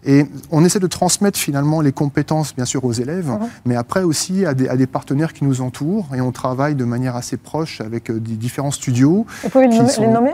Et 0.06 0.26
on 0.52 0.64
essaie 0.64 0.80
de 0.80 0.88
transmettre 0.88 1.38
finalement 1.38 1.82
les 1.82 1.92
compétences, 1.92 2.56
bien 2.56 2.66
sûr, 2.66 2.84
aux 2.86 2.94
élèves, 2.94 3.30
mhm. 3.30 3.40
mais 3.66 3.76
après 3.76 4.04
aussi 4.04 4.46
à 4.46 4.54
des, 4.54 4.88
partenaires 4.88 5.34
qui 5.34 5.44
nous 5.44 5.62
entourent. 5.62 6.08
Et 6.16 6.22
on 6.22 6.32
travaille 6.32 6.76
de 6.76 6.86
manière 6.86 7.16
assez 7.16 7.38
proche 7.38 7.82
avec 7.82 8.10
euh, 8.10 8.20
des 8.20 8.36
différents 8.36 8.72
studios. 8.72 9.26
Vous 9.44 9.50
pouvez 9.50 9.68
les 9.68 10.08
nommer 10.08 10.32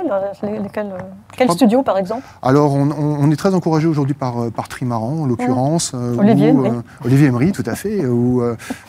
lesquels, 0.62 0.92
euh, 0.92 0.98
Quels 1.36 1.52
studios, 1.52 1.82
par 1.82 1.98
exemple? 1.98 2.24
Alors, 2.42 2.74
on, 2.74 3.32
est 3.32 3.36
très 3.36 3.54
encouragé 3.54 3.88
aujourd'hui 3.88 4.14
par, 4.14 4.44
euh, 4.44 4.50
par 4.50 4.68
Trimaran, 4.68 5.22
en 5.22 5.26
l'occurrence. 5.26 5.94
Olivier 5.94 6.50
Emery. 6.50 6.72
Olivier 7.04 7.28
Emery, 7.28 7.52
tout 7.52 7.64
à 7.66 7.76
fait. 7.76 8.06
Où 8.06 8.42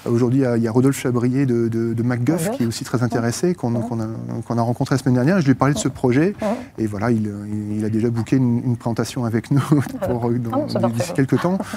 aujourd'hui, 0.04 0.44
il 0.56 0.62
y 0.62 0.68
a 0.68 0.72
Rodolphe 0.72 0.98
Chabrier 0.98 1.46
de, 1.46 1.68
de, 1.68 2.02
MacGuff 2.02 2.50
qui 2.52 2.62
est 2.62 2.66
aussi 2.66 2.84
très 2.84 3.02
intéressé, 3.02 3.54
qu'on 3.54 3.74
a, 3.74 4.62
rencontré 4.62 4.94
la 4.94 4.98
semaine 4.98 5.14
dernière. 5.14 5.40
Je 5.40 5.46
lui 5.46 5.52
ai 5.52 5.54
parlé 5.54 5.74
de 5.74 5.78
ce 5.78 5.88
projet. 5.88 6.34
Et 6.78 6.86
voilà, 6.86 7.10
il, 7.10 7.84
a 7.84 7.88
déjà 7.88 8.10
booké 8.10 8.36
une, 8.36 8.76
présentation 8.76 9.24
avec 9.24 9.50
nous 9.50 9.60
pour, 10.08 10.30
d'ici 10.66 11.12
quelques 11.14 11.40
temps. 11.40 11.58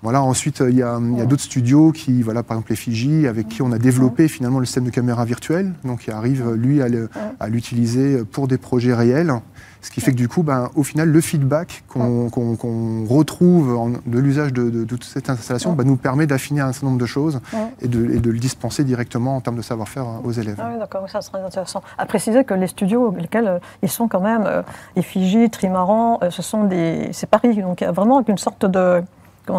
Voilà, 0.00 0.22
ensuite, 0.22 0.62
il 0.64 0.76
y 0.76 0.82
a, 0.82 1.00
d'autres 1.00 1.42
studios 1.42 1.90
qui, 1.90 2.22
voilà, 2.22 2.44
par 2.44 2.56
exemple 2.56 2.76
Fiji, 2.76 3.26
avec 3.26 3.48
qui 3.48 3.62
on 3.62 3.72
a 3.72 3.78
développé 3.78 4.28
finalement 4.28 4.60
le 4.60 4.64
système 4.64 4.84
de 4.84 4.90
caméra 4.90 5.24
virtuelle, 5.24 5.72
donc 5.82 6.06
il 6.06 6.12
arrive, 6.12 6.52
lui, 6.52 6.80
à 6.80 7.48
l'utiliser 7.48 8.22
pour 8.24 8.46
des 8.46 8.58
projets 8.58 8.94
réels. 8.94 9.32
Ce 9.80 9.90
qui 9.90 10.00
fait 10.00 10.10
que 10.10 10.16
du 10.16 10.28
coup, 10.28 10.42
ben, 10.42 10.70
au 10.74 10.82
final, 10.82 11.08
le 11.08 11.20
feedback 11.20 11.84
qu'on 11.88 13.06
retrouve 13.08 14.00
de 14.06 14.18
l'usage 14.18 14.52
de, 14.52 14.84
toute 14.84 15.04
cette 15.04 15.30
installation 15.30 15.72
ben, 15.72 15.84
nous 15.84 15.96
permet 15.96 16.26
d'affiner 16.26 16.60
un 16.60 16.72
certain 16.72 16.86
nombre 16.86 16.98
de 16.98 17.06
choses 17.06 17.40
et 17.80 17.88
de, 17.88 18.30
le 18.30 18.38
dispenser 18.38 18.84
directement 18.84 19.36
en 19.36 19.40
termes 19.40 19.56
de 19.56 19.62
savoir-faire 19.62 20.04
euh, 20.04 20.24
aux 20.24 20.32
élèves. 20.32 20.56
Ah 20.58 20.70
oui, 20.72 20.78
d'accord, 20.78 21.08
ça 21.08 21.20
serait 21.20 21.40
intéressant. 21.40 21.82
À 21.96 22.06
préciser 22.06 22.44
que 22.44 22.54
les 22.54 22.66
studios, 22.66 23.14
lesquels 23.18 23.48
euh, 23.48 23.58
ils 23.82 23.88
sont 23.88 24.08
quand 24.08 24.20
même, 24.20 24.44
euh, 24.46 24.62
Effigie, 24.96 25.50
Trimaran, 25.50 26.20
ce 26.30 26.42
sont 26.42 26.64
des. 26.64 27.10
C'est 27.12 27.28
Paris, 27.28 27.56
donc 27.56 27.80
il 27.80 27.84
y 27.84 27.86
a 27.86 27.92
vraiment 27.92 28.22
une 28.26 28.38
sorte 28.38 28.66
de 28.66 29.02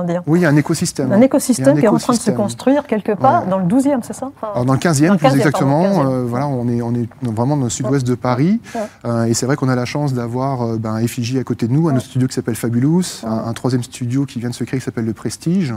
dire 0.03 0.23
Oui, 0.27 0.45
un 0.45 0.55
écosystème. 0.55 1.11
Un 1.11 1.21
écosystème 1.21 1.77
qui 1.79 1.85
est 1.85 1.89
en 1.89 1.97
train 1.97 2.13
de 2.13 2.19
se 2.19 2.31
construire 2.31 2.85
quelque 2.87 3.11
part 3.11 3.45
dans 3.45 3.59
le 3.59 3.65
12e, 3.65 3.99
c'est 4.03 4.13
ça 4.13 4.31
Dans 4.55 4.73
le 4.73 4.79
15e, 4.79 5.17
plus 5.17 5.35
exactement. 5.35 6.05
Euh, 6.05 6.25
voilà, 6.25 6.47
on 6.47 6.67
est, 6.67 6.81
on 6.81 6.93
est 6.93 7.07
vraiment 7.21 7.57
dans 7.57 7.65
le 7.65 7.69
sud-ouest 7.69 8.05
de 8.05 8.15
Paris. 8.15 8.59
Euh, 9.05 9.25
et 9.25 9.33
c'est 9.33 9.45
vrai 9.45 9.55
qu'on 9.55 9.69
a 9.69 9.75
la 9.75 9.85
chance 9.85 10.13
d'avoir 10.13 10.61
euh, 10.61 10.77
ben, 10.77 10.97
Effigie 10.97 11.39
à 11.39 11.43
côté 11.43 11.67
de 11.67 11.73
nous, 11.73 11.89
un 11.89 11.95
autre 11.95 12.05
studio 12.05 12.27
qui 12.27 12.33
s'appelle 12.33 12.55
Fabulous, 12.55 13.23
un, 13.23 13.53
troisième 13.53 13.83
studio 13.83 14.25
qui 14.25 14.39
vient 14.39 14.49
de 14.49 14.55
se 14.55 14.63
créer 14.63 14.79
qui 14.79 14.85
s'appelle 14.85 15.05
Le 15.05 15.13
Prestige. 15.13 15.73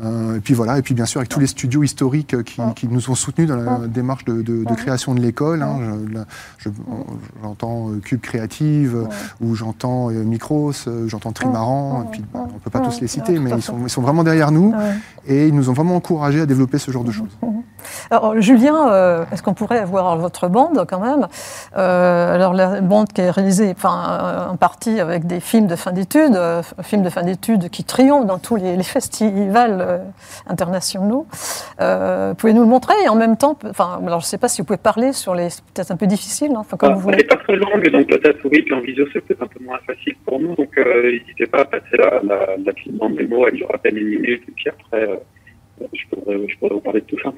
et 0.00 0.40
puis 0.40 0.54
voilà, 0.54 0.78
et 0.78 0.82
puis 0.82 0.94
bien 0.94 1.06
sûr 1.06 1.20
avec 1.20 1.28
tous 1.28 1.40
les 1.40 1.46
studios 1.46 1.82
historiques 1.82 2.36
qui, 2.44 2.88
nous 2.88 3.10
ont 3.10 3.14
soutenus 3.14 3.48
dans 3.48 3.56
la 3.56 3.78
démarche 3.86 4.24
de, 4.24 4.64
création 4.74 5.14
de 5.14 5.20
l'école. 5.20 5.62
Hein. 5.62 5.78
J'entends 7.42 7.90
Cube 8.02 8.20
Créative, 8.20 9.08
ou 9.40 9.54
j'entends 9.54 10.08
Micros, 10.08 10.72
j'entends 11.06 11.32
Trimaran, 11.32 12.04
et 12.04 12.10
puis 12.10 12.24
on 12.34 12.42
ne 12.42 12.58
peut 12.58 12.70
pas 12.70 12.80
tous 12.80 13.00
les 13.00 13.08
citer, 13.08 13.38
mais 13.46 13.56
ils 13.56 13.62
sont, 13.62 13.78
ils 13.82 13.90
sont, 13.90 14.02
vraiment 14.02 14.24
derrière 14.24 14.50
nous 14.50 14.74
ah 14.76 14.82
et 15.28 15.48
ils 15.48 15.54
nous 15.54 15.70
ont 15.70 15.72
vraiment 15.72 15.96
encouragés 15.96 16.40
à 16.40 16.46
développer 16.46 16.78
ce 16.78 16.90
genre 16.90 17.04
de 17.04 17.10
choses. 17.10 17.36
Mhm. 17.42 17.62
Alors, 18.10 18.40
Julien, 18.40 18.90
euh, 18.90 19.24
est-ce 19.32 19.42
qu'on 19.42 19.54
pourrait 19.54 19.78
avoir 19.78 20.16
votre 20.16 20.48
bande 20.48 20.86
quand 20.88 21.00
même? 21.00 21.26
Euh, 21.76 22.34
Alors, 22.34 22.54
la 22.54 22.80
bande 22.80 23.08
qui 23.08 23.20
est 23.20 23.30
réalisée 23.30 23.72
enfin, 23.76 24.46
euh, 24.48 24.52
en 24.52 24.56
partie 24.56 25.00
avec 25.00 25.26
des 25.26 25.40
films 25.40 25.66
de 25.66 25.76
fin 25.76 25.92
d'études, 25.92 26.38
films 26.82 27.02
de 27.02 27.10
fin 27.10 27.22
d'études 27.22 27.68
qui 27.70 27.84
triomphent 27.84 28.26
dans 28.26 28.38
tous 28.38 28.56
les, 28.56 28.76
festivals 28.86 30.02
internationaux. 30.46 31.26
Pouvez-nous 31.78 32.62
le 32.62 32.68
montrer? 32.68 32.94
Et 33.04 33.08
en 33.08 33.16
même 33.16 33.36
temps, 33.36 33.58
enfin, 33.68 34.00
alors 34.06 34.20
je 34.20 34.26
ne 34.26 34.28
sais 34.28 34.38
pas 34.38 34.48
si 34.48 34.60
vous 34.60 34.66
pouvez 34.66 34.76
parler 34.76 35.12
sur 35.12 35.34
les. 35.34 35.50
C'est 35.50 35.64
peut-être 35.64 35.90
un 35.90 35.96
peu 35.96 36.06
difficile, 36.06 36.52
hein, 36.54 36.62
comme 36.78 36.94
vous 36.94 37.00
voulez. 37.00 37.16
Elle 37.16 37.22
n'est 37.22 37.28
pas 37.28 37.36
très 37.36 37.56
longue, 37.56 37.88
donc 37.90 38.06
peut-être 38.06 38.38
oui, 38.44 38.62
puis 38.62 38.74
en 38.74 38.80
visio 38.80 39.06
c'est 39.12 39.20
peut-être 39.20 39.42
un 39.42 39.46
peu 39.46 39.64
moins 39.64 39.78
facile 39.86 40.14
pour 40.24 40.38
nous, 40.38 40.54
donc 40.54 40.70
n'hésitez 40.76 41.46
pas 41.46 41.62
à 41.62 41.64
passer 41.64 41.96
la, 41.98 42.20
la, 42.22 42.46
la 42.64 42.72
petite 42.72 42.96
démo, 43.36 43.48
elle 43.48 43.54
dure 43.54 43.74
à 43.74 43.78
peine 43.78 43.96
une 43.96 44.08
minute, 44.08 44.42
et 44.48 44.52
puis 44.52 44.68
après, 44.68 45.22
je 45.92 46.06
pourrais, 46.08 46.48
je 46.48 46.58
pourrais 46.58 46.74
vous 46.74 46.80
parler 46.80 47.00
de 47.00 47.06
tout 47.06 47.18
ça. 47.22 47.32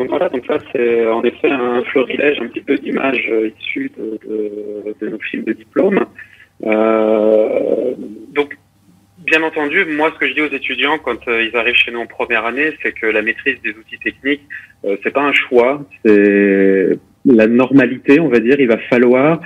Okay. 0.00 1.06
en 1.08 1.22
effet 1.24 1.50
un 1.50 1.82
florilège 1.84 2.40
un 2.40 2.46
petit 2.46 2.60
peu 2.60 2.76
d'images 2.76 3.28
euh, 3.30 3.50
issues 3.60 3.90
de, 3.96 5.06
nos 5.08 5.18
films 5.18 5.44
de 5.44 5.52
diplôme. 5.52 6.06
Euh, 6.64 7.94
donc, 8.32 8.56
bien 9.18 9.42
entendu, 9.42 9.84
moi, 9.84 10.12
ce 10.14 10.18
que 10.18 10.28
je 10.28 10.34
dis 10.34 10.40
aux 10.40 10.54
étudiants 10.54 10.98
quand 10.98 11.26
euh, 11.26 11.42
ils 11.42 11.56
arrivent 11.56 11.74
chez 11.74 11.90
nous 11.90 12.00
en 12.00 12.06
première 12.06 12.44
année, 12.46 12.72
c'est 12.82 12.92
que 12.92 13.06
la 13.06 13.22
maîtrise 13.22 13.60
des 13.62 13.70
outils 13.70 13.98
techniques, 13.98 14.42
c'est 15.02 15.12
pas 15.12 15.22
un 15.22 15.32
choix, 15.32 15.84
c'est 16.04 16.90
la 17.24 17.46
normalité, 17.48 18.20
on 18.20 18.28
va 18.28 18.38
dire. 18.38 18.56
Il 18.60 18.68
va 18.68 18.78
falloir 18.88 19.40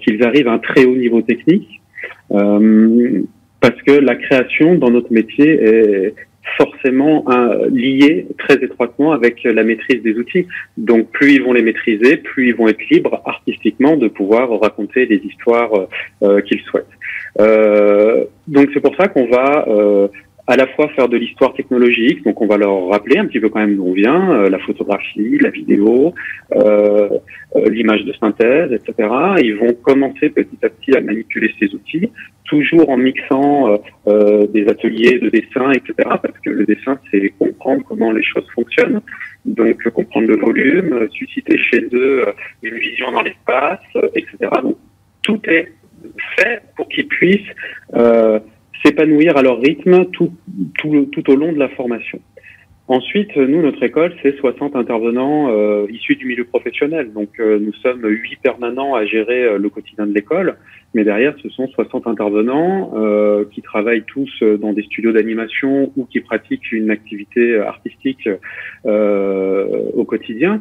qu'ils 0.00 0.24
arrivent 0.24 0.48
à 0.48 0.52
un 0.52 0.58
très 0.58 0.84
haut 0.84 0.96
niveau 0.96 1.22
technique. 1.22 1.80
parce 2.28 3.80
que 3.86 3.92
la 3.92 4.16
création 4.16 4.74
dans 4.74 4.90
notre 4.90 5.12
métier 5.12 5.48
est, 5.62 6.14
forcément 6.56 7.24
hein, 7.28 7.50
liés 7.70 8.26
très 8.38 8.54
étroitement 8.62 9.12
avec 9.12 9.42
la 9.44 9.62
maîtrise 9.62 10.02
des 10.02 10.14
outils. 10.14 10.46
Donc 10.76 11.10
plus 11.10 11.34
ils 11.34 11.42
vont 11.42 11.52
les 11.52 11.62
maîtriser, 11.62 12.16
plus 12.16 12.48
ils 12.48 12.54
vont 12.54 12.68
être 12.68 12.82
libres 12.90 13.22
artistiquement 13.24 13.96
de 13.96 14.08
pouvoir 14.08 14.48
raconter 14.60 15.06
les 15.06 15.16
histoires 15.16 15.72
euh, 15.74 15.86
euh, 16.22 16.40
qu'ils 16.42 16.60
souhaitent. 16.62 16.86
Euh, 17.40 18.24
donc 18.48 18.68
c'est 18.74 18.80
pour 18.80 18.94
ça 18.96 19.08
qu'on 19.08 19.26
va 19.26 19.66
à 20.52 20.56
la 20.56 20.66
fois 20.66 20.88
faire 20.88 21.08
de 21.08 21.16
l'histoire 21.16 21.54
technologique, 21.54 22.22
donc 22.24 22.42
on 22.42 22.46
va 22.46 22.58
leur 22.58 22.88
rappeler 22.88 23.16
un 23.16 23.24
petit 23.24 23.40
peu 23.40 23.48
quand 23.48 23.60
même 23.60 23.74
d'où 23.74 23.86
on 23.86 23.94
vient, 23.94 24.22
euh, 24.32 24.50
la 24.50 24.58
photographie, 24.58 25.38
la 25.40 25.48
vidéo, 25.48 26.12
euh, 26.54 27.08
euh, 27.56 27.70
l'image 27.70 28.04
de 28.04 28.12
synthèse, 28.12 28.70
etc. 28.70 29.08
Ils 29.42 29.56
vont 29.56 29.72
commencer 29.72 30.28
petit 30.28 30.58
à 30.62 30.68
petit 30.68 30.94
à 30.94 31.00
manipuler 31.00 31.50
ces 31.58 31.74
outils, 31.74 32.10
toujours 32.44 32.90
en 32.90 32.98
mixant 32.98 33.78
des 34.54 34.64
ateliers 34.68 35.18
de 35.20 35.30
dessin, 35.30 35.70
etc. 35.70 35.94
Parce 35.96 36.38
que 36.44 36.50
le 36.50 36.66
dessin, 36.66 36.98
c'est 37.10 37.32
comprendre 37.38 37.82
comment 37.88 38.12
les 38.12 38.22
choses 38.22 38.46
fonctionnent, 38.54 39.00
donc 39.46 39.82
comprendre 39.88 40.26
le 40.26 40.36
volume, 40.36 41.08
susciter 41.12 41.56
chez 41.56 41.82
eux 41.94 42.26
une 42.62 42.76
vision 42.76 43.10
dans 43.10 43.22
l'espace, 43.22 43.88
etc. 44.14 44.36
Donc 44.62 44.76
tout 45.22 45.40
est 45.44 45.72
fait 46.36 46.60
pour 46.76 46.86
qu'ils 46.90 47.08
puissent 47.08 47.54
s'épanouir 48.84 49.36
à 49.36 49.42
leur 49.42 49.60
rythme 49.60 50.06
tout, 50.06 50.32
tout, 50.78 51.08
tout, 51.12 51.30
au 51.30 51.36
long 51.36 51.52
de 51.52 51.58
la 51.58 51.68
formation. 51.70 52.20
Ensuite, 52.88 53.36
nous, 53.36 53.62
notre 53.62 53.82
école, 53.84 54.12
c'est 54.22 54.36
60 54.36 54.74
intervenants 54.74 55.50
euh, 55.50 55.86
issus 55.88 56.16
du 56.16 56.26
milieu 56.26 56.44
professionnel. 56.44 57.12
Donc, 57.12 57.28
euh, 57.38 57.58
nous 57.60 57.72
sommes 57.74 58.04
8 58.04 58.40
permanents 58.42 58.94
à 58.94 59.06
gérer 59.06 59.44
euh, 59.44 59.58
le 59.58 59.70
quotidien 59.70 60.04
de 60.04 60.12
l'école, 60.12 60.56
mais 60.92 61.04
derrière, 61.04 61.34
ce 61.42 61.48
sont 61.48 61.68
60 61.68 62.06
intervenants 62.06 62.92
qui 63.50 63.62
travaillent 63.62 64.04
tous 64.04 64.42
dans 64.60 64.74
des 64.74 64.82
studios 64.82 65.12
d'animation 65.12 65.90
ou 65.96 66.04
qui 66.04 66.20
pratiquent 66.20 66.70
une 66.70 66.90
activité 66.90 67.56
artistique 67.56 68.28
au 68.84 70.04
quotidien 70.04 70.60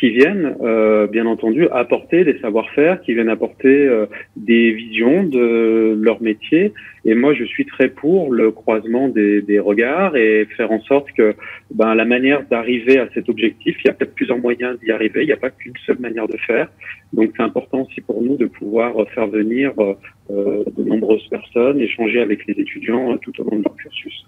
qui 0.00 0.10
viennent, 0.10 0.56
euh, 0.62 1.06
bien 1.06 1.26
entendu, 1.26 1.68
apporter 1.68 2.24
des 2.24 2.38
savoir-faire, 2.38 3.02
qui 3.02 3.12
viennent 3.12 3.28
apporter 3.28 3.86
euh, 3.86 4.06
des 4.34 4.72
visions 4.72 5.24
de 5.24 5.94
leur 6.00 6.22
métier. 6.22 6.72
Et 7.04 7.14
moi, 7.14 7.34
je 7.34 7.44
suis 7.44 7.66
très 7.66 7.88
pour 7.88 8.32
le 8.32 8.50
croisement 8.50 9.08
des, 9.08 9.42
des 9.42 9.58
regards 9.58 10.16
et 10.16 10.46
faire 10.56 10.72
en 10.72 10.80
sorte 10.80 11.12
que 11.12 11.34
ben, 11.74 11.94
la 11.94 12.06
manière 12.06 12.42
d'arriver 12.50 12.98
à 12.98 13.08
cet 13.12 13.28
objectif, 13.28 13.76
il 13.84 13.88
y 13.88 13.90
a 13.90 13.92
peut-être 13.92 14.14
plusieurs 14.14 14.38
moyens 14.38 14.80
d'y 14.80 14.90
arriver, 14.90 15.22
il 15.22 15.26
n'y 15.26 15.32
a 15.32 15.36
pas 15.36 15.50
qu'une 15.50 15.76
seule 15.84 15.98
manière 15.98 16.28
de 16.28 16.36
faire. 16.38 16.68
Donc, 17.12 17.32
c'est 17.36 17.42
important 17.42 17.82
aussi 17.82 18.00
pour 18.00 18.22
nous 18.22 18.38
de 18.38 18.46
pouvoir 18.46 18.94
faire 19.14 19.26
venir 19.26 19.72
euh, 19.78 20.64
de 20.78 20.82
nombreuses 20.82 21.28
personnes, 21.28 21.78
échanger 21.78 22.22
avec 22.22 22.46
les 22.46 22.54
étudiants 22.54 23.18
tout 23.18 23.38
au 23.40 23.44
long 23.44 23.58
de 23.58 23.64
leur 23.64 23.76
cursus. 23.76 24.24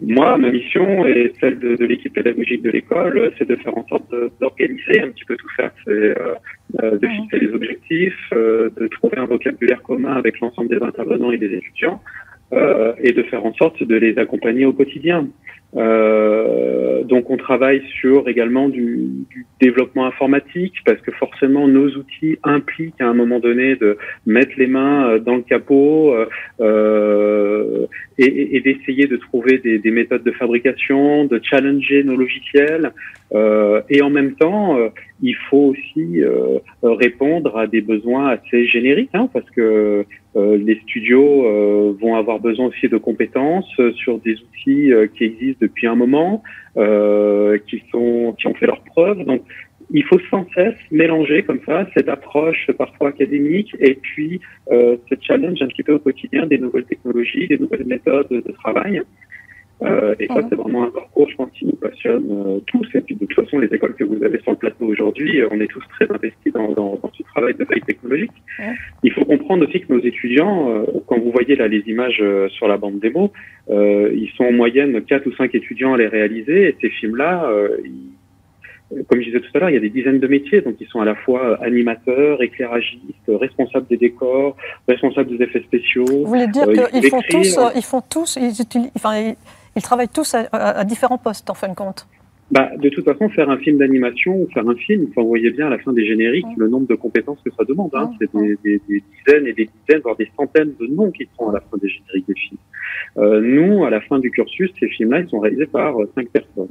Moi, 0.00 0.36
ma 0.36 0.50
mission 0.50 1.06
et 1.06 1.32
celle 1.40 1.58
de, 1.58 1.84
l'équipe 1.84 2.12
pédagogique 2.12 2.62
de 2.62 2.70
l'école, 2.70 3.32
c'est 3.38 3.48
de 3.48 3.56
faire 3.56 3.76
en 3.78 3.86
sorte 3.88 4.04
d'organiser 4.40 5.00
un 5.00 5.08
petit 5.08 5.24
peu 5.24 5.36
tout 5.36 5.48
ça. 5.56 5.72
C'est 5.84 5.90
euh, 5.90 6.34
euh, 6.82 6.98
de 6.98 7.08
fixer 7.08 7.38
les 7.38 7.52
objectifs, 7.54 8.32
euh, 8.34 8.68
de 8.78 8.88
trouver 8.88 9.16
un 9.16 9.24
vocabulaire 9.24 9.82
commun 9.82 10.12
avec 10.12 10.38
l'ensemble 10.40 10.68
des 10.68 10.84
intervenants 10.84 11.30
et 11.30 11.38
des 11.38 11.54
étudiants, 11.54 12.02
et 12.52 13.12
de 13.12 13.22
faire 13.24 13.44
en 13.44 13.52
sorte 13.54 13.82
de 13.82 13.96
les 13.96 14.18
accompagner 14.18 14.66
au 14.66 14.72
quotidien. 14.72 15.26
Euh, 15.76 17.02
donc 17.04 17.28
on 17.28 17.36
travaille 17.36 17.82
sur 18.00 18.28
également 18.28 18.68
du, 18.68 19.08
du, 19.30 19.46
développement 19.60 20.06
informatique 20.06 20.74
parce 20.84 21.00
que 21.00 21.10
forcément 21.12 21.68
nos 21.68 21.88
outils 21.96 22.38
impliquent 22.44 23.00
à 23.00 23.06
un 23.06 23.14
moment 23.14 23.40
donné 23.40 23.76
de 23.76 23.98
mettre 24.24 24.52
les 24.56 24.66
mains 24.66 25.08
euh, 25.08 25.18
dans 25.18 25.36
le 25.36 25.42
capot 25.42 26.14
euh, 26.60 27.86
et, 28.18 28.56
et 28.56 28.60
d'essayer 28.60 29.06
de 29.06 29.16
trouver 29.16 29.58
des, 29.58 29.78
des, 29.78 29.90
méthodes 29.90 30.24
de 30.24 30.32
fabrication, 30.32 31.24
de 31.24 31.40
challenger 31.42 32.04
nos 32.04 32.16
logiciels. 32.16 32.92
Euh, 33.34 33.82
et 33.90 34.02
en 34.02 34.10
même 34.10 34.36
temps 34.36 34.78
euh, 34.78 34.88
il 35.20 35.34
faut 35.50 35.74
aussi 35.74 36.22
euh, 36.22 36.58
répondre 36.84 37.58
à 37.58 37.66
des 37.66 37.80
besoins 37.80 38.28
assez 38.28 38.66
génériques 38.66 39.10
hein, 39.14 39.28
parce 39.32 39.48
que 39.50 40.04
les 40.36 40.78
studios 40.82 41.94
vont 41.98 42.14
avoir 42.14 42.40
besoin 42.40 42.66
aussi 42.66 42.90
de 42.90 42.98
compétences 42.98 43.74
sur 43.94 44.18
des 44.18 44.34
outils 44.34 44.90
qui 45.16 45.24
existent 45.24 45.65
depuis 45.68 45.86
un 45.86 45.94
moment, 45.94 46.42
qui 46.74 47.82
sont 47.90 48.34
qui 48.38 48.46
ont 48.46 48.54
fait 48.54 48.66
leurs 48.66 48.82
preuves. 48.82 49.24
Donc 49.24 49.42
il 49.90 50.04
faut 50.04 50.18
sans 50.30 50.46
cesse 50.54 50.74
mélanger 50.90 51.42
comme 51.42 51.60
ça 51.64 51.86
cette 51.94 52.08
approche 52.08 52.70
parfois 52.76 53.10
académique 53.10 53.74
et 53.78 53.94
puis 53.94 54.40
euh, 54.72 54.96
ce 55.08 55.14
challenge 55.20 55.62
un 55.62 55.68
petit 55.68 55.82
peu 55.82 55.94
au 55.94 55.98
quotidien 55.98 56.46
des 56.46 56.58
nouvelles 56.58 56.84
technologies, 56.84 57.46
des 57.46 57.58
nouvelles 57.58 57.86
méthodes 57.86 58.28
de 58.28 58.52
travail. 58.52 59.02
Euh, 59.82 60.14
et 60.18 60.26
ça, 60.28 60.40
c'est 60.48 60.54
vraiment 60.54 60.84
un 60.84 60.90
parcours, 60.90 61.28
je 61.28 61.36
pense, 61.36 61.50
qui 61.50 61.66
nous 61.66 61.76
passionne 61.76 62.24
euh, 62.30 62.60
tous. 62.66 62.86
Et 62.94 63.00
puis, 63.02 63.14
de 63.14 63.26
toute 63.26 63.34
façon, 63.34 63.58
les 63.58 63.68
écoles 63.68 63.94
que 63.94 64.04
vous 64.04 64.22
avez 64.24 64.40
sur 64.40 64.52
le 64.52 64.56
plateau 64.56 64.86
aujourd'hui, 64.86 65.40
euh, 65.40 65.48
on 65.50 65.60
est 65.60 65.66
tous 65.66 65.82
très 65.90 66.10
investis 66.10 66.52
dans, 66.52 66.72
dans, 66.72 66.98
dans 67.02 67.10
ce 67.12 67.22
travail 67.24 67.54
de 67.54 67.64
veille 67.64 67.82
technologique. 67.82 68.32
Il 69.02 69.12
faut 69.12 69.24
comprendre 69.24 69.66
aussi 69.66 69.80
que 69.80 69.92
nos 69.92 70.00
étudiants, 70.00 70.84
quand 71.06 71.18
vous 71.18 71.30
voyez 71.30 71.56
là 71.56 71.68
les 71.68 71.82
images 71.86 72.22
sur 72.48 72.68
la 72.68 72.78
bande 72.78 72.98
démo, 73.00 73.32
ils 73.68 74.30
sont 74.36 74.44
en 74.44 74.52
moyenne 74.52 75.02
4 75.02 75.26
ou 75.26 75.32
5 75.32 75.54
étudiants 75.54 75.94
à 75.94 75.98
les 75.98 76.06
réaliser. 76.06 76.68
Et 76.68 76.76
ces 76.80 76.88
films-là, 76.88 77.50
comme 79.08 79.20
je 79.20 79.26
disais 79.26 79.40
tout 79.40 79.50
à 79.54 79.58
l'heure, 79.58 79.70
il 79.70 79.74
y 79.74 79.78
a 79.78 79.80
des 79.80 79.90
dizaines 79.90 80.20
de 80.20 80.26
métiers, 80.26 80.62
donc 80.62 80.76
ils 80.80 80.86
sont 80.88 81.00
à 81.00 81.04
la 81.04 81.14
fois 81.14 81.62
animateurs, 81.62 82.42
éclairagistes, 82.42 83.28
responsables 83.28 83.86
des 83.88 83.98
décors, 83.98 84.56
responsables 84.88 85.36
des 85.36 85.44
effets 85.44 85.62
spéciaux. 85.62 86.06
Vous 86.06 86.26
voulez 86.26 86.46
dire 86.46 86.66
qu'ils 86.66 87.08
font 87.08 87.22
tous, 87.28 87.58
ils 87.74 87.82
font 87.82 88.02
tous, 88.08 88.38
ils 88.40 88.60
utilisent, 88.60 88.92
enfin, 88.96 89.18
ils 89.18 89.36
travaillent 89.82 90.08
tous 90.08 90.34
à, 90.34 90.46
à, 90.52 90.84
différents 90.84 91.18
postes, 91.18 91.50
en 91.50 91.54
fin 91.54 91.68
de 91.68 91.74
compte. 91.74 92.06
Bah, 92.50 92.70
de 92.78 92.88
toute 92.88 93.04
façon, 93.04 93.28
faire 93.28 93.50
un 93.50 93.58
film 93.58 93.78
d'animation 93.78 94.36
ou 94.36 94.48
faire 94.54 94.68
un 94.68 94.76
film, 94.76 95.08
vous 95.16 95.26
voyez 95.26 95.50
bien 95.50 95.66
à 95.66 95.70
la 95.70 95.78
fin 95.78 95.92
des 95.92 96.06
génériques 96.06 96.46
le 96.56 96.68
nombre 96.68 96.86
de 96.86 96.94
compétences 96.94 97.40
que 97.44 97.50
ça 97.50 97.64
demande. 97.64 97.90
Hein. 97.94 98.10
C'est 98.20 98.32
des, 98.32 98.56
des, 98.62 98.80
des, 98.88 99.02
dizaines 99.26 99.46
et 99.48 99.52
des 99.52 99.68
dizaines, 99.86 100.00
voire 100.02 100.16
des 100.16 100.30
centaines 100.36 100.72
de 100.78 100.86
noms 100.86 101.10
qui 101.10 101.28
sont 101.36 101.48
à 101.48 101.54
la 101.54 101.60
fin 101.60 101.76
des 101.82 101.88
génériques 101.88 102.28
des 102.28 102.34
films. 102.34 102.58
Euh, 103.18 103.40
nous, 103.40 103.84
à 103.84 103.90
la 103.90 104.00
fin 104.00 104.20
du 104.20 104.30
cursus, 104.30 104.70
ces 104.78 104.88
films-là, 104.88 105.20
ils 105.20 105.28
sont 105.28 105.40
réalisés 105.40 105.66
par 105.66 106.00
euh, 106.00 106.08
cinq 106.14 106.28
personnes. 106.28 106.68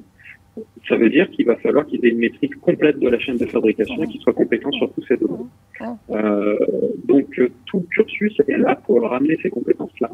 Ça 0.87 0.95
veut 0.95 1.09
dire 1.09 1.29
qu'il 1.31 1.45
va 1.45 1.55
falloir 1.57 1.85
qu'ils 1.85 2.05
aient 2.05 2.09
une 2.09 2.19
maîtrise 2.19 2.51
complète 2.61 2.99
de 2.99 3.09
la 3.09 3.19
chaîne 3.19 3.37
de 3.37 3.45
fabrication 3.45 4.01
et 4.03 4.07
qu'ils 4.07 4.21
soient 4.21 4.33
compétents 4.33 4.71
sur 4.71 4.91
tous 4.93 5.03
ces 5.07 5.17
domaines. 5.17 5.47
Euh, 6.11 6.57
donc, 7.03 7.39
tout 7.65 7.79
le 7.79 7.85
cursus 7.87 8.41
est 8.47 8.57
là 8.57 8.75
pour 8.75 9.01
leur 9.01 9.13
amener 9.13 9.37
ces 9.41 9.49
compétences-là 9.49 10.11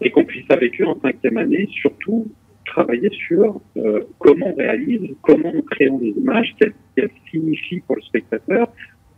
et 0.00 0.10
qu'on 0.10 0.24
puisse, 0.24 0.50
avec 0.50 0.80
eux, 0.80 0.86
en 0.86 0.98
cinquième 1.00 1.36
année, 1.36 1.68
surtout 1.70 2.26
travailler 2.68 3.10
sur 3.10 3.60
euh, 3.76 4.02
comment 4.18 4.48
on 4.48 4.54
réalise, 4.54 5.00
comment 5.22 5.52
on 5.54 5.62
crée 5.62 5.88
des 6.00 6.10
images, 6.10 6.54
qu'elles 6.58 6.74
qu 6.96 7.30
signifient 7.30 7.80
pour 7.80 7.96
le 7.96 8.02
spectateur, 8.02 8.68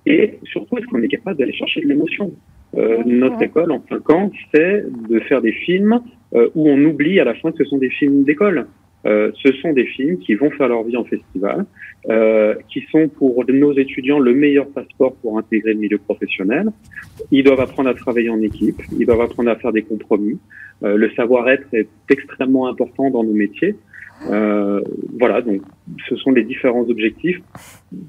et 0.07 0.39
surtout 0.45 0.79
est-ce 0.79 0.87
qu'on 0.87 1.03
est 1.03 1.09
capable 1.09 1.39
d'aller 1.39 1.53
chercher 1.53 1.81
de 1.83 1.89
l'émotion. 1.89 2.33
Euh, 2.77 3.03
notre 3.05 3.43
école 3.43 3.73
en 3.73 3.83
cinq 3.89 4.09
ans, 4.11 4.31
c'est 4.55 4.85
de 5.09 5.21
faire 5.21 5.43
des 5.43 5.53
films 5.53 6.01
euh, 6.35 6.49
où 6.55 6.69
on 6.69 6.79
oublie 6.85 7.19
à 7.19 7.25
la 7.25 7.35
fin 7.35 7.51
que 7.51 7.59
ce 7.59 7.65
sont 7.65 7.79
des 7.79 7.91
films 7.91 8.23
d'école. 8.23 8.67
Euh, 9.07 9.31
ce 9.43 9.53
sont 9.53 9.73
des 9.73 9.87
films 9.87 10.19
qui 10.19 10.35
vont 10.35 10.51
faire 10.51 10.69
leur 10.69 10.83
vie 10.85 10.97
en 10.97 11.05
festival, 11.05 11.65
euh, 12.09 12.55
qui 12.69 12.85
sont 12.91 13.09
pour 13.09 13.45
nos 13.49 13.73
étudiants 13.73 14.19
le 14.19 14.35
meilleur 14.35 14.69
passeport 14.69 15.15
pour 15.17 15.39
intégrer 15.39 15.73
le 15.73 15.81
milieu 15.81 15.99
professionnel. 15.99 16.69
Ils 17.31 17.43
doivent 17.43 17.61
apprendre 17.61 17.89
à 17.89 17.95
travailler 17.95 18.31
en 18.31 18.41
équipe, 18.43 18.81
ils 18.99 19.07
doivent 19.07 19.23
apprendre 19.23 19.51
à 19.51 19.57
faire 19.57 19.73
des 19.73 19.83
compromis. 19.83 20.39
Euh, 20.83 20.97
le 20.97 21.11
savoir-être 21.13 21.67
est 21.73 21.89
extrêmement 22.11 22.69
important 22.69 23.11
dans 23.11 23.25
nos 23.25 23.33
métiers. 23.33 23.75
Euh, 24.29 24.83
voilà, 25.19 25.41
donc 25.41 25.63
ce 26.09 26.17
sont 26.17 26.31
les 26.31 26.45
différents 26.45 26.83
objectifs 26.83 27.41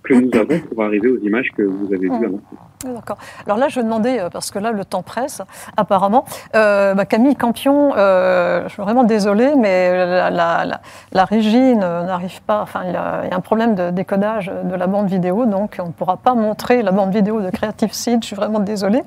que 0.04 0.14
nous 0.14 0.30
avons 0.38 0.60
pour 0.60 0.84
arriver 0.84 1.10
aux 1.10 1.20
images 1.20 1.50
que 1.56 1.64
vous 1.64 1.88
avez 1.94 2.10
vues 2.10 2.26
avant. 2.26 2.40
D'accord. 2.84 3.18
Alors 3.46 3.58
là, 3.58 3.68
je 3.70 3.80
vais 3.80 3.84
demander, 3.84 4.28
parce 4.32 4.52
que 4.52 4.60
là, 4.60 4.72
le 4.72 4.86
temps 4.86 5.04
presse, 5.04 5.42
apparemment. 5.78 6.26
Euh, 6.56 6.94
bah, 6.94 7.06
Camille 7.06 7.36
Campion, 7.36 7.94
euh, 7.96 8.64
je 8.68 8.74
suis 8.74 8.82
vraiment 8.82 9.04
désolée, 9.04 9.56
mais 9.56 9.92
la, 10.06 10.30
la, 10.30 10.82
la, 11.12 11.26
régie 11.26 11.76
n'arrive 11.76 12.42
pas. 12.44 12.62
Enfin, 12.62 12.82
il 12.86 12.94
y, 12.94 12.96
a, 12.96 13.22
il 13.24 13.30
y, 13.30 13.34
a, 13.34 13.38
un 13.38 13.42
problème 13.42 13.76
de 13.76 13.90
décodage 13.92 14.52
de 14.64 14.76
la 14.76 14.88
bande 14.88 15.08
vidéo, 15.08 15.46
donc 15.46 15.78
on 15.80 15.88
ne 15.88 15.92
pourra 15.92 16.18
pas 16.18 16.34
montrer 16.34 16.82
la 16.82 16.92
bande 16.92 17.14
vidéo 17.14 17.42
de 17.42 17.50
Creative 17.50 17.94
Seed. 17.94 18.22
Je 18.22 18.28
suis 18.28 18.36
vraiment 18.36 18.60
désolée. 18.60 19.02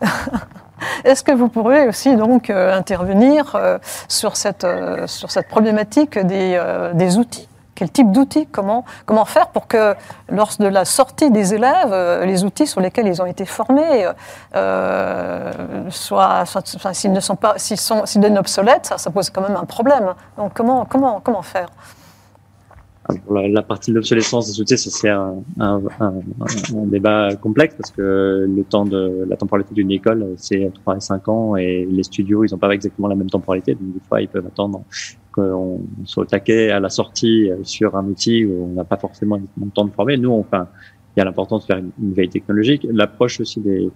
Est-ce 1.04 1.22
que 1.22 1.32
vous 1.32 1.48
pourrez 1.48 1.88
aussi 1.88 2.16
donc 2.16 2.50
euh, 2.50 2.76
intervenir 2.76 3.54
euh, 3.54 3.78
sur, 4.08 4.36
cette, 4.36 4.64
euh, 4.64 5.06
sur 5.06 5.30
cette 5.30 5.48
problématique 5.48 6.18
des, 6.18 7.16
outils? 7.16 7.48
Quel 7.74 7.90
type 7.90 8.12
d'outils? 8.12 8.46
Comment, 8.46 8.84
faire 9.24 9.48
pour 9.48 9.66
que, 9.66 9.94
lors 10.28 10.50
de 10.58 10.66
la 10.66 10.84
sortie 10.84 11.30
des 11.30 11.54
élèves, 11.54 12.24
les 12.24 12.44
outils 12.44 12.66
sur 12.66 12.80
lesquels 12.80 13.06
ils 13.06 13.22
ont 13.22 13.26
été 13.26 13.46
formés 13.46 14.06
soient, 15.88 16.44
s'ils 16.92 17.12
ne 17.12 17.20
sont 17.20 17.36
pas, 17.36 17.54
s'ils 17.56 17.78
sont, 17.78 18.04
obsolètes, 18.36 18.84
ça, 18.84 18.98
ça, 18.98 19.10
pose 19.10 19.30
quand 19.30 19.40
même 19.40 19.56
un 19.56 19.64
problème. 19.64 20.12
Donc, 20.36 20.52
comment, 20.52 20.84
comment, 20.84 21.20
comment 21.20 21.40
faire? 21.40 21.68
La, 23.30 23.62
partie 23.62 23.90
de 23.90 23.96
l'obsolescence 23.96 24.46
des 24.50 24.60
outils, 24.60 24.78
c'est 24.78 25.08
un, 25.08 25.36
un, 25.58 25.80
débat 26.86 27.34
complexe 27.36 27.74
parce 27.74 27.90
que 27.90 28.46
le 28.48 28.64
temps 28.64 28.84
de 28.84 29.26
la 29.28 29.36
temporalité 29.36 29.74
d'une 29.74 29.90
école, 29.90 30.34
c'est 30.36 30.70
3 30.82 30.96
et 30.96 31.00
5 31.00 31.28
ans 31.28 31.56
et 31.56 31.86
les 31.90 32.02
studios, 32.02 32.44
ils 32.44 32.52
n'ont 32.52 32.58
pas 32.58 32.70
exactement 32.70 33.08
la 33.08 33.14
même 33.14 33.30
temporalité. 33.30 33.74
Donc, 33.74 33.94
des 33.94 34.00
fois, 34.08 34.20
ils 34.20 34.28
peuvent 34.28 34.46
attendre 34.46 34.82
qu'on 35.32 35.80
soit 36.04 36.24
au 36.24 36.50
à 36.50 36.80
la 36.80 36.88
sortie 36.88 37.50
sur 37.62 37.96
un 37.96 38.04
outil 38.06 38.44
où 38.44 38.64
on 38.64 38.74
n'a 38.74 38.84
pas 38.84 38.96
forcément 38.96 39.36
le 39.36 39.70
temps 39.70 39.84
de 39.84 39.92
former. 39.92 40.16
Nous, 40.16 40.32
enfin, 40.32 40.68
il 41.16 41.20
y 41.20 41.22
a 41.22 41.24
l'importance 41.24 41.62
de 41.62 41.66
faire 41.66 41.78
une, 41.78 41.90
une 42.02 42.12
veille 42.12 42.28
technologique. 42.28 42.86
L'approche 42.90 43.40
aussi 43.40 43.60
des, 43.60 43.90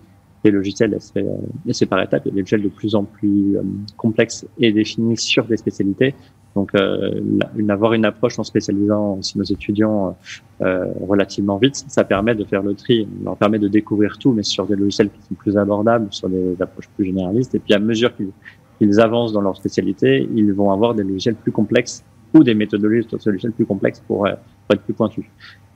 des 0.44 0.50
logiciels, 0.50 0.96
c'est 1.00 1.86
par 1.86 2.02
étapes. 2.02 2.22
Il 2.26 2.28
y 2.28 2.30
a 2.30 2.34
des 2.34 2.40
logiciels 2.40 2.62
de 2.62 2.68
plus 2.68 2.94
en 2.94 3.04
plus 3.04 3.56
euh, 3.56 3.62
complexes 3.96 4.46
et 4.58 4.72
définis 4.72 5.16
sur 5.16 5.44
des 5.46 5.56
spécialités. 5.56 6.14
Donc, 6.54 6.70
euh, 6.76 7.20
avoir 7.68 7.94
une 7.94 8.04
approche 8.04 8.38
en 8.38 8.44
spécialisant 8.44 9.16
aussi 9.18 9.36
nos 9.36 9.44
étudiants 9.44 10.16
euh, 10.60 10.86
relativement 11.08 11.56
vite, 11.56 11.84
ça 11.88 12.04
permet 12.04 12.34
de 12.36 12.44
faire 12.44 12.62
le 12.62 12.74
tri, 12.74 13.08
ça 13.18 13.24
leur 13.24 13.36
permet 13.36 13.58
de 13.58 13.66
découvrir 13.66 14.18
tout, 14.18 14.32
mais 14.32 14.44
sur 14.44 14.64
des 14.66 14.76
logiciels 14.76 15.10
qui 15.10 15.20
sont 15.28 15.34
plus 15.34 15.56
abordables, 15.56 16.06
sur 16.10 16.28
des, 16.28 16.54
approches 16.60 16.88
plus 16.94 17.06
généralistes. 17.06 17.54
Et 17.56 17.58
puis, 17.58 17.74
à 17.74 17.80
mesure 17.80 18.14
qu'ils 18.14 18.30
qu'ils 18.78 19.00
avancent 19.00 19.32
dans 19.32 19.40
leur 19.40 19.56
spécialité, 19.56 20.28
ils 20.34 20.52
vont 20.52 20.70
avoir 20.70 20.94
des 20.94 21.04
logiciels 21.04 21.36
plus 21.36 21.52
complexes 21.52 22.04
ou 22.34 22.42
des 22.42 22.54
méthodologies 22.54 23.06
de 23.06 23.30
logiciels 23.30 23.52
plus 23.52 23.66
complexes 23.66 24.02
pour, 24.06 24.26
euh, 24.26 24.32
pour 24.66 24.74
être 24.74 24.82
plus 24.82 24.94
pointus. 24.94 25.24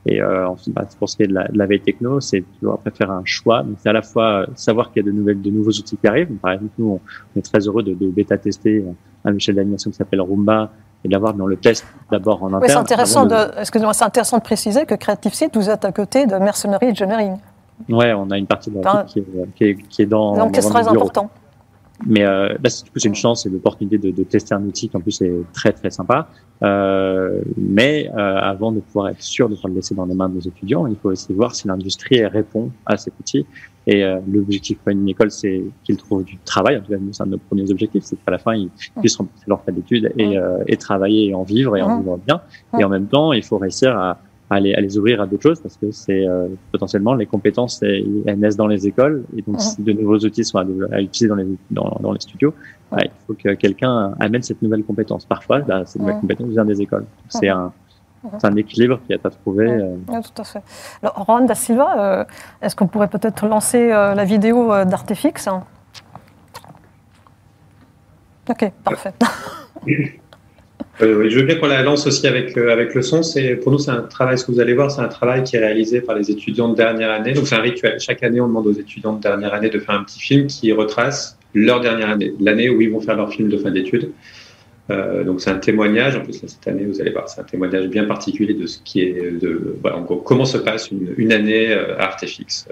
Et 0.05 0.21
euh, 0.21 0.47
bah, 0.67 0.85
pour 0.97 1.09
ce 1.09 1.17
qui 1.17 1.23
est 1.23 1.27
de 1.27 1.33
la, 1.33 1.47
de 1.47 1.57
la 1.57 1.65
veille 1.65 1.81
techno, 1.81 2.19
c'est 2.21 2.43
toujours 2.57 2.75
après 2.75 2.91
faire 2.91 3.11
un 3.11 3.21
choix. 3.25 3.63
Donc 3.63 3.75
c'est 3.79 3.89
à 3.89 3.93
la 3.93 4.01
fois 4.01 4.45
savoir 4.55 4.91
qu'il 4.91 5.03
y 5.03 5.07
a 5.07 5.11
de 5.11 5.15
nouvelles, 5.15 5.41
de 5.41 5.49
nouveaux 5.49 5.71
outils 5.71 5.97
qui 5.97 6.07
arrivent. 6.07 6.31
Par 6.41 6.53
exemple, 6.53 6.71
nous, 6.77 6.99
on 7.35 7.39
est 7.39 7.41
très 7.41 7.59
heureux 7.59 7.83
de, 7.83 7.93
de 7.93 8.07
bêta 8.07 8.37
tester 8.37 8.83
un 9.25 9.31
logiciel 9.31 9.57
d'animation 9.57 9.91
qui 9.91 9.97
s'appelle 9.97 10.21
Roomba 10.21 10.69
et 11.03 11.09
d'avoir 11.09 11.33
dans 11.33 11.47
le 11.47 11.57
test 11.57 11.85
d'abord 12.11 12.43
en 12.43 12.47
interne. 12.47 12.63
Oui, 12.63 12.69
c'est 12.69 12.75
intéressant 12.75 13.25
de, 13.25 13.35
de... 13.35 13.93
c'est 13.93 14.03
intéressant 14.03 14.37
de 14.37 14.43
préciser 14.43 14.85
que 14.85 14.95
Creative 14.95 15.33
Site, 15.33 15.55
vous 15.55 15.69
êtes 15.69 15.83
à 15.83 15.91
côté 15.91 16.25
de 16.25 16.35
Mercenary 16.35 16.91
Engineering. 16.91 17.37
Ouais, 17.87 18.13
on 18.13 18.29
a 18.31 18.37
une 18.37 18.47
partie 18.47 18.69
de 18.71 18.77
l'équipe 18.77 19.05
qui, 19.05 19.23
qui, 19.55 19.63
est, 19.63 19.75
qui 19.75 20.01
est 20.01 20.05
dans. 20.05 20.35
Donc, 20.37 20.55
c'est 20.55 20.69
très 20.69 20.87
important. 20.87 21.29
Mais 22.05 22.23
euh, 22.23 22.49
là, 22.49 22.69
du 22.83 22.91
coup, 22.91 22.97
c'est 22.97 23.09
une 23.09 23.15
chance 23.15 23.45
et 23.45 23.49
l'opportunité 23.49 23.97
de, 23.97 24.11
de, 24.11 24.23
tester 24.23 24.55
un 24.55 24.63
outil 24.63 24.87
qui 24.89 24.95
en 24.95 25.01
plus 25.01 25.21
est 25.21 25.33
très 25.53 25.73
très 25.73 25.89
sympa. 25.89 26.29
Euh, 26.61 27.41
mais 27.57 28.09
euh, 28.09 28.15
avant 28.15 28.71
de 28.71 28.81
pouvoir 28.81 29.09
être 29.09 29.21
sûr 29.21 29.47
de 29.47 29.55
pouvoir 29.55 29.69
le 29.69 29.75
laisser 29.75 29.95
dans 29.95 30.05
les 30.05 30.15
mains 30.15 30.29
de 30.29 30.35
nos 30.35 30.41
étudiants, 30.41 30.87
il 30.87 30.95
faut 30.95 31.09
aussi 31.09 31.33
voir 31.33 31.55
si 31.55 31.67
l'industrie 31.67 32.25
répond 32.25 32.71
à 32.85 32.97
cet 32.97 33.13
outil. 33.19 33.45
Et 33.87 34.03
euh, 34.03 34.19
l'objectif 34.31 34.77
pour 34.77 34.91
une 34.91 35.07
école, 35.09 35.31
c'est 35.31 35.63
qu'ils 35.83 35.97
trouvent 35.97 36.23
du 36.23 36.37
travail. 36.45 36.77
En 36.77 36.81
tout 36.81 36.91
cas, 36.91 36.97
c'est 37.11 37.23
un 37.23 37.25
de 37.25 37.31
nos 37.31 37.37
premiers 37.37 37.71
objectifs, 37.71 38.03
c'est 38.03 38.17
qu'à 38.17 38.31
la 38.31 38.37
fin, 38.37 38.53
ils 38.53 38.69
puissent 38.99 39.15
remplacer 39.15 39.45
leur 39.47 39.63
fait 39.63 39.71
d'études 39.71 40.11
et, 40.17 40.37
euh, 40.37 40.63
et, 40.67 40.77
travailler 40.77 41.29
et 41.29 41.33
en 41.33 41.43
vivre 41.43 41.75
et 41.75 41.81
en 41.81 41.99
vivre 41.99 42.17
bien. 42.17 42.41
Et 42.77 42.83
en 42.83 42.89
même 42.89 43.07
temps, 43.07 43.33
il 43.33 43.43
faut 43.43 43.57
réussir 43.57 43.97
à 43.97 44.19
à 44.49 44.59
les, 44.59 44.73
à 44.73 44.81
les 44.81 44.97
ouvrir 44.97 45.21
à 45.21 45.27
d'autres 45.27 45.43
choses 45.43 45.59
parce 45.59 45.77
que 45.77 45.91
c'est 45.91 46.27
euh, 46.27 46.47
potentiellement 46.71 47.13
les 47.13 47.25
compétences 47.25 47.83
elles 47.83 48.39
naissent 48.39 48.57
dans 48.57 48.67
les 48.67 48.87
écoles 48.87 49.23
et 49.35 49.41
donc 49.41 49.61
si 49.61 49.81
de 49.81 49.91
nouveaux 49.93 50.17
outils 50.17 50.43
sont 50.43 50.57
à, 50.57 50.65
à 50.91 51.01
utiliser 51.01 51.27
dans 51.27 51.35
les 51.35 51.47
dans, 51.71 51.97
dans 52.01 52.11
les 52.11 52.19
studios. 52.19 52.53
Bah, 52.91 52.97
il 53.03 53.11
faut 53.27 53.35
que 53.35 53.53
quelqu'un 53.53 54.13
amène 54.19 54.41
cette 54.41 54.61
nouvelle 54.61 54.83
compétence. 54.83 55.25
Parfois 55.25 55.59
bah, 55.59 55.83
cette 55.85 56.01
nouvelle 56.01 56.19
compétence 56.19 56.49
vient 56.49 56.65
des 56.65 56.81
écoles. 56.81 57.05
C'est 57.29 57.49
un 57.49 57.71
c'est 58.37 58.47
un 58.47 58.55
équilibre 58.57 58.99
qui 59.07 59.13
est 59.13 59.25
à 59.25 59.29
trouver. 59.29 59.69
Oui, 59.69 60.03
oui, 60.09 60.21
tout 60.21 60.41
à 60.41 60.43
fait. 60.43 60.61
Alors, 61.01 61.23
Juan 61.23 61.45
da 61.45 61.55
Silva, 61.55 62.19
euh, 62.19 62.25
est-ce 62.61 62.75
qu'on 62.75 62.87
pourrait 62.87 63.07
peut-être 63.07 63.47
lancer 63.47 63.93
euh, 63.93 64.13
la 64.13 64.25
vidéo 64.25 64.67
d'Artefix 64.83 65.47
Ok, 68.49 68.71
parfait. 68.83 69.13
Euh, 71.01 71.29
je 71.29 71.39
veux 71.39 71.45
bien 71.45 71.55
qu'on 71.55 71.67
la 71.67 71.81
lance 71.81 72.05
aussi 72.07 72.27
avec, 72.27 72.57
euh, 72.57 72.73
avec 72.73 72.93
le 72.93 73.01
son. 73.01 73.23
C'est, 73.23 73.55
pour 73.55 73.71
nous, 73.71 73.79
c'est 73.79 73.91
un 73.91 74.01
travail, 74.01 74.37
ce 74.37 74.45
que 74.45 74.51
vous 74.51 74.59
allez 74.59 74.73
voir, 74.73 74.91
c'est 74.91 75.01
un 75.01 75.07
travail 75.07 75.43
qui 75.43 75.55
est 75.55 75.59
réalisé 75.59 76.01
par 76.01 76.15
les 76.15 76.29
étudiants 76.29 76.69
de 76.69 76.75
dernière 76.75 77.11
année. 77.11 77.33
Donc, 77.33 77.47
c'est 77.47 77.55
un 77.55 77.61
rituel. 77.61 77.99
Chaque 77.99 78.21
année, 78.23 78.41
on 78.41 78.47
demande 78.47 78.67
aux 78.67 78.73
étudiants 78.73 79.13
de 79.13 79.21
dernière 79.21 79.53
année 79.53 79.69
de 79.69 79.79
faire 79.79 79.95
un 79.95 80.03
petit 80.03 80.19
film 80.19 80.47
qui 80.47 80.71
retrace 80.73 81.37
leur 81.53 81.79
dernière 81.79 82.09
année, 82.09 82.33
l'année 82.39 82.69
où 82.69 82.81
ils 82.81 82.91
vont 82.91 82.99
faire 82.99 83.15
leur 83.15 83.31
film 83.31 83.49
de 83.49 83.57
fin 83.57 83.71
d'études. 83.71 84.11
Euh, 84.89 85.23
donc, 85.23 85.39
c'est 85.39 85.51
un 85.51 85.57
témoignage. 85.57 86.17
En 86.17 86.21
plus, 86.21 86.33
cette 86.33 86.67
année, 86.67 86.83
vous 86.83 86.99
allez 86.99 87.11
voir, 87.11 87.29
c'est 87.29 87.39
un 87.39 87.45
témoignage 87.45 87.87
bien 87.87 88.03
particulier 88.03 88.53
de 88.53 88.67
ce 88.67 88.79
qui 88.79 89.01
est, 89.01 89.39
de, 89.39 89.77
voilà, 89.81 90.03
comment 90.25 90.45
se 90.45 90.57
passe 90.57 90.91
une, 90.91 91.13
une 91.17 91.31
année 91.31 91.71
à 91.71 92.03
Artefix. 92.03 92.67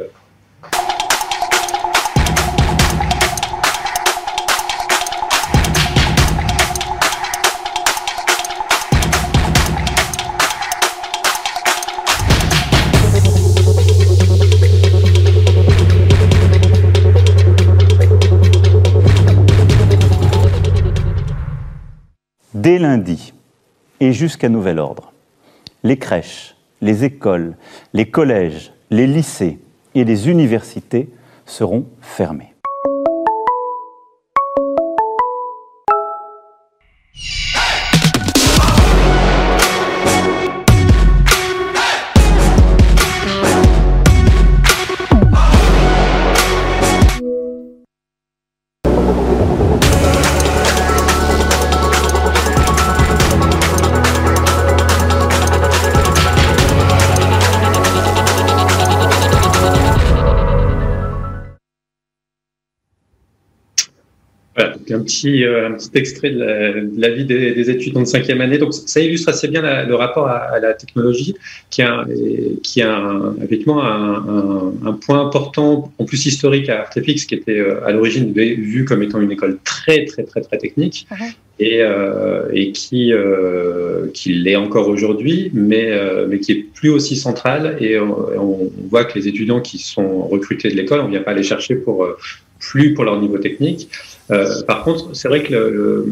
Lundi 22.87 23.33
et 23.99 24.13
jusqu'à 24.13 24.47
nouvel 24.47 24.79
ordre, 24.79 25.11
les 25.83 25.97
crèches, 25.97 26.55
les 26.79 27.03
écoles, 27.03 27.57
les 27.91 28.09
collèges, 28.09 28.71
les 28.91 29.07
lycées 29.07 29.59
et 29.93 30.05
les 30.05 30.29
universités 30.29 31.09
seront 31.45 31.85
fermés. 31.99 32.53
Petit, 65.17 65.43
euh, 65.43 65.67
un 65.67 65.71
petit 65.73 65.89
extrait 65.95 66.31
de 66.31 66.89
la, 66.97 67.09
vie 67.09 67.25
des, 67.25 67.69
étudiants 67.69 68.01
de 68.01 68.05
cinquième 68.05 68.41
année. 68.41 68.57
Donc, 68.57 68.73
ça 68.73 68.99
illustre 68.99 69.29
assez 69.29 69.47
bien 69.47 69.61
le 69.85 69.95
rapport 69.95 70.27
à, 70.27 70.59
la 70.59 70.73
technologie, 70.73 71.35
qui 71.69 71.81
a, 71.81 72.05
qui 72.63 72.81
a 72.81 72.95
un, 72.95 73.35
effectivement 73.43 73.83
un, 73.83 74.73
un, 74.85 74.93
point 74.93 75.25
important, 75.25 75.91
en 75.97 76.05
plus 76.05 76.25
historique 76.25 76.69
à 76.69 76.81
Artefix, 76.81 77.25
qui 77.25 77.35
était 77.35 77.59
euh, 77.59 77.85
à 77.85 77.91
l'origine 77.91 78.31
vu 78.33 78.85
comme 78.85 79.03
étant 79.03 79.21
une 79.21 79.31
école 79.31 79.57
très, 79.63 80.05
très, 80.05 80.23
très, 80.23 80.41
très 80.41 80.57
technique. 80.57 81.07
Et, 81.59 81.81
euh, 81.81 82.49
et, 82.53 82.71
qui, 82.71 83.11
qui 84.13 84.33
l'est 84.33 84.55
encore 84.55 84.87
aujourd'hui, 84.89 85.49
mais, 85.53 85.89
mais 86.29 86.39
qui 86.39 86.51
est 86.51 86.65
plus 86.75 86.89
aussi 86.89 87.15
centrale. 87.15 87.77
Et 87.79 87.97
on, 87.97 88.71
voit 88.89 89.05
que 89.05 89.17
les 89.17 89.27
étudiants 89.27 89.59
qui 89.59 89.79
sont 89.79 90.21
recrutés 90.27 90.69
de 90.69 90.75
l'école, 90.75 90.99
on 90.99 91.05
ne 91.05 91.09
vient 91.09 91.23
pas 91.23 91.33
les 91.33 91.43
chercher 91.43 91.75
pour, 91.75 92.07
plus 92.59 92.93
pour 92.93 93.05
leur 93.05 93.19
niveau 93.19 93.39
technique. 93.39 93.89
Euh, 94.31 94.61
par 94.63 94.83
contre, 94.83 95.15
c'est 95.15 95.27
vrai 95.27 95.43
que 95.43 96.05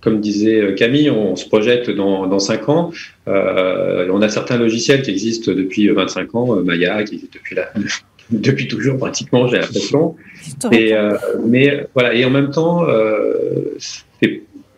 comme 0.00 0.20
disait 0.20 0.74
Camille, 0.76 1.10
on 1.10 1.34
se 1.34 1.46
projette 1.46 1.90
dans, 1.90 2.26
dans 2.26 2.38
5 2.38 2.68
ans. 2.68 2.92
Euh, 3.26 4.08
on 4.12 4.22
a 4.22 4.28
certains 4.28 4.56
logiciels 4.56 5.02
qui 5.02 5.10
existent 5.10 5.52
depuis 5.52 5.88
25 5.88 6.34
ans, 6.34 6.56
Maya 6.62 7.02
qui 7.02 7.14
existe 7.14 7.34
depuis, 7.34 7.56
la, 7.56 7.72
depuis 8.30 8.68
toujours 8.68 8.98
pratiquement, 8.98 9.48
j'ai 9.48 9.58
l'impression. 9.58 10.14
Et, 10.70 10.94
euh, 10.94 11.14
mais 11.44 11.86
voilà, 11.94 12.14
et 12.14 12.24
en 12.24 12.30
même 12.30 12.50
temps, 12.50 12.86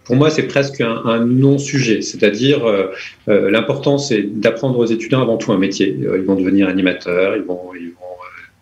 pour 0.04 0.16
moi, 0.16 0.30
c'est 0.30 0.44
presque 0.44 0.80
un, 0.80 1.26
non-sujet. 1.26 2.00
C'est-à-dire, 2.00 2.64
l'important, 3.26 3.98
c'est 3.98 4.22
d'apprendre 4.22 4.78
aux 4.78 4.86
étudiants 4.86 5.20
avant 5.20 5.36
tout 5.36 5.52
un 5.52 5.59
métier. 5.59 5.94
Ils 5.94 6.24
vont 6.24 6.36
devenir 6.36 6.68
animateurs, 6.68 7.36
ils 7.36 7.42
vont, 7.42 7.61
ils 7.78 7.90
vont 7.90 7.97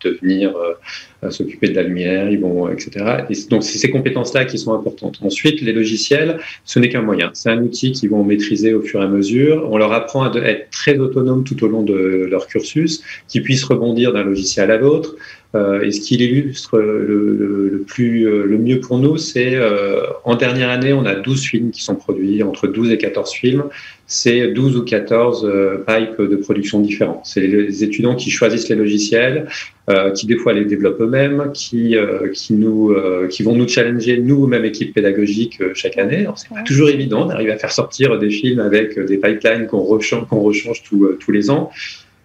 devenir 0.03 0.55
euh, 0.55 1.29
s'occuper 1.29 1.69
de 1.69 1.75
la 1.75 1.83
lumière, 1.83 2.29
ils 2.29 2.39
vont, 2.39 2.69
etc. 2.69 3.23
Et 3.29 3.33
donc, 3.49 3.63
c'est 3.63 3.77
ces 3.77 3.89
compétences-là 3.89 4.45
qui 4.45 4.57
sont 4.57 4.73
importantes. 4.73 5.19
Ensuite, 5.21 5.61
les 5.61 5.73
logiciels, 5.73 6.39
ce 6.63 6.79
n'est 6.79 6.89
qu'un 6.89 7.01
moyen. 7.01 7.31
C'est 7.33 7.49
un 7.49 7.61
outil 7.61 7.91
qu'ils 7.91 8.09
vont 8.09 8.23
maîtriser 8.23 8.73
au 8.73 8.81
fur 8.81 9.01
et 9.01 9.05
à 9.05 9.07
mesure. 9.07 9.67
On 9.71 9.77
leur 9.77 9.93
apprend 9.93 10.23
à 10.23 10.37
être 10.39 10.69
très 10.69 10.97
autonome 10.97 11.43
tout 11.43 11.63
au 11.63 11.67
long 11.67 11.83
de 11.83 12.27
leur 12.29 12.47
cursus, 12.47 13.03
qu'ils 13.27 13.43
puissent 13.43 13.63
rebondir 13.63 14.13
d'un 14.13 14.23
logiciel 14.23 14.71
à 14.71 14.77
l'autre. 14.77 15.15
Euh, 15.55 15.81
et 15.81 15.91
ce 15.91 16.01
qui 16.01 16.15
illustre 16.15 16.77
le, 16.77 17.69
le, 17.71 17.83
plus, 17.87 18.27
euh, 18.27 18.45
le 18.45 18.57
mieux 18.57 18.79
pour 18.79 18.97
nous, 18.99 19.17
c'est 19.17 19.55
euh, 19.55 20.01
en 20.25 20.35
dernière 20.35 20.69
année, 20.69 20.93
on 20.93 21.05
a 21.05 21.15
12 21.15 21.45
films 21.45 21.71
qui 21.71 21.81
sont 21.81 21.95
produits, 21.95 22.43
entre 22.43 22.67
12 22.67 22.91
et 22.91 22.97
14 22.97 23.31
films. 23.31 23.63
C'est 24.09 24.47
12 24.47 24.77
ou 24.77 24.83
14 24.83 25.45
euh, 25.45 25.83
pipes 25.85 26.21
de 26.21 26.37
production 26.37 26.79
différents. 26.79 27.21
C'est 27.25 27.41
les, 27.41 27.83
étudiants 27.83 28.15
qui 28.15 28.31
choisissent 28.31 28.69
les 28.69 28.75
logiciels, 28.75 29.47
euh, 29.89 30.11
qui 30.11 30.25
des 30.25 30.37
fois 30.37 30.53
les 30.53 30.63
développent 30.63 31.01
eux-mêmes, 31.01 31.51
qui, 31.53 31.95
qui, 32.33 32.53
nous, 32.53 32.95
qui 33.29 33.43
vont 33.43 33.53
nous 33.53 33.67
challenger, 33.67 34.17
nous, 34.17 34.47
même 34.47 34.65
équipe 34.65 34.93
pédagogique, 34.93 35.61
chaque 35.73 35.97
année. 35.97 36.21
Alors, 36.21 36.39
c'est 36.39 36.49
pas 36.49 36.63
toujours 36.63 36.89
évident 36.89 37.25
d'arriver 37.25 37.51
à 37.51 37.57
faire 37.57 37.71
sortir 37.71 38.17
des 38.17 38.29
films 38.29 38.59
avec 38.59 38.97
des 38.97 39.17
pipelines 39.17 39.67
qu'on 39.67 39.81
rechange, 39.81 40.27
qu'on 40.27 40.39
rechange 40.39 40.83
tous 40.83 41.31
les 41.31 41.49
ans. 41.49 41.71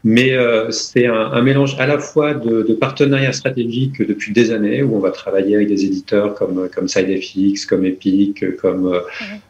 Mais 0.05 0.33
euh, 0.33 0.69
c'est 0.73 1.07
un, 1.07 1.15
un, 1.15 1.43
mélange 1.43 1.77
à 1.79 1.87
la 1.87 1.99
fois 1.99 2.35
de, 2.35 2.63
de, 2.63 2.75
partenariats 2.75 3.33
stratégiques 3.33 4.03
depuis 4.03 4.33
des 4.33 4.51
années, 4.51 4.83
où 4.83 4.97
on 4.97 4.99
va 4.99 5.13
travailler 5.13 5.55
avec 5.55 5.69
des 5.69 5.85
éditeurs 5.85 6.35
comme, 6.35 6.69
comme 6.75 6.89
SideFX, 6.89 7.67
comme 7.67 7.85
Epic, 7.85 8.57
comme 8.57 8.87
euh, 8.93 8.99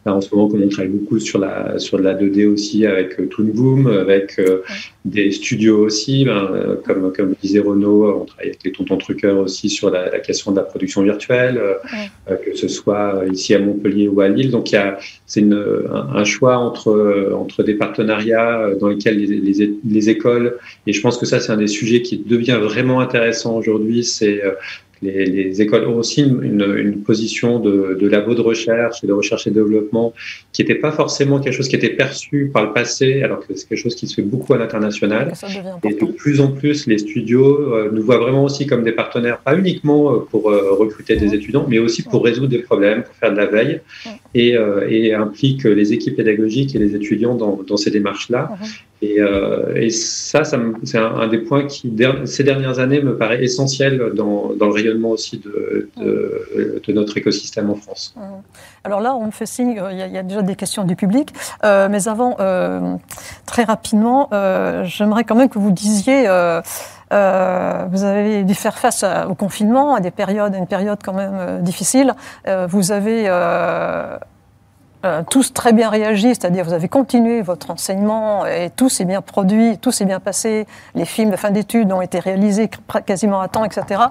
là, 0.05 0.15
en 0.15 0.21
ce 0.21 0.35
moment, 0.35 0.49
comme 0.49 0.63
on 0.63 0.69
travaille 0.69 0.91
beaucoup 0.91 1.19
sur 1.19 1.39
la, 1.39 1.79
sur 1.79 1.99
la 1.99 2.13
2D 2.15 2.47
aussi 2.47 2.85
avec 2.85 3.19
euh, 3.19 3.27
Toon 3.29 3.47
Boom, 3.55 3.87
avec 3.87 4.39
euh, 4.39 4.63
des 5.07 5.31
studios 5.31 5.79
aussi, 5.79 6.27
ben, 6.27 6.77
comme, 6.85 7.11
comme 7.15 7.35
disait 7.43 7.61
Renaud, 7.61 8.21
on 8.21 8.25
travaille 8.27 8.49
avec 8.49 8.63
les 8.63 8.73
tontons 8.73 8.99
truqueurs 8.99 9.39
aussi 9.39 9.71
sur 9.71 9.91
la, 9.91 10.11
la 10.11 10.19
question 10.19 10.51
de 10.51 10.57
la 10.57 10.65
production 10.65 11.03
virtuelle, 11.03 11.61
que 12.29 12.55
ce 12.55 12.69
soit 12.69 13.25
ici 13.33 13.55
à 13.55 13.59
Montpellier 13.59 14.09
ou 14.09 14.21
à 14.21 14.29
Lille. 14.29 14.51
Donc 14.51 14.71
il 14.71 14.75
y 14.75 14.79
a 14.79 14.99
c'est 15.27 15.43
un, 15.43 16.15
un, 16.15 16.25
choix 16.25 16.59
entre, 16.59 17.33
entre 17.35 17.63
des 17.63 17.75
partenariats 17.75 18.69
dans 18.79 18.89
lesquels 18.89 19.19
les, 19.19 19.27
les, 19.27 19.75
les 19.85 20.11
écoles 20.11 20.42
et 20.87 20.93
je 20.93 21.01
pense 21.01 21.19
que 21.19 21.27
ça, 21.27 21.41
c'est 21.41 21.53
un 21.53 21.57
des 21.57 21.67
sujets 21.67 22.03
qui 22.03 22.19
devient 22.19 22.59
vraiment 22.61 23.01
intéressant 23.01 23.57
aujourd'hui. 23.57 24.05
C'est 24.05 24.43
euh, 24.45 24.53
les, 25.03 25.61
écoles 25.61 25.89
ont 25.89 25.97
aussi 25.97 26.23
une, 26.23 27.03
position 27.05 27.59
de, 27.59 27.99
de, 28.01 28.09
labo 28.09 28.35
de 28.35 28.41
recherche 28.41 29.03
et 29.03 29.09
de 29.09 29.13
recherche 29.13 29.49
et 29.49 29.51
développement 29.51 30.15
qui 30.53 30.63
n'était 30.63 30.77
pas 30.77 30.93
forcément 30.93 31.41
quelque 31.41 31.55
chose 31.55 31.69
qui 31.69 31.75
était 31.75 31.91
perçu 31.91 32.51
par 32.55 32.65
le 32.67 32.73
passé, 32.73 33.23
alors 33.23 33.41
que 33.41 33.53
c'est 33.55 33.69
quelque 33.69 33.81
chose 33.81 33.97
qui 33.97 34.07
se 34.07 34.15
fait 34.15 34.23
beaucoup 34.23 34.55
à 34.55 34.59
l'international. 34.59 35.33
Et 35.83 35.95
de 35.95 36.05
plus 36.05 36.41
en 36.41 36.53
plus, 36.53 36.87
les 36.87 36.99
studios 36.99 37.75
euh, 37.75 37.91
nous 37.93 38.03
voient 38.03 38.19
vraiment 38.19 38.45
aussi 38.45 38.67
comme 38.67 38.85
des 38.85 38.93
partenaires, 38.93 39.39
pas 39.39 39.57
uniquement 39.57 40.13
euh, 40.13 40.19
pour 40.31 40.45
recruter 40.45 41.17
des 41.17 41.35
étudiants, 41.35 41.67
mais 41.69 41.79
aussi 41.81 42.03
pour 42.03 42.25
résoudre 42.25 42.49
des 42.49 42.61
problèmes, 42.61 43.03
pour 43.03 43.15
faire 43.17 43.33
de 43.33 43.37
la 43.37 43.47
veille, 43.47 43.81
et, 44.35 44.55
et 44.89 45.15
impliquent 45.15 45.65
les 45.65 45.93
équipes 45.93 46.17
pédagogiques 46.17 46.77
et 46.77 46.79
les 46.79 46.95
étudiants 46.95 47.35
dans, 47.35 47.61
dans 47.67 47.77
ces 47.77 47.91
démarches-là. 47.91 48.51
Et, 49.03 49.19
euh, 49.19 49.75
et, 49.75 49.91
ça, 49.91 50.45
c'est 50.45 50.57
un, 50.97 51.27
des 51.27 51.39
points 51.39 51.67
qui, 51.67 51.93
ces 52.25 52.45
dernières 52.45 52.79
années, 52.79 53.03
me 53.03 53.17
paraît 53.17 53.43
essentiel 53.43 54.13
dans, 54.15 54.53
le 54.59 54.73
rayonnement 54.73 55.11
aussi 55.11 55.39
de, 55.41 55.91
notre 56.93 57.19
écosystème 57.19 57.69
en 57.69 57.75
France. 57.75 58.15
Mmh. 58.17 58.21
Alors 58.85 59.01
là, 59.01 59.17
on 59.17 59.27
me 59.27 59.31
fait 59.33 59.47
signe, 59.47 59.77
euh, 59.81 59.93
il 59.93 59.99
y, 59.99 60.19
a, 60.19 60.23
déjà 60.23 60.43
des 60.43 60.55
questions 60.55 60.85
du 60.85 60.95
public, 60.95 61.35
euh, 61.65 61.89
mais 61.91 62.07
avant, 62.07 62.37
très 63.45 63.65
rapidement, 63.65 64.29
j'aimerais 64.85 65.25
quand 65.25 65.35
même 65.35 65.49
que 65.49 65.59
vous 65.59 65.73
disiez, 65.73 66.23
vous 67.11 68.05
avez 68.05 68.45
dû 68.45 68.55
faire 68.55 68.79
face 68.79 69.05
au 69.29 69.35
confinement, 69.35 69.97
à 69.97 70.01
des 70.01 70.13
périodes, 70.13 70.55
à 70.55 70.59
une 70.59 70.69
période 70.69 70.99
quand 71.05 71.15
même 71.15 71.61
difficile. 71.63 72.15
vous 72.69 72.93
avez 72.93 73.29
euh, 75.05 75.23
tous 75.29 75.53
très 75.53 75.73
bien 75.73 75.89
réagi, 75.89 76.29
c'est-à-dire 76.29 76.65
vous 76.65 76.73
avez 76.73 76.89
continué 76.89 77.43
votre 77.43 77.71
enseignement 77.71 78.47
et 78.47 78.71
tout 78.71 78.89
s'est 78.89 79.05
bien 79.05 79.21
produit, 79.21 79.79
tout 79.79 79.91
s'est 79.91 80.05
bien 80.05 80.21
passé. 80.21 80.67
Les 80.95 81.05
films 81.05 81.31
de 81.31 81.37
fin 81.37 81.51
d'études 81.51 81.93
ont 81.93 82.01
été 82.01 82.19
réalisés 82.19 82.71
quasiment 83.05 83.41
à 83.41 83.49
temps, 83.49 83.65
etc. 83.65 84.03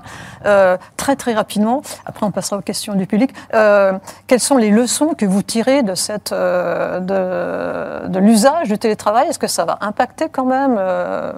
Euh, 0.46 0.78
très 0.98 1.16
très 1.16 1.34
rapidement. 1.34 1.82
Après, 2.06 2.26
on 2.26 2.32
passera 2.32 2.58
aux 2.58 2.62
questions 2.62 2.96
du 2.96 3.08
public. 3.08 3.34
Euh, 3.54 3.94
quelles 4.28 4.40
sont 4.40 4.58
les 4.58 4.70
leçons 4.70 5.14
que 5.18 5.26
vous 5.26 5.44
tirez 5.44 5.84
de 5.84 5.96
cette 5.96 6.32
de, 6.32 8.20
l'usage 8.20 8.68
du 8.68 8.78
télétravail? 8.78 9.30
Est-ce 9.30 9.40
que 9.40 9.48
ça 9.48 9.66
va 9.66 9.78
impacter 9.82 10.30
quand 10.30 10.46
même 10.46 10.80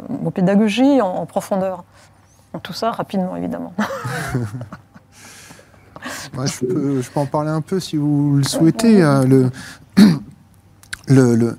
vos 0.09 0.31
pédagogies 0.31 1.01
en, 1.01 1.07
en 1.07 1.25
profondeur? 1.25 1.83
Tout 2.61 2.73
ça 2.73 2.91
rapidement, 2.91 3.35
évidemment. 3.35 3.73
Ouais, 6.37 6.47
je, 6.47 6.65
peux, 6.65 7.01
je 7.01 7.09
peux 7.09 7.19
en 7.19 7.25
parler 7.25 7.49
un 7.49 7.61
peu 7.61 7.79
si 7.79 7.97
vous 7.97 8.35
le 8.37 8.43
souhaitez. 8.43 9.01
hein, 9.01 9.23
le, 9.25 9.49
le, 11.07 11.35
le- 11.35 11.57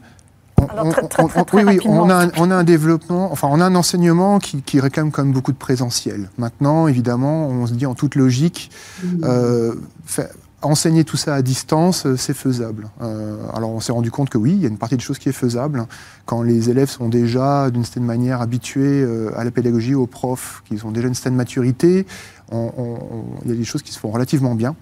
on- 1.87 2.09
a, 2.51 2.57
un, 2.57 2.65
développement, 2.65 3.31
enfin, 3.33 3.49
on 3.51 3.61
a 3.61 3.65
un 3.67 3.75
enseignement 3.75 4.39
qui, 4.39 4.63
qui 4.63 4.81
réclame 4.81 5.11
quand 5.11 5.23
même 5.25 5.33
beaucoup 5.35 5.53
de 5.53 5.57
présentiel. 5.59 6.31
Maintenant, 6.39 6.87
évidemment, 6.89 7.49
on 7.49 7.67
se 7.67 7.75
dit 7.75 7.87
en 7.87 7.95
toute 7.95 8.15
logique, 8.15 8.71
euh, 9.25 9.75
fa- 10.07 10.29
enseigner 10.63 11.05
tout 11.05 11.19
ça 11.19 11.35
à 11.35 11.43
distance, 11.43 12.07
euh, 12.07 12.17
c'est 12.17 12.33
faisable. 12.35 12.89
Euh, 13.03 13.37
alors, 13.53 13.71
on 13.71 13.81
s'est 13.81 13.93
rendu 13.93 14.11
compte 14.11 14.31
que 14.31 14.39
oui, 14.39 14.53
il 14.53 14.63
y 14.63 14.65
a 14.65 14.69
une 14.69 14.79
partie 14.79 14.97
des 14.97 15.03
choses 15.03 15.19
qui 15.19 15.29
est 15.29 15.33
faisable 15.33 15.87
quand 16.25 16.43
les 16.43 16.71
élèves 16.71 16.89
sont 16.89 17.09
déjà 17.11 17.71
d'une 17.71 17.85
certaine 17.85 18.05
manière 18.07 18.41
habitués 18.41 19.03
euh, 19.03 19.31
à 19.37 19.45
la 19.45 19.51
pédagogie, 19.51 19.95
aux 19.95 20.07
profs, 20.07 20.63
qu'ils 20.67 20.87
ont 20.87 20.91
déjà 20.93 21.09
une 21.09 21.15
certaine 21.15 21.35
maturité. 21.37 22.07
Il 22.53 23.49
y 23.51 23.53
a 23.53 23.57
des 23.57 23.65
choses 23.65 23.83
qui 23.83 23.93
se 23.93 23.99
font 23.99 24.11
relativement 24.11 24.55
bien. 24.55 24.75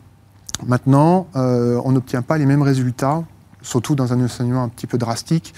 Maintenant, 0.67 1.27
euh, 1.37 1.81
on 1.85 1.93
n'obtient 1.93 2.23
pas 2.23 2.39
les 2.39 2.47
mêmes 2.47 2.63
résultats, 2.63 3.23
surtout 3.63 3.95
dans 3.95 4.13
un 4.13 4.25
enseignement 4.25 4.63
un 4.65 4.69
petit 4.69 4.87
peu 4.87 4.99
drastique, 4.99 5.55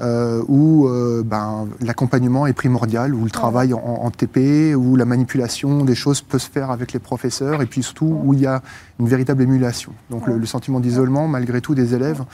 euh, 0.00 0.42
où 0.48 0.88
euh, 0.88 1.22
ben, 1.24 1.68
l'accompagnement 1.80 2.46
est 2.46 2.52
primordial, 2.52 3.14
où 3.14 3.24
le 3.24 3.30
travail 3.30 3.72
en, 3.72 3.78
en 3.78 4.10
TP, 4.10 4.74
où 4.74 4.96
la 4.96 5.04
manipulation 5.04 5.84
des 5.84 5.94
choses 5.94 6.22
peut 6.22 6.38
se 6.40 6.50
faire 6.50 6.70
avec 6.70 6.92
les 6.92 6.98
professeurs, 6.98 7.62
et 7.62 7.66
puis 7.66 7.82
surtout 7.82 8.20
où 8.24 8.34
il 8.34 8.40
y 8.40 8.46
a 8.46 8.62
une 8.98 9.06
véritable 9.08 9.42
émulation. 9.42 9.92
Donc 10.10 10.26
le, 10.26 10.38
le 10.38 10.46
sentiment 10.46 10.80
d'isolement, 10.80 11.28
malgré 11.28 11.60
tout, 11.60 11.74
des 11.74 11.94
élèves, 11.94 12.24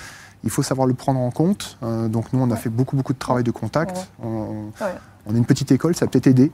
il 0.45 0.51
faut 0.51 0.63
savoir 0.63 0.87
le 0.87 0.95
prendre 0.95 1.21
en 1.21 1.31
compte. 1.31 1.79
Euh, 1.83 2.09
donc 2.09 2.33
nous, 2.33 2.41
on 2.41 2.51
a 2.51 2.57
fait 2.57 2.71
beaucoup, 2.71 2.97
beaucoup 2.97 3.13
de 3.13 3.19
travail 3.19 3.45
de 3.45 3.51
contact. 3.51 4.09
On, 4.23 4.71
Ouais. 4.81 4.95
on 5.27 5.35
est 5.35 5.39
une 5.39 5.45
petite 5.45 5.71
école, 5.73 5.95
ça 5.95 6.07
a 6.07 6.09
peut-être 6.09 6.29
aidé. 6.29 6.51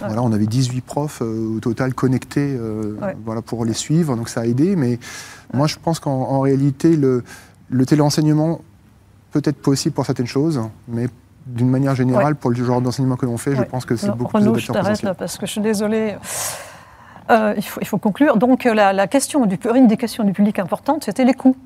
Ouais. 0.00 0.06
Voilà, 0.08 0.22
on 0.22 0.32
avait 0.32 0.46
18 0.46 0.80
profs 0.82 1.22
euh, 1.22 1.56
au 1.56 1.60
total 1.60 1.94
connectés 1.94 2.56
euh, 2.58 2.96
Ouais. 3.00 3.16
voilà, 3.24 3.42
pour 3.42 3.64
les 3.64 3.74
suivre, 3.74 4.16
donc 4.16 4.28
ça 4.28 4.40
a 4.40 4.44
aidé. 4.46 4.76
Mais 4.76 4.98
moi, 5.52 5.66
je 5.66 5.76
pense 5.82 6.00
qu'en 6.00 6.12
en 6.12 6.40
réalité, 6.40 6.96
le, 6.96 7.22
le 7.70 7.86
téléenseignement 7.86 8.60
peut 9.30 9.42
être 9.44 9.60
possible 9.60 9.94
pour 9.94 10.06
certaines 10.06 10.26
choses, 10.26 10.60
mais 10.88 11.06
d'une 11.46 11.68
manière 11.68 11.94
générale, 11.94 12.36
pour 12.36 12.50
le 12.50 12.56
genre 12.64 12.80
d'enseignement 12.80 13.16
que 13.16 13.26
l'on 13.26 13.36
fait, 13.36 13.54
je 13.54 13.62
pense 13.62 13.84
que 13.84 13.96
c'est 13.96 14.10
beaucoup 14.10 14.36
Renaud, 14.36 14.52
plus 14.52 14.60
je 14.62 14.70
adapté 14.70 14.80
en 14.80 14.82
t'arrête 14.82 15.02
là 15.02 15.14
parce 15.14 15.36
que 15.36 15.46
je 15.46 15.52
suis 15.52 15.60
désolée. 15.60 16.16
Euh, 17.30 17.54
il, 17.56 17.62
faut, 17.62 17.80
il 17.80 17.86
faut 17.86 17.98
conclure. 17.98 18.36
Donc, 18.36 18.64
la, 18.64 18.92
la 18.92 19.06
question 19.06 19.46
du, 19.46 19.58
une 19.74 19.86
des 19.86 19.96
questions 19.96 20.24
du 20.24 20.32
public 20.32 20.58
importante, 20.58 21.04
c'était 21.04 21.24
les 21.24 21.34
coûts. 21.34 21.56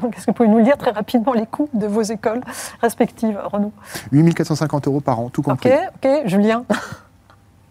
Donc, 0.00 0.16
est-ce 0.16 0.26
que 0.26 0.30
vous 0.30 0.34
pouvez 0.34 0.48
nous 0.48 0.58
lire 0.58 0.76
très 0.78 0.92
rapidement 0.92 1.32
les 1.32 1.46
coûts 1.46 1.68
de 1.74 1.86
vos 1.86 2.02
écoles 2.02 2.40
respectives, 2.80 3.38
Renaud? 3.52 3.72
8450 4.12 4.86
euros 4.86 5.00
par 5.00 5.20
an, 5.20 5.28
tout 5.28 5.42
compris. 5.42 5.70
Ok, 5.70 5.78
ok, 6.04 6.10
Julien. 6.26 6.64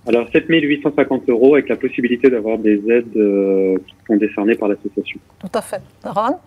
Alors 0.07 0.27
7850 0.31 1.29
euros 1.29 1.55
avec 1.55 1.67
la 1.69 1.75
possibilité 1.75 2.29
d'avoir 2.29 2.57
des 2.57 2.81
aides 2.89 3.15
euh, 3.17 3.77
qui 3.85 3.93
sont 4.07 4.15
décernées 4.15 4.55
par 4.55 4.69
l'association. 4.69 5.19
Tout 5.39 5.49
à 5.53 5.61
fait. 5.61 5.81
Ron? 6.05 6.37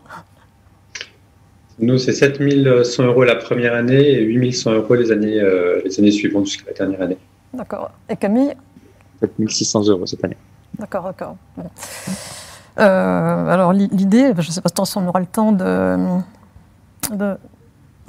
Nous, 1.78 1.98
c'est 1.98 2.12
7100 2.12 3.04
euros 3.04 3.24
la 3.24 3.36
première 3.36 3.74
année 3.74 4.12
et 4.12 4.22
8100 4.22 4.72
euros 4.72 4.94
les 4.94 5.12
années, 5.12 5.40
euh, 5.40 5.80
les 5.84 5.98
années 5.98 6.10
suivantes 6.10 6.46
jusqu'à 6.46 6.70
la 6.70 6.76
dernière 6.76 7.02
année. 7.02 7.18
D'accord. 7.52 7.90
Et 8.08 8.16
Camille? 8.16 8.54
7600 9.20 9.88
euros 9.88 10.06
cette 10.06 10.24
année. 10.24 10.36
D'accord, 10.78 11.04
d'accord. 11.04 11.36
Bon. 11.56 11.64
Euh, 12.78 12.82
alors 13.48 13.72
l'i- 13.72 13.88
l'idée, 13.92 14.32
je 14.38 14.46
ne 14.48 14.52
sais 14.52 14.60
pas 14.62 14.70
si 14.84 14.98
on 14.98 15.06
aura 15.06 15.20
le 15.20 15.26
temps 15.26 15.52
de, 15.52 15.96
de- 17.14 17.36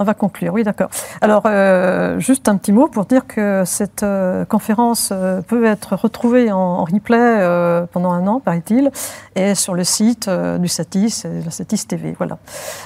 On 0.02 0.04
va 0.04 0.14
conclure, 0.14 0.52
oui, 0.52 0.64
d'accord. 0.64 0.90
Alors, 1.20 1.44
euh, 1.46 2.18
juste 2.18 2.48
un 2.48 2.56
petit 2.56 2.72
mot 2.72 2.88
pour 2.88 3.04
dire 3.04 3.24
que 3.24 3.62
cette 3.64 4.02
euh, 4.02 4.44
conférence 4.44 5.10
euh, 5.12 5.42
peut 5.42 5.64
être 5.64 5.94
retrouvée 5.94 6.50
en, 6.50 6.58
en 6.58 6.82
replay 6.82 7.16
euh, 7.20 7.84
pendant 7.92 8.10
un 8.10 8.26
an, 8.26 8.40
paraît-il, 8.40 8.90
et 9.36 9.54
sur 9.54 9.74
le 9.74 9.84
site 9.84 10.26
euh, 10.26 10.58
du 10.58 10.66
Satis, 10.66 11.24
la 11.44 11.52
Satis 11.52 11.86
TV. 11.86 12.16
Voilà. 12.18 12.38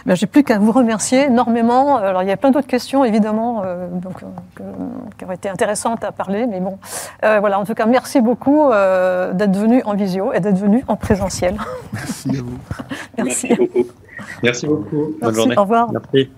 Ben, 0.05 0.15
J'ai 0.15 0.27
plus 0.27 0.45
qu'à 0.45 0.59
vous 0.59 0.73
remercier 0.73 1.25
énormément. 1.25 1.97
Alors, 1.97 2.23
il 2.23 2.29
y 2.29 2.33
a 2.33 2.37
plein 2.37 2.51
d'autres 2.51 2.67
questions, 2.67 3.03
évidemment, 3.03 3.63
euh, 3.65 3.89
donc, 3.89 4.23
euh, 4.23 4.65
qui 5.17 5.25
auraient 5.25 5.37
été 5.37 5.49
intéressantes 5.49 6.05
à 6.05 6.13
parler, 6.13 6.47
mais 6.47 6.61
bon. 6.61 6.79
Euh, 7.25 7.41
voilà, 7.41 7.59
en 7.59 7.65
tout 7.65 7.73
cas, 7.73 7.87
merci 7.87 8.21
beaucoup 8.21 8.71
euh, 8.71 9.33
d'être 9.33 9.57
venu 9.57 9.81
en 9.87 9.95
visio 9.95 10.35
et 10.35 10.41
d'être 10.41 10.59
venu 10.59 10.85
en 10.87 10.97
présentiel. 10.97 11.57
Merci 11.95 12.29
à 12.29 12.43
vous. 12.43 12.59
merci. 13.17 13.49
Merci 13.49 13.57
beaucoup. 13.57 13.87
Merci 14.43 14.67
beaucoup. 14.67 14.97
Bonne 14.97 15.17
Merci, 15.23 15.37
journée. 15.37 15.57
Au 15.57 15.63
revoir. 15.63 15.91
Merci. 15.93 16.31